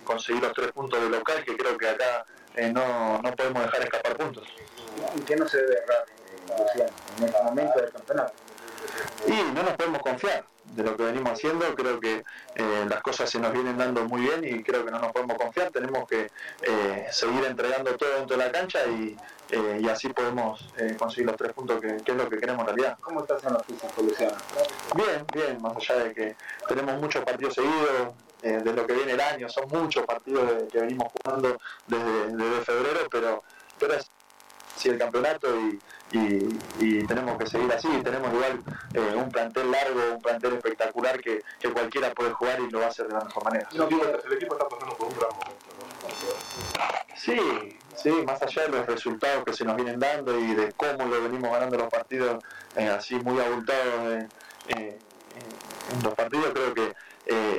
conseguir 0.04 0.42
los 0.42 0.54
tres 0.54 0.72
puntos 0.72 1.02
de 1.02 1.10
local, 1.10 1.44
que 1.44 1.56
creo 1.58 1.78
que 1.78 1.90
acá 1.90 2.26
no, 2.74 3.22
no 3.22 3.32
podemos 3.34 3.64
dejar 3.64 3.82
escapar 3.82 4.18
puntos. 4.18 4.48
¿Y 5.16 5.22
qué 5.22 5.36
no 5.36 5.48
se 5.48 5.58
debe 5.58 5.76
errar, 5.84 6.06
Luciano, 6.60 6.92
en 7.18 7.24
este 7.26 7.44
momento 7.44 7.80
del 7.80 7.92
campeonato? 7.92 8.34
Y 9.28 9.54
no 9.54 9.64
nos 9.64 9.74
podemos 9.74 10.02
confiar 10.02 10.46
de 10.76 10.84
lo 10.84 10.96
que 10.96 11.04
venimos 11.04 11.32
haciendo, 11.34 11.74
creo 11.76 12.00
que 12.00 12.24
eh, 12.56 12.86
las 12.90 13.02
cosas 13.02 13.30
se 13.30 13.40
nos 13.40 13.52
vienen 13.52 13.78
dando 13.78 14.06
muy 14.06 14.22
bien 14.22 14.44
y 14.44 14.64
creo 14.64 14.86
que 14.86 14.92
no 14.92 15.00
nos 15.00 15.12
podemos 15.12 15.38
confiar, 15.38 15.72
tenemos 15.72 16.08
que 16.08 16.30
eh, 16.62 17.08
seguir 17.12 17.46
entregando 17.46 17.96
todo 17.96 18.10
dentro 18.16 18.38
de 18.38 18.46
la 18.46 18.52
cancha 18.52 18.86
y, 18.86 19.18
eh, 19.50 19.80
y 19.82 19.90
así 19.90 20.10
podemos 20.10 20.68
conseguir 20.98 21.28
los 21.28 21.38
tres 21.38 21.54
puntos 21.54 21.80
que, 21.82 21.96
es 21.96 22.16
lo 22.16 22.30
que 22.30 22.38
queremos 22.38 22.62
en 22.62 22.76
realidad. 22.76 22.98
¿Cómo 23.02 23.22
estás 23.22 23.44
en 23.44 23.54
la 23.54 23.60
física, 23.60 23.88
Luciano? 24.02 24.36
Bien, 24.96 25.26
bien, 25.34 25.62
más 25.62 25.76
allá 25.78 26.04
de 26.04 26.14
que 26.14 26.36
tenemos 26.68 27.00
muchos 27.00 27.24
partidos 27.24 27.54
seguidos, 27.54 28.14
de 28.42 28.74
lo 28.74 28.86
que 28.86 28.94
viene 28.94 29.14
el 29.14 29.22
año, 29.22 29.50
son 29.50 29.68
muchos 29.70 30.06
partidos 30.06 30.64
que 30.72 30.80
venimos 30.80 31.12
jugando 31.12 31.60
desde, 31.88 32.36
desde 32.36 32.62
febrero, 32.62 33.00
pero, 33.10 33.44
pero 33.80 33.94
es 33.96 34.10
sí, 34.78 34.90
el 34.90 34.98
campeonato 34.98 35.48
y, 35.60 35.80
y, 36.80 37.06
tenemos 37.06 37.38
que 37.38 37.48
seguir 37.48 37.72
así. 37.72 37.90
Tenemos 38.04 38.32
igual 38.34 38.64
eh, 38.94 39.16
un 39.16 39.30
plantel 39.30 39.72
largo, 39.72 40.14
un 40.14 40.22
plantel 40.22 40.54
espectacular 40.54 41.20
que, 41.20 41.44
que, 41.60 41.72
cualquiera 41.72 42.14
puede 42.14 42.32
jugar 42.32 42.60
y 42.60 42.70
lo 42.70 42.80
va 42.80 42.86
a 42.86 42.90
hacer 42.90 43.08
de 43.08 43.14
la 43.14 43.24
mejor 43.24 43.44
manera. 43.44 43.68
el 43.72 44.34
equipo 44.34 44.54
está 44.54 44.68
pasando 44.68 44.96
por 44.96 45.08
un 45.08 45.16
gran 45.16 45.30
momento. 45.32 45.68
Sí, 47.16 47.78
sí, 47.98 48.10
más 48.26 48.42
allá 48.42 48.64
de 48.64 48.70
los 48.70 48.86
resultados 48.86 49.44
que 49.44 49.54
se 49.54 49.66
nos 49.66 49.76
vienen 49.76 50.00
dando 50.00 50.40
y 50.40 50.56
de 50.56 50.72
cómo 50.74 51.06
lo 51.06 51.22
venimos 51.24 51.52
ganando 51.52 51.78
los 51.78 51.90
partidos 51.90 52.44
eh, 52.76 52.88
así 52.88 53.16
muy 53.16 53.40
abultados 53.40 54.24
eh, 54.70 54.98
en 55.94 56.04
los 56.04 56.14
partidos, 56.14 56.52
creo 56.54 56.74
que 56.74 56.94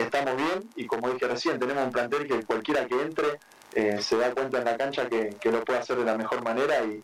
estamos 0.02 0.36
bien 0.36 0.70
y 0.76 0.86
como 0.86 1.10
dije 1.10 1.28
recién, 1.28 1.58
tenemos 1.58 1.84
un 1.84 1.92
plantel 1.92 2.26
que 2.26 2.42
cualquiera 2.44 2.86
que 2.86 3.02
entre 3.02 3.38
eh, 3.74 4.00
se 4.00 4.16
da 4.16 4.32
cuenta 4.32 4.58
en 4.58 4.64
la 4.64 4.76
cancha 4.76 5.08
que, 5.08 5.36
lo 5.44 5.62
puede 5.64 5.78
hacer 5.78 5.98
de 5.98 6.04
la 6.04 6.16
mejor 6.16 6.42
manera 6.42 6.82
y, 6.84 7.02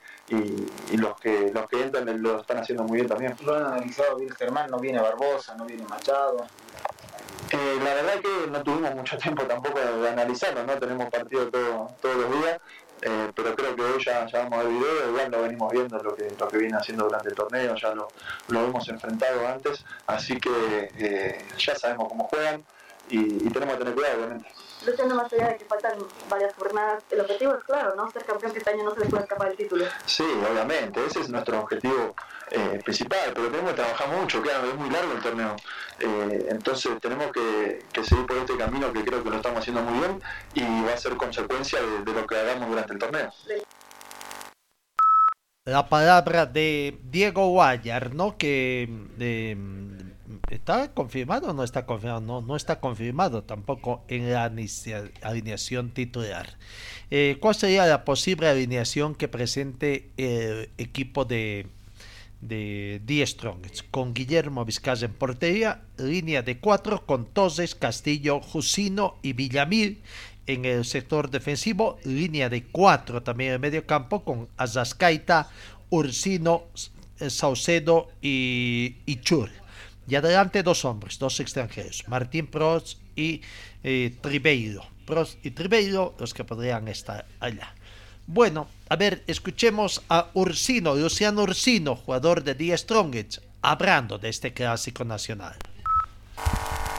los 0.97 1.21
que 1.21 1.51
los 1.53 1.69
que 1.69 1.83
entran 1.83 2.23
lo 2.23 2.41
están 2.41 2.59
haciendo 2.59 2.85
muy 2.85 2.97
bien 2.97 3.09
también. 3.09 3.37
Lo 3.45 3.55
han 3.55 3.67
analizado 3.67 4.17
bien 4.17 4.35
Germán, 4.35 4.71
no 4.71 4.79
viene 4.79 5.01
Barbosa, 5.01 5.55
no 5.57 5.67
viene 5.67 5.85
Machado. 5.85 6.47
Eh, 7.51 7.79
la 7.85 7.95
verdad 7.95 8.21
que 8.21 8.51
no 8.51 8.63
tuvimos 8.63 8.95
mucho 8.95 9.19
tiempo 9.19 9.45
tampoco 9.45 9.79
de, 9.79 10.09
analizarlo, 10.09 10.65
¿no? 10.65 10.79
Tenemos 10.79 11.11
partido 11.11 11.49
todos 11.51 12.17
los 12.17 12.41
días, 12.41 12.59
eh, 13.05 13.33
pero 13.35 13.55
creo 13.55 13.77
que 13.77 13.83
hoy 13.83 14.05
ya, 14.05 14.27
ya 14.27 14.45
vamos 14.45 14.59
a 14.59 14.63
ver 14.63 14.73
video, 14.73 15.09
igual 15.11 15.31
lo 15.31 15.43
venimos 15.43 15.73
viendo 15.73 16.03
lo 16.03 16.15
que, 16.15 16.35
lo 16.39 16.49
que 16.49 16.59
viene 16.59 16.77
haciendo 16.77 17.05
durante 17.05 17.29
el 17.29 17.35
torneo, 17.35 17.75
ya 17.77 17.95
lo, 17.95 18.09
lo 18.49 18.65
hemos 18.65 18.89
enfrentado 18.89 19.47
antes, 19.47 19.85
así 20.07 20.41
que 20.41 21.45
ya 21.59 21.77
sabemos 21.77 22.09
cómo 22.09 22.25
juegan 22.25 22.65
y, 23.11 23.47
y 23.47 23.51
tenemos 23.51 23.75
que 23.75 23.81
tener 23.81 23.95
cuidado, 23.95 24.17
obviamente 24.17 24.49
luchando 24.87 25.15
más 25.15 25.33
allá 25.33 25.49
de 25.49 25.57
que 25.57 25.65
faltan 25.65 25.99
varias 26.29 26.55
jornadas, 26.55 27.03
el 27.11 27.21
objetivo 27.21 27.55
es 27.55 27.65
claro, 27.65 27.95
¿no? 27.95 28.11
Ser 28.11 28.25
campeón 28.25 28.53
que 28.53 28.59
este 28.59 28.71
año 28.71 28.85
no 28.85 28.95
se 28.95 29.01
le 29.01 29.07
puede 29.07 29.23
escapar 29.23 29.49
el 29.49 29.57
título. 29.57 29.87
Sí, 30.07 30.25
obviamente, 30.51 31.05
ese 31.07 31.21
es 31.21 31.29
nuestro 31.29 31.61
objetivo 31.61 32.15
eh, 32.55 32.81
principal, 32.85 33.33
pero 33.35 33.49
tenemos 33.49 33.71
que 33.73 33.77
trabajar 33.77 34.09
mucho, 34.09 34.41
claro, 34.41 34.69
es 34.69 34.75
muy 34.77 34.91
largo 34.91 35.13
el 35.13 35.21
torneo. 35.21 35.57
Eh, 35.99 36.47
entonces 36.51 36.93
tenemos 37.01 37.33
que, 37.33 37.85
seguir 38.03 38.27
por 38.27 38.37
este 38.37 38.57
camino 38.57 38.93
que 38.93 39.05
creo 39.05 39.23
que 39.23 39.31
lo 39.31 39.37
estamos 39.37 39.61
haciendo 39.61 39.83
muy 39.83 39.99
bien 39.99 40.21
y 40.55 40.85
va 40.85 40.93
a 40.93 40.97
ser 40.97 41.17
consecuencia 41.17 41.81
de, 41.81 42.13
lo 42.13 42.27
que 42.27 42.37
hagamos 42.37 42.69
durante 42.69 42.93
el 42.93 42.99
torneo. 42.99 43.33
La 45.65 45.89
palabra 45.89 46.47
de 46.47 46.99
Diego 47.05 47.49
Guayar, 47.49 48.15
¿no? 48.15 48.37
Que 48.37 48.89
de, 49.17 49.57
¿Está 50.51 50.93
confirmado 50.93 51.51
o 51.51 51.53
no 51.53 51.65
está 51.65 51.87
confirmado? 51.87 52.21
No, 52.21 52.41
no 52.41 52.57
está 52.57 52.81
confirmado 52.81 53.43
tampoco 53.43 54.05
en 54.09 54.31
la 54.31 54.45
alineación 55.23 55.91
titular. 55.91 56.57
Eh, 57.11 57.39
¿Cuál 57.41 57.55
sería 57.55 57.87
la 57.87 58.05
posible 58.05 58.49
alineación 58.49 59.15
que 59.15 59.29
presente 59.29 60.11
el 60.17 60.71
equipo 60.79 61.25
de, 61.25 61.67
de 62.49 63.01
The 63.05 63.27
Strongest? 63.27 63.83
Con 63.91 64.15
Guillermo 64.15 64.65
Vizcaya 64.65 65.07
en 65.07 65.15
portería, 65.15 65.83
línea 65.99 66.43
de 66.43 66.59
cuatro 66.59 67.05
con 67.07 67.27
Toses, 67.27 67.75
Castillo, 67.75 68.41
Jusino 68.41 69.17
y 69.23 69.33
Villamil 69.33 70.03
en 70.47 70.65
el 70.65 70.85
sector 70.85 71.31
defensivo, 71.31 71.99
línea 72.05 72.49
de 72.49 72.65
cuatro 72.65 73.23
también 73.23 73.49
en 73.49 73.55
el 73.55 73.61
medio 73.61 73.87
campo 73.87 74.25
con 74.25 74.49
Azascaita, 74.57 75.49
Ursino, 75.91 76.65
Saucedo 77.29 78.09
y, 78.21 78.97
y 79.07 79.17
Chur 79.17 79.51
y 80.07 80.15
adelante 80.17 80.63
dos 80.63 80.85
hombres, 80.85 81.19
dos 81.19 81.41
extranjeros, 81.41 82.05
Martín 82.09 82.47
Prost 82.47 82.99
y 83.17 83.41
eh, 83.83 84.15
Tribeiro. 84.21 84.85
Prost 85.07 85.45
y 85.45 85.51
Tribeiro, 85.51 86.15
los 86.19 86.35
que 86.35 86.45
podrían 86.45 86.89
estar 86.89 87.27
allá. 87.41 87.75
Bueno, 88.27 88.69
a 88.89 88.97
ver, 88.97 89.23
escuchemos 89.27 90.03
a 90.09 90.31
Ursino, 90.33 90.95
Luciano 90.95 91.43
Ursino, 91.43 91.95
jugador 91.95 92.43
de 92.43 92.55
The 92.55 92.77
Strongest, 92.79 93.39
hablando 93.61 94.19
de 94.19 94.31
este 94.31 94.55
clásico 94.55 95.05
nacional. 95.05 95.57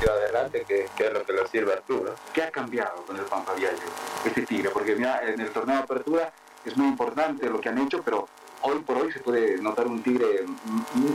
adelante, 0.08 0.66
que, 0.68 0.84
es 0.84 1.14
lo 1.14 1.26
que 1.26 1.34
le 1.34 1.48
sirve 1.48 1.74
a 1.74 1.78
Arturo. 1.78 2.14
¿Qué 2.32 2.44
ha 2.44 2.52
cambiado 2.52 3.04
con 3.08 3.18
el 3.18 3.24
Pampa 3.24 3.56
este 4.24 4.42
Tigre? 4.44 4.70
Porque 4.70 4.96
mira, 4.96 5.22
en 5.28 5.42
el 5.42 5.50
torneo 5.50 5.78
de 5.78 5.84
apertura 5.84 6.32
es 6.64 6.78
muy 6.78 6.88
importante 6.88 7.50
lo 7.50 7.60
que 7.60 7.70
han 7.70 7.80
hecho, 7.80 8.04
pero 8.04 8.28
hoy 8.62 8.80
por 8.80 8.98
hoy 8.98 9.12
se 9.12 9.20
puede 9.20 9.58
notar 9.58 9.88
un 9.88 10.04
Tigre 10.04 10.46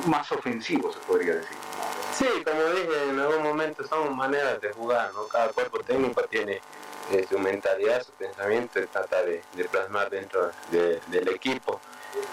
más 0.07 0.31
ofensivo, 0.33 0.93
se 0.93 0.99
podría 1.01 1.35
decir. 1.37 1.57
Sí, 2.13 2.27
como 2.45 2.63
dije 2.75 3.11
en 3.11 3.19
algún 3.21 3.45
momento, 3.45 3.87
son 3.87 4.17
maneras 4.17 4.61
de 4.61 4.73
jugar, 4.73 5.13
¿no? 5.15 5.29
Cada 5.29 5.49
cuerpo 5.49 5.79
técnico 5.81 6.23
tiene, 6.25 6.61
eh, 7.13 7.27
su 7.29 7.39
mentalidad, 7.39 8.03
su 8.05 8.13
pensamiento, 8.13 8.81
trata 8.93 9.23
de, 9.23 9.43
de 9.55 9.65
plasmar 9.65 10.11
dentro 10.11 10.51
de- 10.71 11.01
del 11.09 11.29
equipo. 11.29 11.81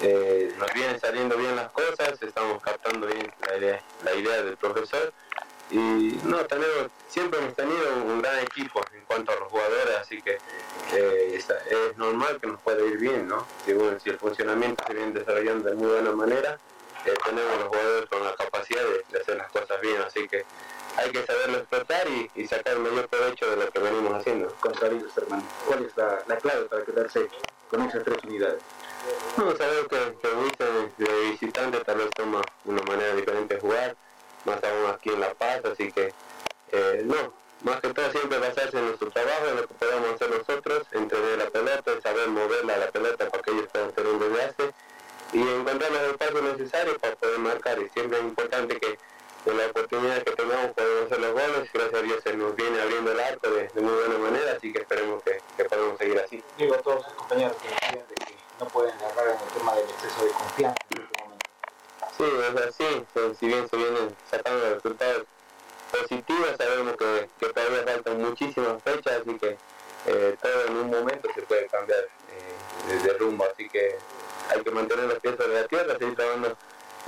Eh, 0.02 0.54
nos 0.58 0.74
vienen 0.74 1.00
saliendo 1.00 1.38
bien 1.38 1.56
las 1.56 1.70
cosas, 1.72 2.20
estamos 2.22 2.62
captando 2.64 3.08
bien 3.08 3.32
la 3.48 3.58
idea, 3.58 3.82
la 4.04 4.14
idea 4.16 4.42
del 4.44 4.58
profesor 4.58 5.14
y 5.70 6.18
no, 6.24 6.38
tenemos, 6.46 6.90
siempre 7.10 7.40
hemos 7.40 7.54
tenido 7.56 7.96
un 8.06 8.22
gran 8.22 8.40
equipo 8.40 8.82
en 8.94 9.02
cuanto 9.06 9.34
a 9.34 9.36
los 9.36 9.50
jugadores, 9.50 9.98
así 10.00 10.22
que 10.22 10.38
eh, 10.94 11.36
es 11.36 11.98
normal 11.98 12.40
que 12.40 12.48
nos 12.48 12.62
pueda 12.62 12.84
ir 12.86 12.98
bien, 12.98 13.28
¿no? 13.28 13.46
Si, 13.66 13.74
si 14.04 14.10
el 14.10 14.18
funcionamiento 14.18 14.84
se 14.88 14.94
viene 14.94 15.12
desarrollando 15.12 15.70
de 15.70 15.76
muy 15.76 15.88
buena 15.92 16.12
manera, 16.12 16.58
tenemos 17.26 17.60
los 17.60 17.68
jugadores 17.68 18.10
con 18.10 18.24
la 18.24 18.36
capacidad 18.36 18.82
de 19.12 19.20
hacer 19.20 19.38
las 19.38 19.52
cosas 19.52 19.80
bien, 19.82 20.02
así 20.02 20.28
que 20.28 20.44
hay 20.98 21.12
que 21.12 21.26
saberlo 21.26 21.60
explotar 21.60 22.08
y, 22.10 22.30
y 22.36 22.48
sacar 22.48 22.74
el 22.74 22.80
mayor 22.80 23.08
provecho 23.08 23.50
de 23.50 23.56
lo 23.58 23.70
que 23.70 23.80
venimos 23.80 24.14
haciendo. 24.14 24.54
Contrarios, 24.60 25.16
hermano. 25.16 25.44
¿Cuál 25.68 25.86
es 25.86 25.96
la, 25.96 26.24
la 26.28 26.38
clave 26.38 26.66
para 26.66 26.84
quedarse 26.84 27.30
con 27.70 27.82
esas 27.84 28.04
tres 28.04 28.18
unidades? 28.24 28.62
No, 29.38 29.56
sabemos 29.56 29.88
que, 29.88 30.18
que 30.22 31.06
de 31.06 31.30
visitante 31.32 31.80
tal 31.84 31.98
vez 31.98 32.10
toma 32.16 32.42
una 32.66 32.82
manera 32.84 33.16
diferente 33.16 33.56
de 33.56 33.62
jugar, 33.62 33.96
más 34.46 34.64
aún 34.64 34.92
aquí 34.92 35.10
en 35.10 35.20
La 35.22 35.34
Paz, 35.34 35.62
así 35.72 35.92
que 35.92 36.14
eh, 36.72 37.04
no, 37.06 37.34
más 37.62 37.80
que 37.80 37.94
todo 37.94 38.12
siempre 38.12 38.40
basarse 38.40 38.78
en 38.78 38.88
nuestro 38.88 39.10
trabajo, 39.12 39.48
en 39.48 39.56
lo 39.58 39.68
que 39.68 39.74
podamos 39.76 40.10
hacer 40.12 40.30
nosotros, 40.30 40.88
entrenar 40.92 41.38
la 41.38 41.50
pelota, 41.50 42.02
saber 42.02 42.28
moverla 42.30 42.74
a 42.76 42.78
la 42.78 42.92
pelota 42.92 43.30
para 43.30 43.44
que 43.44 43.52
ellos 43.52 43.68
puedan 43.72 43.92
tener 43.92 44.14
un 44.14 44.20
desgaste 44.20 44.74
y 45.34 45.42
encontrar 45.42 45.92
los 45.92 46.02
espacios 46.02 46.42
necesarios 46.42 46.98
para 47.00 47.16
poder 47.16 47.40
marcar. 47.40 47.80
Y 47.80 47.90
siempre 47.90 48.18
es 48.18 48.24
importante 48.24 48.80
que 48.80 48.98
en 49.52 49.58
la 49.58 49.66
oportunidad 49.68 50.24
que 50.24 50.32
tengamos 50.32 50.72
podemos 50.72 51.06
hacer 51.06 51.20
los 51.20 51.32
goles, 51.34 51.70
gracias 51.74 51.94
a 51.94 52.02
Dios 52.04 52.20
se 52.24 52.34
nos 52.34 52.56
viene 52.56 52.82
abriendo 52.82 53.12
el 53.12 53.20
arco 53.20 53.50
de, 53.50 53.68
de 53.68 53.82
muy 53.82 53.94
buena 53.94 54.18
manera, 54.18 54.52
así 54.58 54.72
que 54.74 54.80
esperemos 54.80 55.24
que, 55.24 55.40
que 55.56 55.66
podamos 55.66 55.98
seguir 55.98 56.20
así. 56.20 56.44
Digo 56.58 56.76
a 56.76 56.78
todos 56.80 57.04
sus 57.06 57.14
compañeros 57.14 57.56
que 57.62 57.70
decían 57.70 58.06
de 58.08 58.16
que 58.16 58.34
no 58.60 58.68
pueden 58.68 58.94
errar 59.00 59.28
en 59.28 59.38
el 59.48 59.54
tema 59.58 59.76
del 59.76 59.90
exceso 59.90 60.26
de 60.26 60.32
confianza 60.32 60.78
en 60.96 61.02
este 61.04 61.24
momento. 61.24 61.46
Sí, 62.18 62.24
es 62.26 62.62
así. 62.68 63.06
Se- 63.14 63.36
Si 63.36 63.46
bien 63.48 63.70
se 63.70 63.78
vienen 63.78 64.16
sacando 64.32 64.74
resultados 64.74 65.24
positivos, 65.92 66.50
sabemos 66.58 66.98
que, 66.98 67.30
que 67.40 67.54
todavía 67.54 67.84
faltan 67.84 68.22
muchísimas 68.22 68.82
fechas, 68.84 69.22
así 69.22 69.38
que 69.38 69.58
eh, 70.08 70.36
todo 70.42 70.66
en 70.68 70.76
un 70.78 70.90
momento 70.90 71.30
se 71.34 71.42
puede 71.44 71.68
cambiar 71.68 72.00
eh, 72.00 72.88
de, 72.90 73.00
de 73.00 73.18
rumbo. 73.18 73.46
Así 73.46 73.70
que 73.70 73.98
hay 74.50 74.62
que 74.64 74.72
mantener 74.72 75.06
los 75.06 75.20
pies 75.20 75.36
sobre 75.38 75.62
la 75.62 75.68
tierra, 75.68 75.98
seguir 75.98 76.16
trabajando 76.16 76.58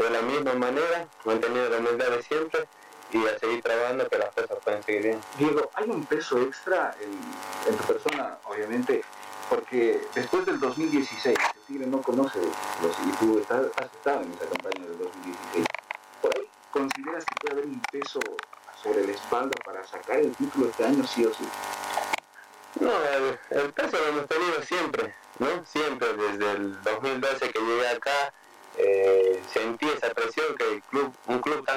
de 0.03 0.09
la 0.09 0.21
misma 0.21 0.53
manera, 0.53 1.07
manteniendo 1.25 1.69
la 1.69 1.77
humildad 1.77 2.09
de 2.09 2.23
siempre 2.23 2.67
y 3.11 3.25
a 3.25 3.39
seguir 3.39 3.61
trabajando 3.61 4.07
que 4.07 4.17
las 4.17 4.29
cosas 4.33 4.57
pueden 4.63 4.83
seguir 4.83 5.01
bien. 5.03 5.21
Diego, 5.37 5.69
¿hay 5.73 5.89
un 5.89 6.05
peso 6.05 6.39
extra 6.41 6.95
en, 7.01 7.71
en 7.71 7.77
tu 7.77 7.83
persona, 7.85 8.37
obviamente? 8.45 9.03
Porque 9.49 10.01
después 10.13 10.45
del 10.45 10.59
2016, 10.59 11.35
el 11.37 11.61
Tigre 11.65 11.87
no 11.87 12.01
conoce 12.01 12.39
los, 12.39 12.95
y 12.99 13.11
tú 13.19 13.39
estás, 13.39 13.65
has 13.77 13.85
estado 13.85 14.21
en 14.21 14.31
esa 14.33 14.45
campaña 14.45 14.85
del 14.85 14.99
2016. 14.99 15.65
¿Por 16.21 16.37
ahí 16.37 16.47
consideras 16.71 17.25
que 17.25 17.35
puede 17.41 17.53
haber 17.53 17.65
un 17.65 17.81
peso 17.91 18.19
sobre 18.81 19.05
la 19.05 19.13
espalda 19.13 19.55
para 19.65 19.85
sacar 19.85 20.17
el 20.17 20.35
título 20.35 20.69
este 20.69 20.85
año, 20.85 21.05
sí 21.05 21.25
o 21.25 21.33
sí? 21.33 21.47
No, 22.79 22.91
el, 23.03 23.39
el 23.49 23.73
peso 23.73 23.97
lo 23.97 24.07
hemos 24.07 24.27
tenido 24.27 24.61
siempre, 24.61 25.15
¿no? 25.39 25.47
Siempre, 25.65 26.13
desde 26.13 26.51
el 26.51 26.81
2012 26.83 27.49
que 27.49 27.59
llegué 27.59 27.87
acá, 27.87 28.33
eh, 28.77 29.41
sentí 29.51 29.88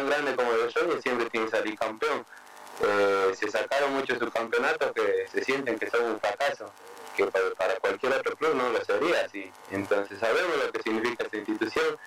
grande 0.07 0.35
como 0.35 0.53
el 0.53 0.71
Sueño 0.71 1.01
siempre 1.01 1.29
tiene 1.31 1.47
que 1.47 1.57
salir 1.57 1.79
campeón. 1.79 2.25
Eh, 2.81 3.33
se 3.39 3.51
sacaron 3.51 3.95
muchos 3.95 4.19
subcampeonatos 4.19 4.93
que 4.93 5.27
se 5.31 5.45
sienten 5.45 5.79
que 5.79 5.91
son 5.91 6.05
un 6.05 6.21
fracaso, 6.21 6.73
que 7.17 7.27
para, 7.27 7.77
cualquier 7.77 8.13
otro 8.13 8.37
club 8.37 8.55
no 8.55 8.71
lo 8.71 8.85
sería 8.85 9.25
así. 9.25 9.51
Entonces 9.71 10.19
sabemos 10.19 10.57
lo 10.65 10.73
que 10.73 10.83
significa 10.83 11.25
esta 11.25 11.37
institución. 11.37 11.99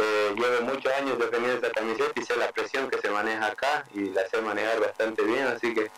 Eh, 0.00 0.34
llevo 0.36 0.62
muchos 0.62 0.92
años 0.92 1.18
defendiendo 1.18 1.66
esta 1.66 1.70
camiseta 1.70 2.12
y 2.14 2.24
sé 2.24 2.36
la 2.36 2.50
presión 2.52 2.88
que 2.88 2.98
se 2.98 3.10
maneja 3.10 3.46
acá 3.46 3.84
y 3.92 4.10
la 4.10 4.26
sé 4.28 4.40
manejar 4.40 4.80
bastante 4.80 5.22
bien, 5.22 5.46
así 5.48 5.74
que 5.74 5.90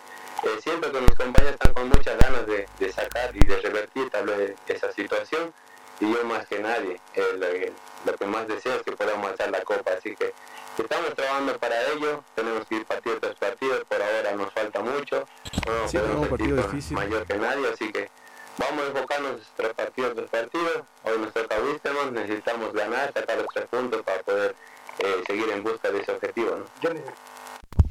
eh, 0.44 0.60
siento 0.60 0.90
que 0.90 1.00
mis 1.00 1.14
compañeros 1.14 1.52
están 1.52 1.72
con 1.74 1.88
muchas 1.88 2.18
ganas 2.18 2.46
de, 2.46 2.92
sacar 2.92 3.34
y 3.36 3.44
de 3.44 3.56
revertir 3.60 4.10
tal 4.10 4.26
vez 4.26 4.54
esa 4.66 4.90
situación 4.92 5.52
y 6.00 6.12
yo 6.12 6.24
más 6.24 6.46
que 6.46 6.58
nadie, 6.58 7.00
eh, 7.14 7.72
lo 8.04 8.16
que 8.16 8.26
más 8.26 8.48
deseo 8.48 8.74
es 8.74 8.82
que 8.82 8.92
podamos 8.92 9.30
alzar 9.30 9.50
la 9.50 9.62
copa, 9.62 9.92
así 9.92 10.16
que 10.16 10.34
estamos 10.82 11.14
trabajando 11.14 11.58
para 11.58 11.74
ello, 11.92 12.22
tenemos 12.34 12.66
que 12.66 12.76
ir 12.76 12.84
partido 12.86 13.18
tras 13.18 13.34
partido, 13.36 13.84
por 13.88 14.02
ahora 14.02 14.32
nos 14.36 14.52
falta 14.52 14.80
mucho, 14.80 15.26
no 15.66 15.88
Sí, 15.88 15.96
un 15.96 16.26
partido 16.28 16.56
difícil. 16.56 16.96
mayor 16.96 17.26
que 17.26 17.36
nadie, 17.38 17.68
así 17.72 17.92
que 17.92 18.08
vamos 18.58 18.84
a 18.84 18.86
enfocarnos 18.88 19.40
tras 19.56 19.72
partido 19.74 20.14
tras 20.14 20.30
partido, 20.30 20.86
hoy 21.04 21.18
nos 21.20 21.32
toca 21.32 21.56
Wisterman, 21.60 22.14
necesitamos 22.14 22.72
ganar, 22.72 23.12
sacar 23.12 23.38
los 23.38 23.46
tres 23.54 23.66
puntos 23.66 24.02
para 24.02 24.22
poder 24.22 24.54
eh, 24.98 25.22
seguir 25.26 25.48
en 25.50 25.62
busca 25.62 25.90
de 25.90 26.00
ese 26.00 26.12
objetivo. 26.12 26.56
¿no? 26.82 26.90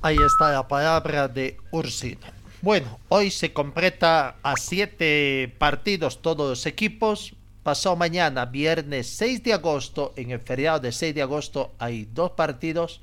Ahí 0.02 0.18
está 0.26 0.52
la 0.52 0.68
palabra 0.68 1.28
de 1.28 1.58
Ursino. 1.72 2.28
Bueno, 2.62 3.00
hoy 3.10 3.30
se 3.32 3.52
completa 3.52 4.38
a 4.42 4.56
siete 4.56 5.54
partidos 5.58 6.22
todos 6.22 6.50
los 6.50 6.66
equipos. 6.66 7.34
Pasado 7.64 7.96
mañana, 7.96 8.46
viernes 8.46 9.08
6 9.16 9.42
de 9.42 9.54
agosto, 9.54 10.12
en 10.18 10.32
el 10.32 10.42
feriado 10.42 10.82
de 10.82 10.92
6 10.92 11.16
de 11.16 11.22
agosto 11.22 11.72
hay 11.80 12.10
dos 12.14 12.32
partidos. 12.32 13.00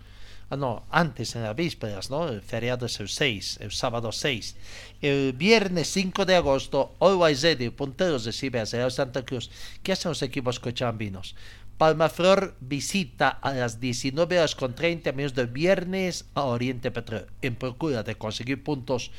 Ah, 0.51 0.57
no, 0.57 0.85
antes 0.91 1.35
en 1.35 1.45
las 1.45 1.57
vísperas, 1.57 2.11
¿no? 2.11 2.29
El 2.29 2.43
feriado 2.43 2.85
es 2.85 3.01
el 3.01 3.09
6, 3.09 3.61
el 3.63 3.73
sábado 3.73 4.13
6. 4.13 4.57
El 5.01 5.33
viernes 5.33 5.91
5 5.91 6.27
de 6.27 6.37
agosto, 6.37 6.95
Always 7.01 7.41
Ready, 7.41 7.71
Punteros 7.71 8.27
recibe 8.27 8.61
a 8.61 8.67
Real 8.67 8.93
Santa 8.93 9.25
Cruz. 9.25 9.51
¿Qué 9.83 9.93
hacen 9.93 10.11
los 10.11 10.21
equipos 10.21 10.61
cochabambinos? 10.61 11.37
Palmaflor 11.79 12.55
visita 12.61 13.31
a 13.31 13.55
las 13.55 13.81
19 13.81 14.39
horas 14.39 14.55
con 14.55 14.75
30 14.75 15.13
minutos 15.13 15.37
del 15.37 15.47
viernes 15.47 16.27
a 16.35 16.43
Oriente 16.43 16.91
Petróleo 16.91 17.29
en 17.41 17.55
procura 17.55 18.03
de 18.03 18.17
conseguir 18.17 18.63
puntos 18.63 19.11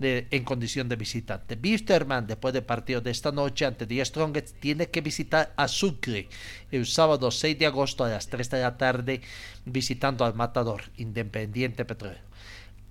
en 0.00 0.44
condición 0.44 0.88
de 0.88 0.96
visitante. 0.96 1.58
Wisterman, 1.60 2.26
después 2.26 2.54
del 2.54 2.62
partido 2.62 3.00
de 3.00 3.10
esta 3.10 3.32
noche 3.32 3.66
ante 3.66 3.86
The 3.86 4.04
Strongest, 4.04 4.56
tiene 4.60 4.88
que 4.88 5.00
visitar 5.00 5.52
a 5.56 5.66
Sucre 5.66 6.28
el 6.70 6.86
sábado 6.86 7.30
6 7.30 7.58
de 7.58 7.66
agosto 7.66 8.04
a 8.04 8.08
las 8.08 8.28
3 8.28 8.50
de 8.50 8.60
la 8.60 8.76
tarde 8.76 9.20
visitando 9.64 10.24
al 10.24 10.34
Matador 10.34 10.82
Independiente 10.96 11.84
Petróleo. 11.84 12.20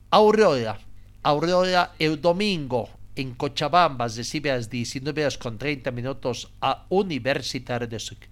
Aurora, 0.09 0.79
Aurora 1.23 1.93
el 1.99 2.21
domingo 2.21 2.89
en 3.15 3.33
Cochabamba 3.33 4.07
recibe 4.07 4.51
a 4.51 4.57
las 4.57 4.69
19 4.69 5.21
horas 5.21 5.37
con 5.37 5.57
30 5.57 5.91
minutos 5.91 6.51
a 6.61 6.85
Universitario 6.89 7.87
de 7.87 7.99
Sucre. 7.99 8.29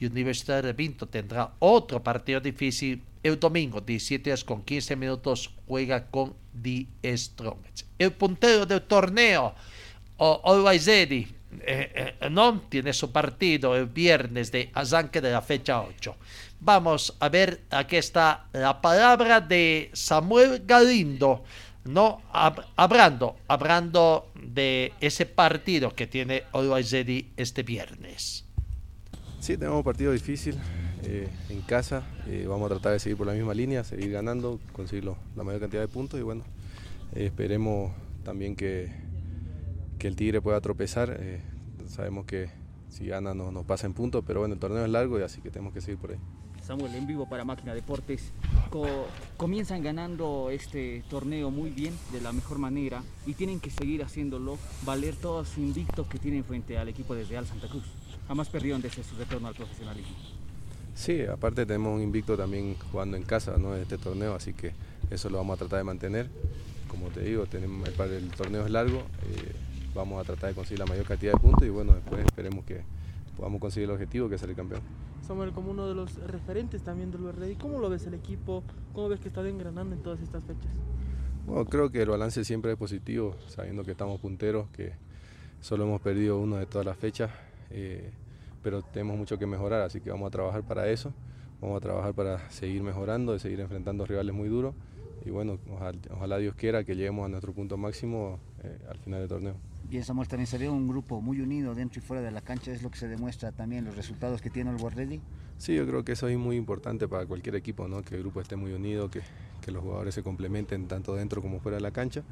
Universitario 0.00 0.68
de 0.68 0.72
Vinto 0.74 1.08
tendrá 1.08 1.54
otro 1.58 2.02
partido 2.02 2.40
difícil 2.40 3.02
el 3.22 3.38
domingo, 3.38 3.80
17 3.80 4.30
horas 4.30 4.44
con 4.44 4.62
15 4.62 4.96
minutos, 4.96 5.50
juega 5.66 6.06
con 6.06 6.34
The 6.62 6.86
Strongest. 7.16 7.86
El 7.98 8.12
puntero 8.12 8.66
del 8.66 8.82
torneo, 8.82 9.54
Always 10.18 10.86
Ready, 10.86 11.26
eh, 11.60 12.14
eh, 12.20 12.30
no 12.30 12.60
tiene 12.68 12.92
su 12.92 13.10
partido 13.10 13.74
el 13.76 13.86
viernes 13.86 14.52
de 14.52 14.70
arranque 14.74 15.20
de 15.20 15.30
la 15.30 15.40
fecha 15.42 15.80
8. 15.80 16.16
Vamos 16.60 17.16
a 17.20 17.28
ver, 17.28 17.62
aquí 17.70 17.96
está 17.96 18.48
la 18.52 18.80
palabra 18.80 19.40
de 19.40 19.90
Samuel 19.92 20.62
Galindo, 20.66 21.44
no 21.84 22.20
hab- 22.32 22.64
hablando, 22.76 23.36
hablando 23.46 24.30
de 24.34 24.92
ese 25.00 25.24
partido 25.24 25.94
que 25.94 26.06
tiene 26.06 26.42
Always 26.52 26.92
este 27.36 27.62
viernes. 27.62 28.44
Sí, 29.40 29.56
tenemos 29.56 29.78
un 29.78 29.84
partido 29.84 30.12
difícil 30.12 30.58
eh, 31.04 31.28
en 31.48 31.60
casa. 31.62 32.06
eh, 32.26 32.46
vamos 32.48 32.66
a 32.66 32.74
tratar 32.74 32.92
de 32.92 32.98
seguir 32.98 33.16
por 33.16 33.26
la 33.26 33.32
misma 33.32 33.54
línea, 33.54 33.84
seguir 33.84 34.10
ganando, 34.10 34.60
conseguir 34.72 35.04
la 35.04 35.44
mayor 35.44 35.60
cantidad 35.60 35.82
de 35.82 35.88
puntos 35.88 36.18
y 36.18 36.22
bueno, 36.22 36.44
eh, 37.14 37.26
esperemos 37.26 37.92
también 38.24 38.56
que, 38.56 38.90
que 39.98 40.08
el 40.08 40.16
Tigre 40.16 40.40
pueda 40.40 40.60
tropezar. 40.60 41.18
sabemos 41.88 42.26
que 42.26 42.50
si 42.88 43.06
gana 43.06 43.34
no 43.34 43.50
nos 43.52 43.64
pasa 43.64 43.86
en 43.86 43.94
puntos, 43.94 44.24
pero 44.26 44.40
bueno, 44.40 44.54
el 44.54 44.60
torneo 44.60 44.84
es 44.84 44.90
largo 44.90 45.18
y 45.18 45.22
así 45.22 45.40
que 45.40 45.50
tenemos 45.50 45.72
que 45.72 45.80
seguir 45.80 45.98
por 45.98 46.10
ahí. 46.12 46.18
Samuel, 46.62 46.94
en 46.96 47.06
vivo 47.06 47.26
para 47.26 47.46
Máquina 47.46 47.72
Deportes. 47.72 48.30
Co- 48.68 49.06
comienzan 49.38 49.82
ganando 49.82 50.50
este 50.50 51.02
torneo 51.08 51.50
muy 51.50 51.70
bien, 51.70 51.94
de 52.12 52.20
la 52.20 52.30
mejor 52.32 52.58
manera, 52.58 53.02
y 53.24 53.32
tienen 53.32 53.58
que 53.58 53.70
seguir 53.70 54.02
haciéndolo 54.02 54.58
valer 54.84 55.16
todo 55.16 55.46
su 55.46 55.60
invicto 55.60 56.06
que 56.06 56.18
tienen 56.18 56.44
frente 56.44 56.76
al 56.76 56.88
equipo 56.88 57.14
de 57.14 57.24
Real 57.24 57.46
Santa 57.46 57.68
Cruz. 57.68 57.84
Jamás 58.26 58.50
perdieron 58.50 58.82
desde 58.82 59.02
su 59.02 59.16
retorno 59.16 59.48
al 59.48 59.54
profesionalismo. 59.54 60.14
Sí, 60.98 61.24
aparte 61.24 61.64
tenemos 61.64 61.94
un 61.94 62.02
invicto 62.02 62.36
también 62.36 62.74
jugando 62.90 63.16
en 63.16 63.22
casa 63.22 63.56
¿no? 63.56 63.76
en 63.76 63.82
este 63.82 63.98
torneo, 63.98 64.34
así 64.34 64.52
que 64.52 64.72
eso 65.12 65.30
lo 65.30 65.38
vamos 65.38 65.54
a 65.54 65.58
tratar 65.58 65.78
de 65.78 65.84
mantener. 65.84 66.28
Como 66.88 67.06
te 67.10 67.20
digo, 67.20 67.46
tenemos, 67.46 67.88
el, 67.88 68.10
el 68.10 68.30
torneo 68.32 68.64
es 68.64 68.70
largo, 68.72 68.98
eh, 68.98 69.52
vamos 69.94 70.20
a 70.20 70.24
tratar 70.24 70.50
de 70.50 70.56
conseguir 70.56 70.80
la 70.80 70.86
mayor 70.86 71.06
cantidad 71.06 71.34
de 71.34 71.38
puntos 71.38 71.62
y 71.62 71.68
bueno, 71.68 71.94
después 71.94 72.26
esperemos 72.26 72.64
que 72.64 72.82
podamos 73.36 73.60
conseguir 73.60 73.88
el 73.88 73.94
objetivo 73.94 74.28
que 74.28 74.34
es 74.34 74.40
ser 74.40 74.50
el 74.50 74.56
campeón. 74.56 74.80
Samuel, 75.24 75.52
como 75.52 75.70
uno 75.70 75.86
de 75.86 75.94
los 75.94 76.16
referentes 76.26 76.82
también 76.82 77.12
del 77.12 77.32
Ready, 77.32 77.54
¿cómo 77.54 77.78
lo 77.78 77.88
ves 77.88 78.04
el 78.06 78.14
equipo? 78.14 78.64
¿Cómo 78.92 79.08
ves 79.08 79.20
que 79.20 79.28
está 79.28 79.48
engranando 79.48 79.94
en 79.94 80.02
todas 80.02 80.20
estas 80.20 80.42
fechas? 80.42 80.72
Bueno, 81.46 81.64
creo 81.66 81.90
que 81.92 82.02
el 82.02 82.08
balance 82.08 82.44
siempre 82.44 82.72
es 82.72 82.76
positivo, 82.76 83.36
sabiendo 83.46 83.84
que 83.84 83.92
estamos 83.92 84.20
punteros, 84.20 84.68
que 84.70 84.94
solo 85.60 85.84
hemos 85.84 86.00
perdido 86.00 86.40
uno 86.40 86.56
de 86.56 86.66
todas 86.66 86.84
las 86.84 86.96
fechas, 86.96 87.30
eh, 87.70 88.10
pero 88.68 88.82
tenemos 88.82 89.16
mucho 89.16 89.38
que 89.38 89.46
mejorar, 89.46 89.80
así 89.80 89.98
que 89.98 90.10
vamos 90.10 90.26
a 90.26 90.30
trabajar 90.30 90.62
para 90.62 90.90
eso, 90.90 91.14
vamos 91.58 91.78
a 91.78 91.80
trabajar 91.80 92.12
para 92.12 92.50
seguir 92.50 92.82
mejorando, 92.82 93.32
de 93.32 93.38
seguir 93.38 93.60
enfrentando 93.60 94.04
rivales 94.04 94.34
muy 94.34 94.50
duros 94.50 94.74
y 95.24 95.30
bueno, 95.30 95.58
ojalá, 95.72 95.98
ojalá 96.10 96.36
Dios 96.36 96.54
quiera 96.54 96.84
que 96.84 96.94
lleguemos 96.94 97.24
a 97.24 97.30
nuestro 97.30 97.54
punto 97.54 97.78
máximo 97.78 98.38
eh, 98.62 98.76
al 98.90 98.98
final 98.98 99.20
del 99.20 99.28
torneo. 99.30 99.54
Bien, 99.88 100.04
Samuel, 100.04 100.28
también 100.28 100.46
se 100.46 100.58
ve 100.58 100.68
un 100.68 100.86
grupo 100.86 101.22
muy 101.22 101.40
unido 101.40 101.74
dentro 101.74 101.98
y 101.98 102.02
fuera 102.02 102.22
de 102.22 102.30
la 102.30 102.42
cancha, 102.42 102.70
es 102.70 102.82
lo 102.82 102.90
que 102.90 102.98
se 102.98 103.08
demuestra 103.08 103.52
también 103.52 103.86
los 103.86 103.96
resultados 103.96 104.42
que 104.42 104.50
tiene 104.50 104.70
el 104.70 104.76
Borrelli. 104.76 105.22
Sí, 105.56 105.74
yo 105.74 105.86
creo 105.86 106.04
que 106.04 106.12
eso 106.12 106.28
es 106.28 106.36
muy 106.36 106.56
importante 106.56 107.08
para 107.08 107.24
cualquier 107.24 107.54
equipo, 107.54 107.88
¿no? 107.88 108.02
que 108.02 108.16
el 108.16 108.20
grupo 108.20 108.42
esté 108.42 108.56
muy 108.56 108.74
unido, 108.74 109.10
que, 109.10 109.22
que 109.62 109.72
los 109.72 109.82
jugadores 109.82 110.14
se 110.14 110.22
complementen 110.22 110.88
tanto 110.88 111.14
dentro 111.14 111.40
como 111.40 111.58
fuera 111.58 111.76
de 111.76 111.82
la 111.82 111.90
cancha. 111.90 112.22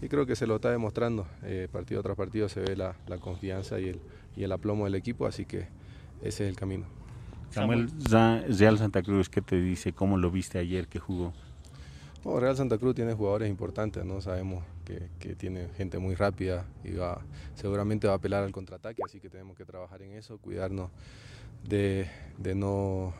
Y 0.00 0.08
creo 0.08 0.24
que 0.24 0.36
se 0.36 0.46
lo 0.46 0.54
está 0.54 0.70
demostrando, 0.70 1.26
eh, 1.42 1.66
partido 1.70 2.00
tras 2.00 2.16
partido 2.16 2.48
se 2.48 2.60
ve 2.60 2.76
la, 2.76 2.94
la 3.08 3.18
confianza 3.18 3.80
y 3.80 3.88
el, 3.88 4.00
y 4.36 4.44
el 4.44 4.52
aplomo 4.52 4.84
del 4.84 4.94
equipo, 4.94 5.26
así 5.26 5.44
que 5.44 5.68
ese 6.22 6.44
es 6.44 6.50
el 6.50 6.56
camino. 6.56 6.86
Samuel, 7.50 7.90
Real 8.08 8.78
Santa 8.78 9.02
Cruz, 9.02 9.28
¿qué 9.28 9.42
te 9.42 9.60
dice? 9.60 9.92
¿Cómo 9.92 10.16
lo 10.16 10.30
viste 10.30 10.58
ayer 10.58 10.86
que 10.86 11.00
jugó? 11.00 11.32
Bueno, 12.22 12.38
Real 12.38 12.56
Santa 12.56 12.78
Cruz 12.78 12.94
tiene 12.94 13.14
jugadores 13.14 13.48
importantes, 13.48 14.04
¿no? 14.04 14.20
Sabemos 14.20 14.62
que, 14.84 15.08
que 15.18 15.34
tiene 15.34 15.68
gente 15.76 15.98
muy 15.98 16.14
rápida 16.14 16.66
y 16.84 16.92
va, 16.92 17.22
seguramente 17.54 18.06
va 18.06 18.12
a 18.12 18.16
apelar 18.16 18.44
al 18.44 18.52
contraataque, 18.52 19.02
así 19.04 19.20
que 19.20 19.28
tenemos 19.28 19.56
que 19.56 19.64
trabajar 19.64 20.02
en 20.02 20.12
eso, 20.12 20.38
cuidarnos 20.38 20.90
de, 21.66 22.08
de 22.38 22.54
no 22.54 23.14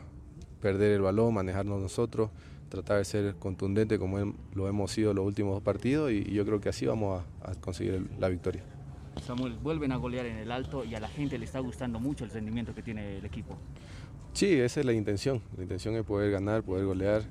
perder 0.60 0.92
el 0.92 1.00
balón, 1.00 1.34
manejarnos 1.34 1.80
nosotros, 1.80 2.30
tratar 2.68 2.98
de 2.98 3.04
ser 3.04 3.34
contundente 3.36 3.98
como 3.98 4.34
lo 4.54 4.68
hemos 4.68 4.92
sido 4.92 5.14
los 5.14 5.26
últimos 5.26 5.54
dos 5.54 5.62
partidos 5.62 6.12
y, 6.12 6.18
y 6.18 6.34
yo 6.34 6.44
creo 6.44 6.60
que 6.60 6.68
así 6.68 6.86
vamos 6.86 7.24
a, 7.42 7.50
a 7.50 7.54
conseguir 7.54 8.06
la 8.18 8.28
victoria. 8.28 8.62
Samuel, 9.24 9.54
vuelven 9.62 9.92
a 9.92 9.96
golear 9.96 10.26
en 10.26 10.36
el 10.36 10.50
alto 10.50 10.84
y 10.84 10.94
a 10.94 11.00
la 11.00 11.08
gente 11.08 11.38
le 11.38 11.44
está 11.44 11.58
gustando 11.60 11.98
mucho 12.00 12.24
el 12.24 12.30
rendimiento 12.30 12.74
que 12.74 12.82
tiene 12.82 13.18
el 13.18 13.24
equipo. 13.24 13.56
Sí, 14.32 14.52
esa 14.60 14.80
es 14.80 14.86
la 14.86 14.92
intención. 14.92 15.42
La 15.56 15.62
intención 15.64 15.94
es 15.96 16.04
poder 16.04 16.30
ganar, 16.30 16.62
poder 16.62 16.84
golear, 16.86 17.22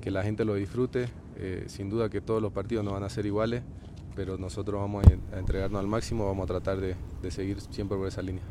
que 0.00 0.10
la 0.10 0.22
gente 0.22 0.44
lo 0.44 0.54
disfrute. 0.54 1.08
Eh, 1.36 1.64
sin 1.68 1.88
duda 1.88 2.08
que 2.10 2.20
todos 2.20 2.42
los 2.42 2.52
partidos 2.52 2.84
no 2.84 2.92
van 2.92 3.02
a 3.04 3.08
ser 3.08 3.24
iguales, 3.26 3.62
pero 4.14 4.36
nosotros 4.36 4.80
vamos 4.80 5.06
a 5.06 5.12
en- 5.12 5.22
a 5.34 5.38
entregarnos 5.38 5.80
al 5.80 5.86
máximo, 5.86 6.26
vamos 6.26 6.44
a 6.44 6.46
tratar 6.48 6.78
de, 6.80 6.96
de 7.22 7.30
seguir 7.30 7.60
siempre 7.60 7.96
por 7.96 8.08
esa 8.08 8.20
línea. 8.22 8.42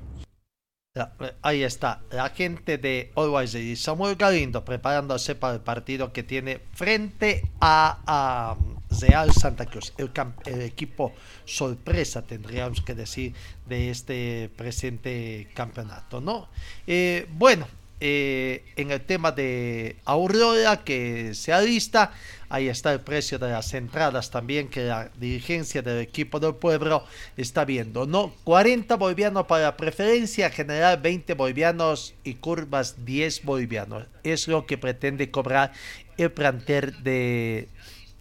Ahí 1.43 1.63
está, 1.63 2.01
la 2.11 2.29
gente 2.29 2.77
de 2.77 3.11
Always 3.15 3.53
Ready, 3.53 3.75
Samuel 3.75 4.15
Galindo 4.15 4.65
preparándose 4.65 5.35
para 5.35 5.53
el 5.53 5.61
partido 5.61 6.11
que 6.11 6.23
tiene 6.23 6.59
frente 6.73 7.49
a, 7.61 7.99
a 8.05 8.57
Real 9.01 9.31
Santa 9.31 9.65
Cruz, 9.65 9.93
el, 9.97 10.61
equipo 10.61 11.13
sorpresa, 11.45 12.21
tendríamos 12.21 12.81
que 12.81 12.95
decir, 12.95 13.33
de 13.67 13.89
este 13.89 14.49
presente 14.55 15.47
campeonato, 15.53 16.21
¿no? 16.21 16.49
Eh, 16.87 17.27
bueno, 17.31 17.67
eh, 18.01 18.63
en 18.77 18.91
el 18.91 19.01
tema 19.01 19.33
de 19.33 19.97
Aurora 20.05 20.85
que 20.85 21.33
se 21.33 21.51
alista, 21.51 22.13
ahí 22.47 22.69
está 22.69 22.93
el 22.93 23.01
precio 23.01 23.37
de 23.39 23.49
las 23.49 23.73
entradas 23.73 24.31
también 24.31 24.69
que 24.69 24.85
la 24.85 25.09
dirigencia 25.19 25.81
del 25.81 25.99
equipo 25.99 26.39
del 26.39 26.55
pueblo 26.55 27.03
está 27.35 27.65
viendo, 27.65 28.05
¿no? 28.05 28.33
40 28.45 28.95
bolivianos 28.95 29.47
para 29.47 29.75
preferencia 29.75 30.49
general, 30.49 31.01
20 31.01 31.33
bolivianos 31.33 32.13
y 32.23 32.35
curvas 32.35 33.03
10 33.03 33.43
bolivianos. 33.43 34.05
Es 34.23 34.47
lo 34.47 34.65
que 34.65 34.77
pretende 34.77 35.29
cobrar 35.29 35.73
el 36.17 36.31
planter 36.31 36.95
de 36.99 37.67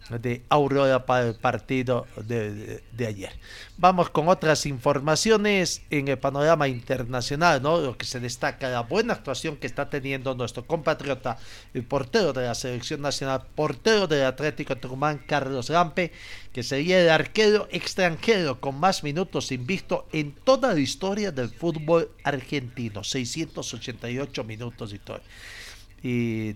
de 0.09 0.41
Aurora 0.49 1.05
para 1.05 1.27
el 1.27 1.35
partido 1.35 2.07
de, 2.25 2.81
de- 2.91 3.07
ayer. 3.07 3.31
Vamos 3.77 4.09
con 4.09 4.27
otras 4.27 4.65
informaciones 4.65 5.81
en 5.89 6.07
el 6.07 6.17
panorama 6.17 6.67
internacional, 6.67 7.61
¿no? 7.61 7.79
Lo 7.79 7.97
que 7.97 8.05
se 8.05 8.19
destaca, 8.19 8.69
la 8.69 8.81
buena 8.81 9.13
actuación 9.13 9.55
que 9.57 9.67
está 9.67 9.89
teniendo 9.89 10.35
nuestro 10.35 10.65
compatriota, 10.65 11.37
el 11.73 11.83
portero 11.83 12.33
de 12.33 12.43
la 12.43 12.55
selección 12.55 13.01
nacional, 13.01 13.43
portero 13.55 14.07
del 14.07 14.25
Atlético 14.25 14.75
Tucumán, 14.75 15.21
Carlos 15.27 15.69
Lampe, 15.69 16.11
que 16.51 16.63
sería 16.63 17.01
el 17.01 17.09
arquero 17.09 17.67
extranjero 17.71 18.59
con 18.59 18.79
más 18.79 19.03
minutos 19.03 19.51
invicto 19.51 20.07
en 20.11 20.31
toda 20.33 20.73
la 20.73 20.79
historia 20.79 21.31
del 21.31 21.49
fútbol 21.49 22.09
argentino, 22.23 23.03
688 23.03 24.43
minutos 24.43 24.93
y 24.93 24.99
todo. 24.99 25.21
Y 26.03 26.53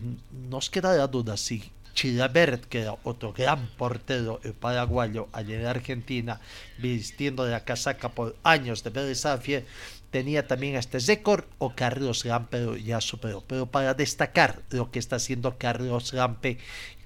nos 0.50 0.70
queda 0.70 0.96
la 0.96 1.08
duda 1.08 1.36
si 1.38 1.64
Chilabert, 1.94 2.66
que 2.66 2.82
era 2.82 2.96
otro 3.04 3.34
gran 3.34 3.68
portero 3.78 4.40
el 4.44 4.54
paraguayo 4.54 5.28
allá 5.32 5.60
en 5.60 5.66
Argentina, 5.66 6.40
vistiendo 6.78 7.48
la 7.48 7.64
casaca 7.64 8.10
por 8.10 8.36
años 8.44 8.84
de 8.84 9.16
Sarsfield, 9.16 9.66
tenía 10.10 10.48
también 10.48 10.76
este 10.76 11.00
récord 11.00 11.46
o 11.58 11.74
Carlos 11.76 12.26
Lampe 12.26 12.82
ya 12.84 13.02
superó. 13.02 13.44
Pero 13.48 13.66
para 13.66 13.94
destacar 13.94 14.62
lo 14.70 14.92
que 14.92 15.00
está 15.00 15.16
haciendo 15.18 15.58
Carlos 15.58 16.14
Lampe 16.14 16.60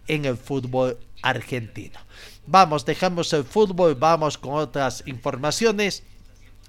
en 0.07 0.25
el 0.25 0.37
fútbol 0.37 0.97
argentino. 1.21 1.99
Vamos, 2.45 2.85
dejamos 2.85 3.31
el 3.33 3.43
fútbol, 3.43 3.95
vamos 3.95 4.37
con 4.37 4.53
otras 4.53 5.03
informaciones. 5.05 6.03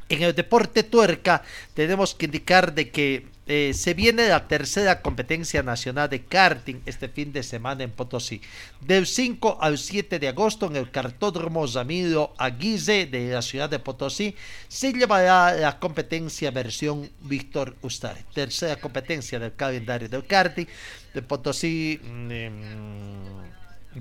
En 0.08 0.22
el 0.22 0.34
deporte 0.34 0.82
tuerca 0.82 1.42
tenemos 1.74 2.14
que 2.14 2.26
indicar 2.26 2.74
de 2.74 2.90
que 2.90 3.26
eh, 3.48 3.72
se 3.74 3.94
viene 3.94 4.28
la 4.28 4.46
tercera 4.46 5.00
competencia 5.02 5.62
nacional 5.62 6.08
de 6.08 6.22
karting 6.24 6.76
este 6.86 7.08
fin 7.08 7.32
de 7.32 7.42
semana 7.42 7.82
en 7.82 7.90
Potosí. 7.90 8.40
Del 8.80 9.06
5 9.06 9.58
al 9.60 9.78
7 9.78 10.18
de 10.18 10.28
agosto 10.28 10.66
en 10.66 10.76
el 10.76 10.90
cartódromo 10.90 11.66
Ramiro 11.66 12.34
Aguirre 12.38 13.06
de 13.06 13.30
la 13.32 13.42
ciudad 13.42 13.70
de 13.70 13.78
Potosí 13.78 14.34
se 14.68 14.92
llevará 14.92 15.52
la 15.54 15.78
competencia 15.78 16.50
versión 16.50 17.10
Víctor 17.22 17.74
Ustare. 17.82 18.24
Tercera 18.34 18.76
competencia 18.76 19.38
del 19.38 19.54
calendario 19.54 20.08
del 20.08 20.26
karting 20.26 20.66
de 21.14 21.22
Potosí. 21.22 21.98
mm, 22.04 23.58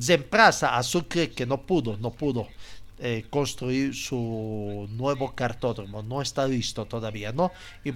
reemplaza 0.08 0.78
a 0.78 0.82
que 1.36 1.46
no 1.46 1.62
pudo, 1.62 1.98
no 1.98 2.12
pudo 2.12 2.48
eh, 3.00 3.26
construir 3.30 3.94
su 3.96 4.88
nuevo 4.92 5.34
cartódromo. 5.36 6.02
No 6.02 6.22
está 6.22 6.48
listo 6.48 6.86
todavía, 6.86 7.32
¿no? 7.32 7.52
Y- 7.84 7.92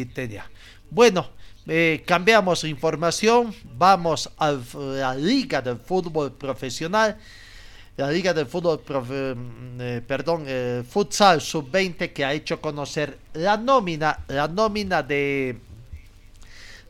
y 0.00 0.04
tenía. 0.06 0.48
Bueno, 0.90 1.28
eh, 1.66 2.02
cambiamos 2.06 2.64
información. 2.64 3.54
Vamos 3.76 4.30
a 4.38 4.56
la 4.74 5.14
Liga 5.14 5.60
del 5.62 5.76
Fútbol 5.78 6.32
Profesional. 6.32 7.16
La 7.96 8.10
Liga 8.10 8.32
del 8.32 8.46
Fútbol, 8.46 8.80
profe- 8.84 9.34
mm, 9.34 9.80
eh, 9.80 10.02
perdón, 10.06 10.44
eh, 10.46 10.82
Futsal 10.88 11.40
Sub-20 11.40 12.12
que 12.12 12.24
ha 12.24 12.32
hecho 12.32 12.60
conocer 12.60 13.18
la 13.34 13.56
nómina, 13.56 14.20
la 14.28 14.48
nómina 14.48 15.02
de 15.02 15.60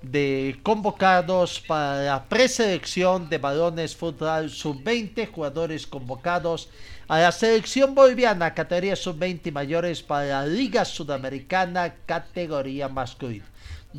de 0.00 0.56
convocados 0.62 1.60
para 1.60 2.02
la 2.04 2.24
preselección 2.28 3.28
de 3.28 3.38
balones 3.38 3.96
futsal 3.96 4.48
sub-20, 4.48 5.28
jugadores 5.28 5.88
convocados 5.88 6.68
a 7.08 7.18
la 7.18 7.32
selección 7.32 7.96
boliviana 7.96 8.54
categoría 8.54 8.94
sub-20 8.94 9.46
y 9.46 9.50
mayores 9.50 10.00
para 10.04 10.26
la 10.26 10.46
Liga 10.46 10.84
Sudamericana 10.84 11.96
categoría 12.06 12.88
masculina. 12.88 13.44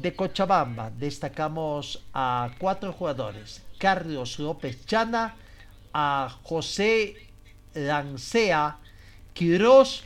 De 0.01 0.15
Cochabamba 0.15 0.89
destacamos 0.89 2.01
a 2.13 2.51
cuatro 2.57 2.93
jugadores, 2.93 3.61
Carlos 3.77 4.39
López 4.39 4.85
Chana, 4.85 5.35
a 5.93 6.33
José 6.43 7.15
Lancea, 7.73 8.77
Quiroz, 9.33 10.03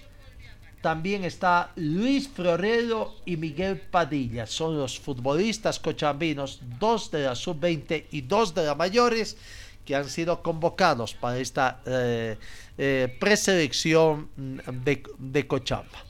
también 0.81 1.23
está 1.23 1.71
Luis 1.75 2.27
Florero 2.27 3.13
y 3.23 3.37
Miguel 3.37 3.79
Padilla. 3.79 4.47
Son 4.47 4.75
los 4.77 4.99
futbolistas 4.99 5.79
cochabambinos, 5.79 6.59
dos 6.79 7.11
de 7.11 7.25
la 7.25 7.35
sub-20 7.35 8.05
y 8.11 8.21
dos 8.21 8.55
de 8.55 8.65
la 8.65 8.73
mayores, 8.73 9.37
que 9.85 9.95
han 9.95 10.09
sido 10.09 10.41
convocados 10.41 11.13
para 11.13 11.37
esta 11.37 11.81
eh, 11.85 12.37
eh, 12.79 13.15
preselección 13.19 14.29
de, 14.35 15.03
de 15.19 15.47
Cochabamba. 15.47 16.03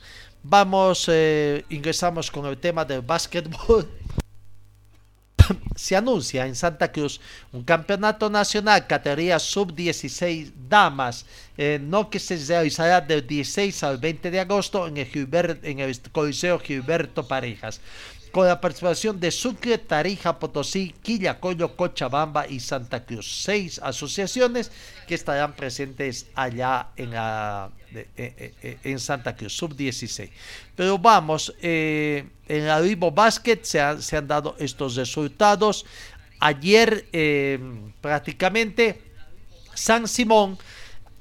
Vamos, 0.44 1.06
eh, 1.10 1.64
ingresamos 1.70 2.30
con 2.30 2.46
el 2.46 2.58
tema 2.58 2.84
del 2.84 3.02
básquetbol. 3.02 3.88
se 5.76 5.96
anuncia 5.96 6.46
en 6.46 6.56
Santa 6.56 6.92
Cruz 6.92 7.20
un 7.52 7.64
campeonato 7.64 8.30
nacional 8.30 8.86
categoría 8.88 9.40
sub-16 9.40 10.52
damas, 10.70 11.26
eh, 11.58 11.80
no 11.82 12.10
que 12.10 12.20
se 12.20 12.38
realizará 12.38 13.02
del 13.02 13.26
16 13.26 13.84
al 13.84 13.98
20 13.98 14.32
de 14.32 14.40
agosto 14.40 14.88
en 14.88 14.98
el, 14.98 15.12
Gilber- 15.12 15.60
en 15.64 15.80
el 15.80 15.98
Coliseo 16.12 16.60
Gilberto 16.60 17.28
Parejas, 17.28 17.82
con 18.34 18.48
la 18.48 18.60
participación 18.60 19.20
de 19.20 19.30
Sucre, 19.30 19.78
Tarija, 19.78 20.40
Potosí, 20.40 20.94
Quillacollo, 21.04 21.76
Cochabamba 21.78 22.48
y 22.48 22.60
Santa 22.60 23.06
Cruz. 23.06 23.44
Seis 23.44 23.80
asociaciones 23.82 24.72
que 25.08 25.14
estarán 25.14 25.54
presentes 25.56 26.26
allá 26.34 26.88
en, 26.96 27.12
la, 27.12 27.70
de- 27.92 28.10
eh, 28.18 28.54
eh, 28.64 28.78
en 28.86 29.00
Santa 29.00 29.36
Cruz, 29.36 29.56
sub-16. 29.56 30.32
Pero 30.76 30.98
vamos, 30.98 31.54
eh, 31.62 32.26
en 32.48 32.66
la 32.66 32.80
Vivo 32.82 33.12
Basket 33.12 33.60
se 33.62 33.80
han, 33.80 34.02
se 34.02 34.18
han 34.18 34.28
dado 34.28 34.56
estos 34.58 34.96
resultados. 34.96 35.86
Ayer 36.40 37.06
eh, 37.14 37.60
prácticamente 38.02 39.00
San 39.76 40.08
Simón 40.08 40.58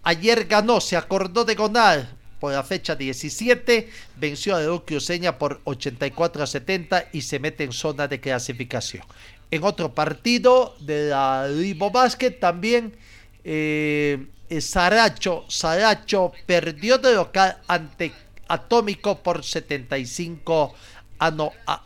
ayer 0.03 0.47
ganó, 0.47 0.81
se 0.81 0.97
acordó 0.97 1.45
de 1.45 1.55
ganar 1.57 2.22
por 2.43 2.53
la 2.53 2.65
fecha 2.65 2.97
17, 2.97 3.89
venció 4.17 4.57
a 4.57 4.59
León 4.59 4.83
Cruceña 4.85 5.39
por 5.39 5.61
84 5.63 6.43
a 6.43 6.47
70 6.49 7.05
y 7.13 7.23
se 7.23 7.39
mete 7.39 7.63
en 7.63 7.71
zona 7.71 8.09
de 8.09 8.19
clasificación. 8.19 9.05
En 9.49 9.63
otro 9.63 9.95
partido 9.95 10.75
de 10.81 11.11
la 11.11 11.47
Libo 11.47 11.93
Basket 11.93 12.33
también 12.33 12.97
eh, 13.45 14.27
Saracho, 14.59 15.45
Saracho 15.47 16.33
perdió 16.45 16.99
de 16.99 17.15
local 17.15 17.59
ante 17.69 18.11
Atómico 18.49 19.23
por 19.23 19.45
75 19.45 20.75
a, 21.21 21.31
no, 21.31 21.53
a, 21.65 21.85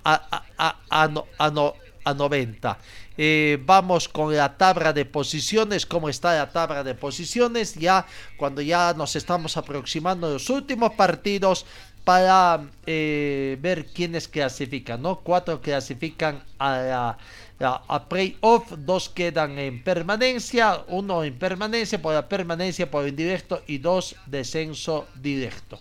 a, 0.89 1.21
a 2.07 2.15
90. 2.15 2.79
Eh, 3.19 3.59
vamos 3.65 4.09
con 4.09 4.35
la 4.35 4.57
tabla 4.57 4.93
de 4.93 5.05
posiciones. 5.05 5.87
¿Cómo 5.87 6.09
está 6.09 6.35
la 6.35 6.51
tabla 6.51 6.85
de 6.85 6.95
posiciones? 6.95 7.75
Ya 7.75 8.07
cuando 8.37 8.63
ya 8.63 8.95
nos 8.95 9.17
estamos 9.17 9.57
aproximando 9.57 10.27
a 10.27 10.31
los 10.31 10.51
últimos 10.51 10.93
partidos 10.95 11.67
para 12.05 12.63
eh, 12.87 13.59
ver 13.61 13.87
quiénes 13.87 14.29
clasifican, 14.29 15.03
¿no? 15.03 15.21
Cuatro 15.21 15.61
clasifican 15.61 16.43
a 16.59 16.79
la 16.79 17.19
a 17.59 18.09
playoff, 18.09 18.71
dos 18.77 19.09
quedan 19.09 19.59
en 19.59 19.83
permanencia, 19.83 20.85
uno 20.89 21.25
en 21.25 21.39
permanencia 21.39 22.01
por 22.01 22.13
la 22.13 22.29
permanencia 22.29 22.91
por 22.91 23.09
indirecto 23.09 23.63
y 23.67 23.79
dos 23.79 24.17
descenso 24.27 25.07
directo. 25.15 25.81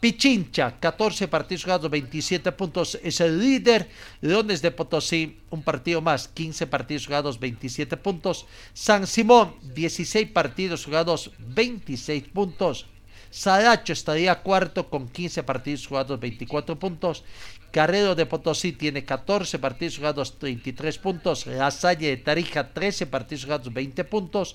Pichincha, 0.00 0.78
14 0.78 1.26
partidos 1.26 1.64
jugados, 1.64 1.90
27 1.90 2.52
puntos, 2.52 2.98
es 3.02 3.20
el 3.20 3.40
líder. 3.40 3.88
Leones 4.20 4.62
de 4.62 4.70
Potosí, 4.70 5.40
un 5.50 5.62
partido 5.62 6.00
más, 6.00 6.28
15 6.28 6.68
partidos 6.68 7.06
jugados, 7.06 7.40
27 7.40 7.96
puntos. 7.96 8.46
San 8.72 9.08
Simón, 9.08 9.56
16 9.74 10.30
partidos 10.30 10.84
jugados, 10.84 11.32
26 11.38 12.24
puntos. 12.28 12.86
Saracho 13.30 13.92
estaría 13.92 14.40
cuarto 14.40 14.88
con 14.88 15.08
15 15.08 15.42
partidos 15.42 15.86
jugados, 15.86 16.20
24 16.20 16.78
puntos. 16.78 17.24
Carrero 17.72 18.14
de 18.14 18.24
Potosí 18.24 18.72
tiene 18.72 19.04
14 19.04 19.58
partidos 19.58 19.96
jugados, 19.96 20.38
33 20.38 20.98
puntos. 20.98 21.46
La 21.46 21.72
Salle 21.72 22.08
de 22.08 22.16
Tarija, 22.18 22.72
13 22.72 23.06
partidos 23.06 23.44
jugados, 23.44 23.72
20 23.72 24.04
puntos. 24.04 24.54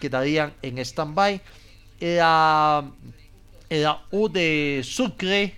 Quedarían 0.00 0.54
en 0.62 0.78
stand-by. 0.78 1.40
La, 2.00 2.90
la 3.70 4.02
U 4.10 4.28
de 4.28 4.82
Sucre, 4.84 5.54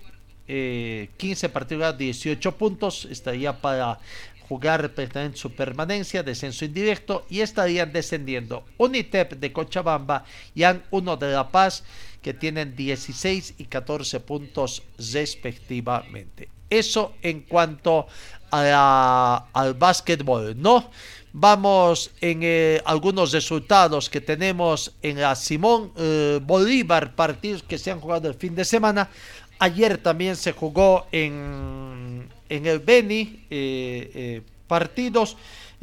eh, 0.47 1.09
15 1.17 1.49
partidos 1.49 1.79
jugados, 1.79 1.97
18 1.97 2.57
puntos. 2.57 3.05
Estaría 3.09 3.59
para 3.59 3.99
jugar 4.47 4.91
en 4.97 5.35
su 5.35 5.51
permanencia, 5.51 6.21
descenso 6.21 6.63
indirecto. 6.63 7.25
Y 7.29 7.41
estarían 7.41 7.91
descendiendo 7.91 8.65
Unitep 8.77 9.33
de 9.33 9.51
Cochabamba 9.51 10.25
y 10.53 10.63
AN 10.63 10.83
1 10.91 11.17
de 11.17 11.31
La 11.31 11.49
Paz 11.49 11.83
que 12.21 12.33
tienen 12.33 12.75
16 12.75 13.55
y 13.57 13.65
14 13.65 14.19
puntos 14.21 14.83
respectivamente. 14.97 16.49
Eso 16.69 17.15
en 17.21 17.41
cuanto 17.41 18.07
a 18.51 19.47
al 19.51 19.73
básquetbol, 19.73 20.53
¿no? 20.59 20.91
Vamos 21.35 22.11
en 22.21 22.41
eh, 22.43 22.79
algunos 22.85 23.31
resultados 23.31 24.07
que 24.07 24.21
tenemos 24.21 24.93
en 25.01 25.19
la 25.19 25.33
Simón 25.35 25.91
eh, 25.97 26.39
Bolívar, 26.43 27.15
partidos 27.15 27.63
que 27.63 27.79
se 27.79 27.89
han 27.89 27.99
jugado 27.99 28.27
el 28.27 28.35
fin 28.35 28.53
de 28.53 28.63
semana. 28.63 29.09
Ayer 29.57 29.97
también 29.97 30.35
se 30.35 30.51
jugó 30.51 31.07
en, 31.11 32.29
en 32.49 32.65
el 32.67 32.77
Beni 32.77 33.47
eh, 33.49 34.43
partidos. 34.67 35.35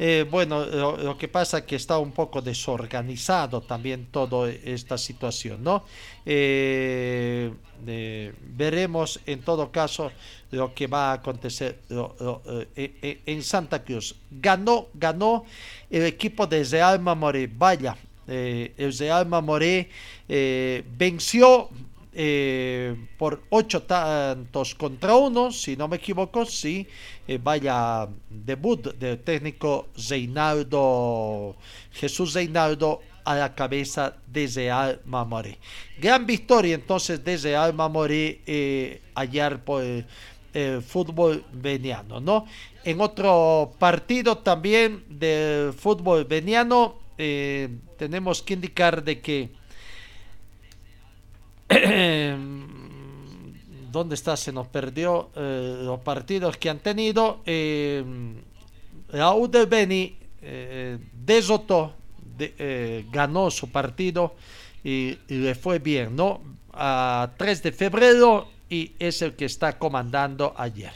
Eh, 0.03 0.25
bueno, 0.27 0.65
lo, 0.65 1.15
que 1.15 1.27
pasa 1.27 1.59
es 1.59 1.65
que 1.65 1.75
está 1.75 1.99
un 1.99 2.11
poco 2.11 2.41
desorganizado 2.41 3.61
también 3.61 4.07
toda 4.09 4.49
esta 4.49 4.97
situación, 4.97 5.63
¿no? 5.63 5.83
Eh, 6.25 7.53
eh, 7.85 8.33
veremos 8.41 9.19
en 9.27 9.41
todo 9.41 9.71
caso 9.71 10.11
lo 10.49 10.73
que 10.73 10.87
va 10.87 11.11
a 11.11 11.13
acontecer 11.13 11.81
en 12.75 13.43
Santa 13.43 13.83
Cruz. 13.83 14.15
Ganó, 14.31 14.87
ganó 14.95 15.45
el 15.91 16.05
equipo 16.07 16.47
de 16.47 16.63
Real 16.63 16.99
Mamoré. 16.99 17.47
Vaya, 17.55 17.95
el 18.25 18.97
Real 18.97 19.27
Mamoré 19.27 19.87
venció 20.97 21.69
eh, 22.13 22.95
por 23.17 23.43
ocho 23.49 23.83
tantos 23.83 24.75
contra 24.75 25.15
uno, 25.15 25.51
si 25.51 25.75
no 25.75 25.87
me 25.87 25.97
equivoco, 25.97 26.45
sí, 26.45 26.87
eh, 27.27 27.39
vaya 27.41 28.07
debut 28.29 28.93
del 28.95 29.19
técnico 29.19 29.89
Reinaldo, 30.09 31.55
Jesús 31.91 32.33
Reinaldo 32.33 33.01
a 33.23 33.35
la 33.35 33.55
cabeza 33.55 34.15
de 34.27 34.47
Real 34.47 35.01
Mamoré. 35.05 35.57
Gran 35.99 36.25
victoria 36.25 36.75
entonces 36.75 37.23
de 37.23 37.37
Real 37.37 37.73
Mamoré 37.73 38.41
eh, 38.45 39.01
ayer 39.15 39.63
por 39.63 39.83
el, 39.83 40.05
el, 40.53 40.81
fútbol 40.81 41.45
veniano, 41.53 42.19
¿no? 42.19 42.45
En 42.83 42.99
otro 42.99 43.73
partido 43.77 44.39
también 44.39 45.05
del 45.07 45.71
fútbol 45.71 46.25
veniano 46.25 47.01
eh, 47.23 47.69
tenemos 47.97 48.41
que 48.41 48.55
indicar 48.55 49.03
de 49.03 49.21
que 49.21 49.51
¿Dónde 53.91 54.15
está? 54.15 54.37
Se 54.37 54.51
nos 54.51 54.67
perdió 54.67 55.29
eh, 55.35 55.81
los 55.83 55.99
partidos 55.99 56.57
que 56.57 56.69
han 56.69 56.79
tenido. 56.79 57.41
Eh, 57.45 58.03
del 59.49 59.65
Beni 59.67 60.17
eh, 60.41 60.97
desotó, 61.13 61.93
de, 62.37 62.53
eh, 62.57 63.05
ganó 63.11 63.51
su 63.51 63.69
partido 63.69 64.35
y, 64.83 65.17
le 65.27 65.55
fue 65.55 65.79
bien, 65.79 66.15
¿no? 66.15 66.41
A 66.73 67.31
3 67.37 67.63
de 67.63 67.71
febrero 67.71 68.47
y 68.69 68.93
es 68.97 69.21
el 69.21 69.33
que 69.33 69.45
está 69.45 69.77
comandando 69.77 70.53
ayer, 70.57 70.93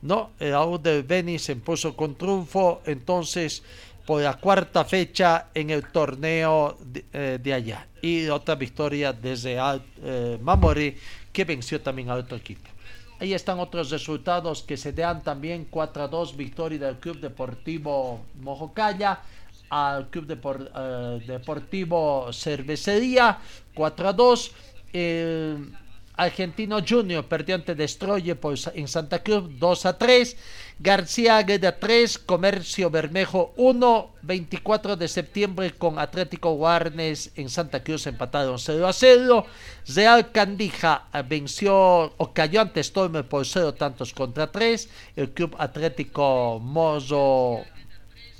¿no? 0.00 0.30
U 0.40 0.78
del 0.78 1.02
Beni 1.02 1.38
se 1.38 1.52
impuso 1.52 1.94
con 1.94 2.16
triunfo, 2.16 2.80
entonces 2.86 3.62
por 4.08 4.22
la 4.22 4.38
cuarta 4.38 4.86
fecha 4.86 5.48
en 5.52 5.68
el 5.68 5.92
torneo 5.92 6.78
de, 6.80 7.04
eh, 7.12 7.38
de 7.42 7.52
allá. 7.52 7.86
Y 8.00 8.26
otra 8.28 8.54
victoria 8.54 9.12
desde 9.12 9.58
Al, 9.58 9.82
eh, 10.02 10.38
Mamori, 10.40 10.96
que 11.30 11.44
venció 11.44 11.78
también 11.82 12.08
a 12.08 12.14
otro 12.14 12.38
equipo. 12.38 12.70
Ahí 13.20 13.34
están 13.34 13.58
otros 13.58 13.90
resultados 13.90 14.62
que 14.62 14.78
se 14.78 14.94
dan 14.94 15.22
también 15.22 15.66
4 15.68 16.04
a 16.04 16.08
2 16.08 16.38
victoria 16.38 16.78
del 16.78 16.96
Club 16.96 17.20
Deportivo 17.20 18.24
Mojocaya 18.40 19.20
al 19.68 20.08
Club 20.08 20.24
Depor, 20.24 20.72
eh, 20.74 21.20
Deportivo 21.26 22.32
Cervecería 22.32 23.38
4 23.74 24.08
a 24.08 24.12
2. 24.14 24.52
El 24.94 25.70
Argentino 26.16 26.78
Junior 26.80 27.26
perdió 27.26 27.56
ante 27.56 27.74
Destroyer 27.74 28.38
en 28.72 28.88
Santa 28.88 29.22
Cruz 29.22 29.50
2 29.58 29.84
a 29.84 29.98
3. 29.98 30.36
García 30.80 31.38
Agueda 31.38 31.80
3, 31.80 32.18
Comercio 32.20 32.88
Bermejo 32.88 33.52
1, 33.56 34.14
24 34.22 34.94
de 34.96 35.08
septiembre 35.08 35.72
con 35.72 35.98
Atlético 35.98 36.54
Guarnes 36.54 37.32
en 37.34 37.48
Santa 37.48 37.82
Cruz 37.82 38.06
empataron 38.06 38.60
0 38.60 38.86
a 38.86 38.92
0. 38.92 39.44
Real 39.88 40.30
Candija 40.30 41.08
venció 41.28 42.14
o 42.16 42.32
cayó 42.32 42.60
ante 42.60 42.84
Stormer 42.84 43.26
por 43.28 43.44
0 43.44 43.74
tantos 43.74 44.14
contra 44.14 44.52
3. 44.52 44.88
El 45.16 45.30
Club 45.30 45.56
Atlético 45.58 46.60
Mozo 46.62 47.64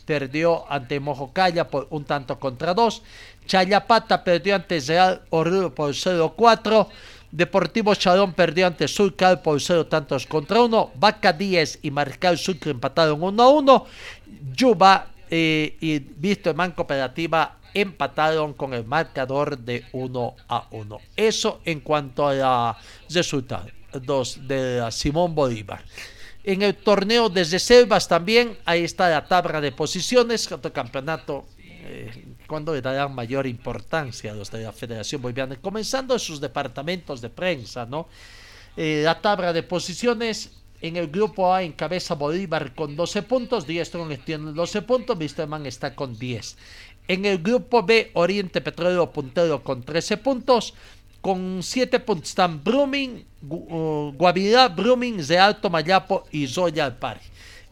perdió 0.06 0.64
ante 0.72 1.00
Mojocaya 1.00 1.68
por 1.68 1.88
un 1.90 2.04
tanto 2.04 2.38
contra 2.38 2.72
2. 2.72 3.02
Chayapata 3.46 4.22
perdió 4.22 4.54
ante 4.54 4.78
Real 4.78 5.22
Oruro 5.30 5.74
por 5.74 5.90
0-4. 5.90 6.86
Deportivo 7.30 7.94
Chalón 7.94 8.32
perdió 8.32 8.66
ante 8.66 8.88
Surcal 8.88 9.42
por 9.42 9.60
0 9.60 9.86
tantos 9.86 10.26
contra 10.26 10.62
1. 10.62 10.92
Vaca 10.94 11.32
10 11.32 11.80
y 11.82 11.90
Marcal 11.90 12.38
Sucre 12.38 12.70
empataron 12.70 13.22
1 13.22 13.42
a 13.42 13.48
1. 13.48 13.86
Yuba 14.54 15.10
eh, 15.30 15.76
y 15.80 15.98
Visto 15.98 16.54
Man 16.54 16.72
Cooperativa 16.72 17.58
empataron 17.74 18.54
con 18.54 18.72
el 18.72 18.84
marcador 18.84 19.58
de 19.58 19.84
1 19.92 20.36
a 20.48 20.68
1. 20.70 20.98
Eso 21.16 21.60
en 21.64 21.80
cuanto 21.80 22.26
a 22.26 22.34
la 22.34 22.78
resultados 23.10 24.48
de 24.48 24.88
Simón 24.90 25.34
Bolívar. 25.34 25.84
En 26.44 26.62
el 26.62 26.76
torneo 26.76 27.28
de 27.28 27.44
reservas 27.44 28.08
también, 28.08 28.56
ahí 28.64 28.84
está 28.84 29.10
la 29.10 29.26
tabla 29.26 29.60
de 29.60 29.72
posiciones, 29.72 30.50
otro 30.50 30.72
campeonato 30.72 31.44
eh, 31.58 32.24
cuando 32.48 32.74
le 32.74 32.80
darán 32.80 33.14
mayor 33.14 33.46
importancia 33.46 34.32
a 34.32 34.34
los 34.34 34.50
de 34.50 34.64
la 34.64 34.72
Federación 34.72 35.22
Boliviana, 35.22 35.54
comenzando 35.56 36.14
en 36.14 36.20
sus 36.20 36.40
departamentos 36.40 37.20
de 37.20 37.28
prensa, 37.28 37.86
¿no? 37.86 38.08
Eh, 38.76 39.02
la 39.04 39.20
tabla 39.20 39.52
de 39.52 39.62
posiciones 39.62 40.50
en 40.80 40.96
el 40.96 41.08
grupo 41.08 41.52
A 41.52 41.62
encabeza 41.62 42.14
Bolívar 42.14 42.74
con 42.74 42.96
12 42.96 43.22
puntos, 43.22 43.66
Díaz 43.66 43.88
Strong 43.88 44.18
tiene 44.24 44.52
12 44.52 44.82
puntos, 44.82 45.18
Wisterman 45.18 45.66
está 45.66 45.94
con 45.94 46.18
10. 46.18 46.56
En 47.08 47.24
el 47.24 47.38
grupo 47.38 47.82
B, 47.82 48.10
Oriente 48.14 48.60
Petróleo 48.60 49.10
puntero 49.10 49.62
con 49.62 49.82
13 49.82 50.16
puntos, 50.18 50.74
con 51.20 51.62
7 51.62 52.00
puntos 52.00 52.30
están 52.30 52.62
Brumming, 52.62 53.24
uh, 53.48 54.12
Guavirá, 54.16 54.68
Brumming, 54.68 55.26
Realto 55.26 55.68
Mayapo 55.68 56.24
y 56.30 56.46
Royal 56.46 56.96
Party. 56.96 57.26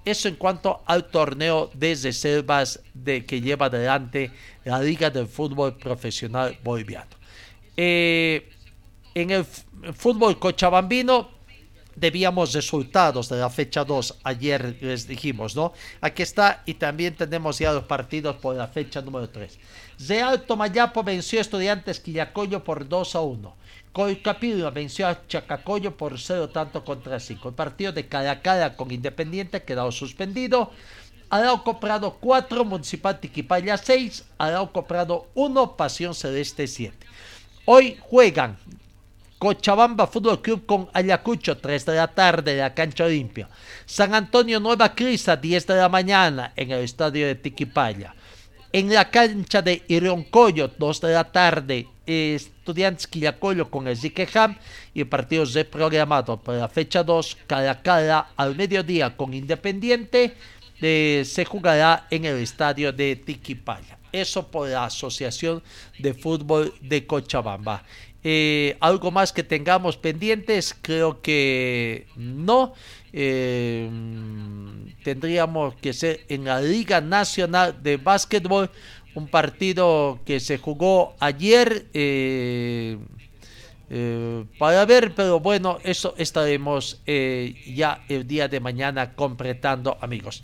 Eso 0.06 0.28
en 0.28 0.36
cuanto 0.36 0.82
al 0.86 1.08
torneo 1.08 1.68
de 1.74 1.96
reservas 1.96 2.80
de 2.94 3.26
que 3.26 3.40
lleva 3.40 3.66
adelante 3.66 4.30
la 4.64 4.80
Liga 4.80 5.10
del 5.10 5.26
Fútbol 5.26 5.76
Profesional 5.76 6.56
Boliviano. 6.62 7.10
Eh, 7.76 8.48
en 9.16 9.30
el 9.32 9.44
fútbol 9.44 10.38
cochabambino 10.38 11.30
debíamos 11.96 12.52
resultados 12.52 13.28
de 13.28 13.38
la 13.38 13.50
fecha 13.50 13.84
2. 13.84 14.18
Ayer 14.22 14.76
les 14.80 15.08
dijimos, 15.08 15.56
¿no? 15.56 15.72
Aquí 16.00 16.22
está 16.22 16.62
y 16.66 16.74
también 16.74 17.16
tenemos 17.16 17.58
ya 17.58 17.72
los 17.72 17.84
partidos 17.84 18.36
por 18.36 18.54
la 18.54 18.68
fecha 18.68 19.00
número 19.02 19.28
3. 19.28 19.58
Real 20.06 20.42
Tomayapo 20.42 21.02
venció 21.02 21.40
a 21.40 21.42
Estudiantes 21.42 21.98
Quillacoyo 21.98 22.62
por 22.62 22.88
2 22.88 23.16
a 23.16 23.20
1. 23.22 23.56
Colcapirra 23.96 24.68
venció 24.68 25.08
a 25.08 25.26
Chacacoyo 25.26 25.96
por 25.96 26.20
0 26.20 26.50
tanto 26.50 26.84
contra 26.84 27.18
5. 27.18 27.48
El 27.48 27.54
partido 27.54 27.92
de 27.92 28.06
cara 28.06 28.30
a 28.30 28.42
cara 28.42 28.76
con 28.76 28.90
Independiente 28.92 29.56
ha 29.56 29.64
quedado 29.64 29.90
suspendido. 29.90 30.70
Arauco 31.30 31.80
Prado 31.80 32.18
4, 32.20 32.62
Municipal 32.66 33.18
Tiquipaya 33.18 33.78
6, 33.78 34.26
Arauco 34.36 34.86
Prado 34.86 35.28
1, 35.34 35.78
Pasión 35.78 36.14
Celeste 36.14 36.66
7. 36.66 36.94
Hoy 37.64 37.96
juegan 37.98 38.58
Cochabamba 39.38 40.06
Fútbol 40.06 40.42
Club 40.42 40.66
con 40.66 40.90
Ayacucho, 40.92 41.56
3 41.56 41.86
de 41.86 41.94
la 41.94 42.08
tarde 42.08 42.52
en 42.52 42.58
la 42.58 42.74
cancha 42.74 43.06
Olimpia. 43.06 43.48
San 43.86 44.14
Antonio 44.14 44.60
Nueva 44.60 44.94
Crisa, 44.94 45.36
10 45.36 45.68
de 45.68 45.74
la 45.74 45.88
mañana 45.88 46.52
en 46.54 46.70
el 46.70 46.84
estadio 46.84 47.26
de 47.26 47.34
Tiquipaya. 47.34 48.14
En 48.72 48.92
la 48.92 49.10
cancha 49.10 49.62
de 49.62 49.84
Ironcoyo, 49.88 50.68
2 50.76 51.00
de 51.00 51.12
la 51.14 51.24
tarde, 51.32 51.88
eh, 52.06 52.34
Estudiantes 52.36 53.06
Quillacoyo 53.06 53.70
con 53.70 53.88
el 53.88 53.96
Ziquejam 53.96 54.56
y 54.94 55.00
el 55.00 55.08
partido 55.08 55.44
reprogramado 55.44 56.38
para 56.38 56.58
la 56.58 56.68
fecha 56.68 57.02
2, 57.02 57.38
cara 57.46 57.70
a 57.70 57.82
cara 57.82 58.30
al 58.36 58.56
mediodía 58.56 59.16
con 59.16 59.34
Independiente, 59.34 60.34
eh, 60.80 61.22
se 61.24 61.44
jugará 61.44 62.06
en 62.10 62.24
el 62.24 62.36
estadio 62.36 62.92
de 62.92 63.16
Tiquipaya. 63.16 63.98
Eso 64.12 64.46
por 64.46 64.68
la 64.68 64.84
Asociación 64.84 65.62
de 65.98 66.14
Fútbol 66.14 66.74
de 66.80 67.06
Cochabamba. 67.06 67.82
Eh, 68.28 68.76
algo 68.80 69.12
más 69.12 69.32
que 69.32 69.44
tengamos 69.44 69.96
pendientes, 69.96 70.74
creo 70.82 71.22
que 71.22 72.06
no. 72.16 72.74
Eh, 73.12 73.88
tendríamos 75.04 75.76
que 75.76 75.92
ser 75.92 76.24
en 76.28 76.44
la 76.44 76.60
Liga 76.60 77.00
Nacional 77.00 77.80
de 77.82 77.96
Básquetbol, 77.96 78.68
un 79.16 79.28
partido 79.28 80.20
que 80.24 80.40
se 80.40 80.58
jugó 80.58 81.14
ayer. 81.18 81.86
eh, 81.92 82.98
eh, 83.88 84.44
para 84.58 84.84
ver, 84.84 85.14
pero 85.14 85.38
bueno, 85.38 85.78
eso 85.84 86.14
estaremos 86.18 87.00
eh, 87.06 87.54
ya 87.74 88.04
el 88.08 88.26
día 88.26 88.48
de 88.48 88.58
mañana 88.60 89.14
completando, 89.14 89.96
amigos. 90.00 90.42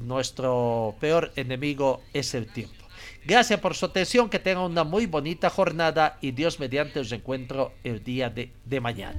Nuestro 0.00 0.94
peor 1.00 1.32
enemigo 1.36 2.02
es 2.12 2.34
el 2.34 2.46
tiempo. 2.46 2.84
Gracias 3.24 3.58
por 3.58 3.74
su 3.74 3.86
atención, 3.86 4.28
que 4.28 4.38
tengan 4.38 4.64
una 4.64 4.84
muy 4.84 5.06
bonita 5.06 5.50
jornada 5.50 6.18
y 6.20 6.32
Dios 6.32 6.60
mediante 6.60 7.00
os 7.00 7.10
encuentro 7.10 7.72
el 7.82 8.04
día 8.04 8.30
de, 8.30 8.52
de 8.64 8.80
mañana. 8.80 9.18